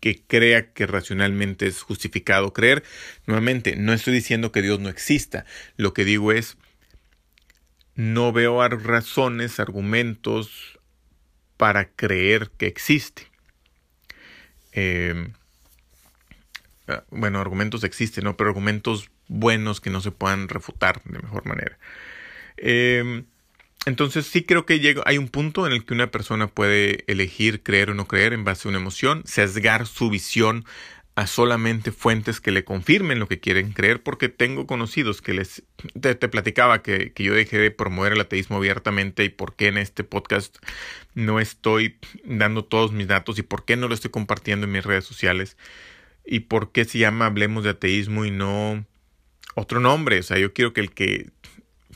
que 0.00 0.22
crea 0.26 0.72
que 0.72 0.86
racionalmente 0.86 1.66
es 1.66 1.82
justificado 1.82 2.52
creer. 2.52 2.82
Nuevamente, 3.26 3.76
no 3.76 3.92
estoy 3.92 4.14
diciendo 4.14 4.50
que 4.50 4.62
Dios 4.62 4.80
no 4.80 4.88
exista. 4.88 5.44
Lo 5.76 5.94
que 5.94 6.04
digo 6.04 6.32
es, 6.32 6.56
no 7.94 8.32
veo 8.32 8.66
razones, 8.68 9.60
argumentos 9.60 10.78
para 11.56 11.90
creer 11.90 12.50
que 12.56 12.66
existe. 12.66 13.28
Ah, 14.74 15.30
bueno, 17.10 17.40
argumentos 17.40 17.84
existen, 17.84 18.24
¿no? 18.24 18.36
Pero 18.36 18.50
argumentos 18.50 19.10
buenos 19.28 19.80
que 19.80 19.90
no 19.90 20.00
se 20.00 20.10
puedan 20.10 20.48
refutar 20.48 21.02
de 21.04 21.18
mejor 21.18 21.46
manera. 21.46 21.78
Eh, 22.56 23.24
entonces 23.86 24.26
sí 24.26 24.42
creo 24.42 24.66
que 24.66 24.78
llega, 24.78 25.02
hay 25.06 25.16
un 25.16 25.28
punto 25.28 25.66
en 25.66 25.72
el 25.72 25.84
que 25.84 25.94
una 25.94 26.10
persona 26.10 26.48
puede 26.48 27.04
elegir 27.06 27.62
creer 27.62 27.90
o 27.90 27.94
no 27.94 28.06
creer 28.06 28.34
en 28.34 28.44
base 28.44 28.68
a 28.68 28.70
una 28.70 28.78
emoción, 28.78 29.22
sesgar 29.24 29.86
su 29.86 30.10
visión 30.10 30.66
a 31.14 31.26
solamente 31.26 31.90
fuentes 31.90 32.40
que 32.40 32.50
le 32.50 32.64
confirmen 32.64 33.18
lo 33.18 33.26
que 33.26 33.40
quieren 33.40 33.72
creer, 33.72 34.02
porque 34.02 34.28
tengo 34.28 34.66
conocidos 34.66 35.22
que 35.22 35.34
les 35.34 35.62
te, 36.00 36.14
platicaba 36.14 36.82
que, 36.82 37.12
que, 37.12 37.24
yo 37.24 37.34
dejé 37.34 37.58
de 37.58 37.70
promover 37.70 38.12
el 38.12 38.20
ateísmo 38.20 38.58
abiertamente 38.58 39.24
y 39.24 39.28
por 39.28 39.54
qué 39.56 39.68
en 39.68 39.78
este 39.78 40.04
podcast 40.04 40.58
no 41.14 41.40
estoy 41.40 41.96
dando 42.24 42.64
todos 42.64 42.92
mis 42.92 43.08
datos 43.08 43.38
y 43.38 43.42
por 43.42 43.64
qué 43.64 43.76
no 43.76 43.88
lo 43.88 43.94
estoy 43.94 44.10
compartiendo 44.10 44.66
en 44.66 44.72
mis 44.72 44.84
redes 44.84 45.04
sociales 45.04 45.56
y 46.30 46.40
por 46.40 46.70
qué 46.70 46.84
se 46.84 46.98
llama 46.98 47.26
Hablemos 47.26 47.64
de 47.64 47.70
ateísmo 47.70 48.24
y 48.24 48.30
no 48.30 48.86
otro 49.56 49.80
nombre. 49.80 50.20
O 50.20 50.22
sea, 50.22 50.38
yo 50.38 50.54
quiero 50.54 50.72
que 50.72 50.80
el 50.80 50.92
que 50.92 51.30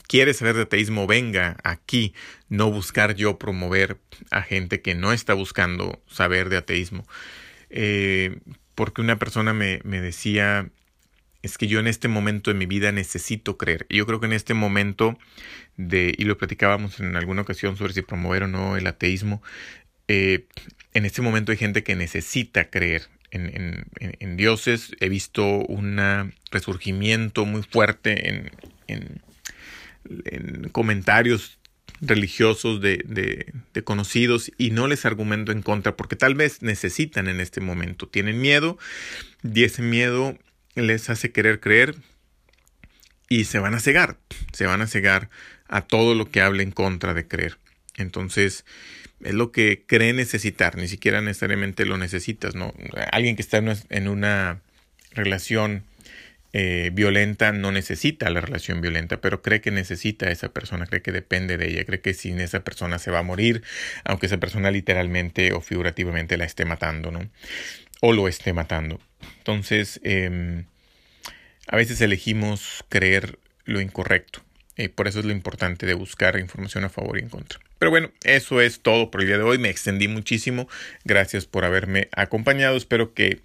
quiere 0.07 0.33
saber 0.33 0.57
de 0.57 0.63
ateísmo, 0.63 1.07
venga 1.07 1.55
aquí, 1.63 2.13
no 2.49 2.69
buscar 2.69 3.15
yo 3.15 3.39
promover 3.39 3.97
a 4.31 4.41
gente 4.41 4.81
que 4.81 4.93
no 4.93 5.13
está 5.13 5.33
buscando 5.33 6.03
saber 6.07 6.49
de 6.49 6.57
ateísmo. 6.57 7.07
Eh, 7.69 8.39
porque 8.75 8.99
una 8.99 9.17
persona 9.17 9.53
me, 9.53 9.79
me, 9.85 10.01
decía, 10.01 10.69
es 11.41 11.57
que 11.57 11.67
yo 11.67 11.79
en 11.79 11.87
este 11.87 12.09
momento 12.09 12.51
de 12.51 12.57
mi 12.57 12.65
vida 12.65 12.91
necesito 12.91 13.57
creer. 13.57 13.85
Y 13.87 13.97
yo 13.97 14.05
creo 14.05 14.19
que 14.19 14.25
en 14.25 14.33
este 14.33 14.53
momento 14.53 15.17
de, 15.77 16.13
y 16.17 16.25
lo 16.25 16.37
platicábamos 16.37 16.99
en 16.99 17.15
alguna 17.15 17.43
ocasión 17.43 17.77
sobre 17.77 17.93
si 17.93 18.01
promover 18.01 18.43
o 18.43 18.47
no 18.49 18.75
el 18.75 18.85
ateísmo, 18.85 19.41
eh, 20.09 20.45
en 20.93 21.05
este 21.05 21.21
momento 21.21 21.53
hay 21.53 21.57
gente 21.57 21.83
que 21.83 21.95
necesita 21.95 22.69
creer. 22.69 23.07
En, 23.35 24.37
dioses 24.37 24.91
he 24.99 25.09
visto 25.09 25.45
un 25.45 26.33
resurgimiento 26.51 27.45
muy 27.45 27.63
fuerte 27.63 28.29
en, 28.29 28.51
en 28.87 30.69
comentarios 30.69 31.57
religiosos, 32.01 32.81
de, 32.81 33.03
de, 33.73 33.83
conocidos 33.83 34.51
y 34.57 34.71
no 34.71 34.87
les 34.87 35.05
argumento 35.05 35.51
en 35.51 35.61
contra 35.61 35.95
porque 35.95 36.15
tal 36.15 36.35
vez 36.35 36.61
necesitan 36.61 37.27
en 37.27 37.39
este 37.39 37.61
momento, 37.61 38.07
tienen 38.07 38.41
miedo 38.41 38.77
y 39.43 39.63
ese 39.63 39.81
miedo 39.81 40.37
les 40.75 41.09
hace 41.09 41.31
querer 41.31 41.59
creer 41.59 41.95
y 43.29 43.45
se 43.45 43.59
van 43.59 43.73
a 43.73 43.79
cegar, 43.79 44.17
se 44.51 44.65
van 44.65 44.81
a 44.81 44.87
cegar 44.87 45.29
a 45.67 45.81
todo 45.81 46.15
lo 46.15 46.29
que 46.29 46.41
hable 46.41 46.63
en 46.63 46.71
contra 46.71 47.13
de 47.13 47.27
creer. 47.27 47.57
Entonces, 47.95 48.65
es 49.23 49.33
lo 49.33 49.51
que 49.51 49.83
cree 49.85 50.13
necesitar, 50.13 50.77
ni 50.77 50.87
siquiera 50.87 51.21
necesariamente 51.21 51.85
lo 51.85 51.97
necesitas, 51.97 52.55
¿no? 52.55 52.73
Alguien 53.11 53.35
que 53.35 53.41
está 53.41 53.61
en 53.89 54.07
una 54.07 54.61
relación 55.11 55.83
eh, 56.57 56.89
violenta 56.93 57.51
no 57.51 57.73
necesita 57.73 58.29
la 58.29 58.39
relación 58.39 58.79
violenta, 58.79 59.19
pero 59.19 59.41
cree 59.41 59.59
que 59.59 59.71
necesita 59.71 60.27
a 60.27 60.31
esa 60.31 60.53
persona, 60.53 60.85
cree 60.85 61.01
que 61.01 61.11
depende 61.11 61.57
de 61.57 61.67
ella, 61.67 61.83
cree 61.83 61.99
que 61.99 62.13
sin 62.13 62.39
esa 62.39 62.63
persona 62.63 62.97
se 62.97 63.11
va 63.11 63.19
a 63.19 63.23
morir, 63.23 63.61
aunque 64.05 64.27
esa 64.27 64.37
persona 64.37 64.71
literalmente 64.71 65.51
o 65.51 65.59
figurativamente 65.59 66.37
la 66.37 66.45
esté 66.45 66.63
matando, 66.63 67.11
¿no? 67.11 67.29
O 67.99 68.13
lo 68.13 68.29
esté 68.29 68.53
matando. 68.53 69.01
Entonces, 69.39 69.99
em, 70.03 70.63
a 71.67 71.75
veces 71.75 71.99
elegimos 71.99 72.85
creer 72.87 73.37
lo 73.65 73.81
incorrecto. 73.81 74.41
Y 74.77 74.87
por 74.87 75.09
eso 75.09 75.19
es 75.19 75.25
lo 75.25 75.33
importante 75.33 75.85
de 75.85 75.93
buscar 75.93 76.39
información 76.39 76.85
a 76.85 76.89
favor 76.89 77.17
y 77.17 77.23
en 77.23 77.29
contra. 77.29 77.59
Pero 77.85 77.91
bueno, 77.91 78.11
eso 78.23 78.61
es 78.61 78.79
todo 78.79 79.11
por 79.11 79.21
el 79.21 79.27
día 79.27 79.37
de 79.37 79.43
hoy. 79.43 79.59
Me 79.59 79.69
extendí 79.69 80.07
muchísimo. 80.07 80.67
Gracias 81.03 81.45
por 81.45 81.65
haberme 81.65 82.09
acompañado. 82.13 82.75
Espero 82.77 83.13
que 83.13 83.41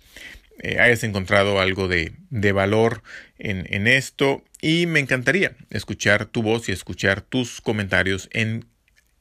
eh, 0.61 0.79
hayas 0.79 1.05
encontrado 1.05 1.61
algo 1.61 1.89
de, 1.89 2.15
valor 2.53 3.03
en, 3.39 3.67
en, 3.69 3.87
esto 3.87 4.43
y 4.63 4.87
me 4.87 4.99
encantaría 4.99 5.57
escuchar 5.69 6.25
tu 6.25 6.41
voz 6.43 6.71
y 6.71 6.73
escuchar 6.73 7.21
tus 7.21 7.61
comentarios 7.61 8.31
en 8.33 8.65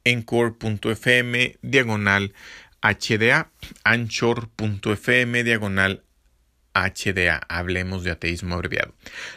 encore.fm 0.05 1.57
diagonal 1.61 2.33
HDA, 2.81 3.51
anchor.fm 3.83 5.43
diagonal 5.43 6.03
HDA, 6.73 7.41
hablemos 7.49 8.05
de 8.05 8.11
ateísmo 8.11 8.55
abreviado. 8.55 8.95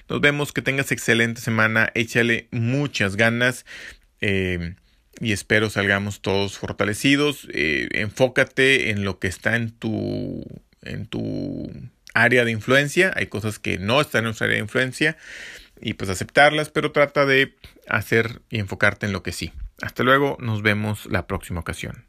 Nos 0.09 0.21
vemos, 0.21 0.53
que 0.53 0.63
tengas 0.63 0.93
excelente 0.93 1.41
semana, 1.41 1.91
échale 1.97 2.47
muchas 2.53 3.17
ganas. 3.17 3.67
Eh, 4.21 4.77
y 5.23 5.33
espero 5.33 5.71
salgamos 5.71 6.21
todos 6.21 6.59
fortalecidos. 6.59 7.47
Eh, 7.55 7.89
enfócate 7.93 8.91
en 8.91 9.05
lo 9.05 9.21
que 9.21 9.29
está 9.29 9.55
en 9.55 9.71
tu 9.71 10.45
en 10.83 11.07
tu 11.07 11.71
área 12.13 12.45
de 12.45 12.51
influencia. 12.51 13.13
Hay 13.15 13.29
cosas 13.29 13.61
que 13.61 13.79
no 13.79 14.01
están 14.01 14.21
en 14.21 14.25
nuestra 14.25 14.47
área 14.47 14.57
de 14.57 14.65
influencia 14.65 15.17
y 15.81 15.95
pues 15.95 16.11
aceptarlas, 16.11 16.71
pero 16.71 16.91
trata 16.91 17.25
de 17.25 17.55
hacer 17.89 18.43
y 18.51 18.59
enfocarte 18.59 19.07
en 19.07 19.13
lo 19.13 19.23
que 19.23 19.31
sí. 19.31 19.53
Hasta 19.81 20.03
luego, 20.03 20.37
nos 20.41 20.63
vemos 20.63 21.07
la 21.07 21.29
próxima 21.29 21.61
ocasión. 21.61 22.05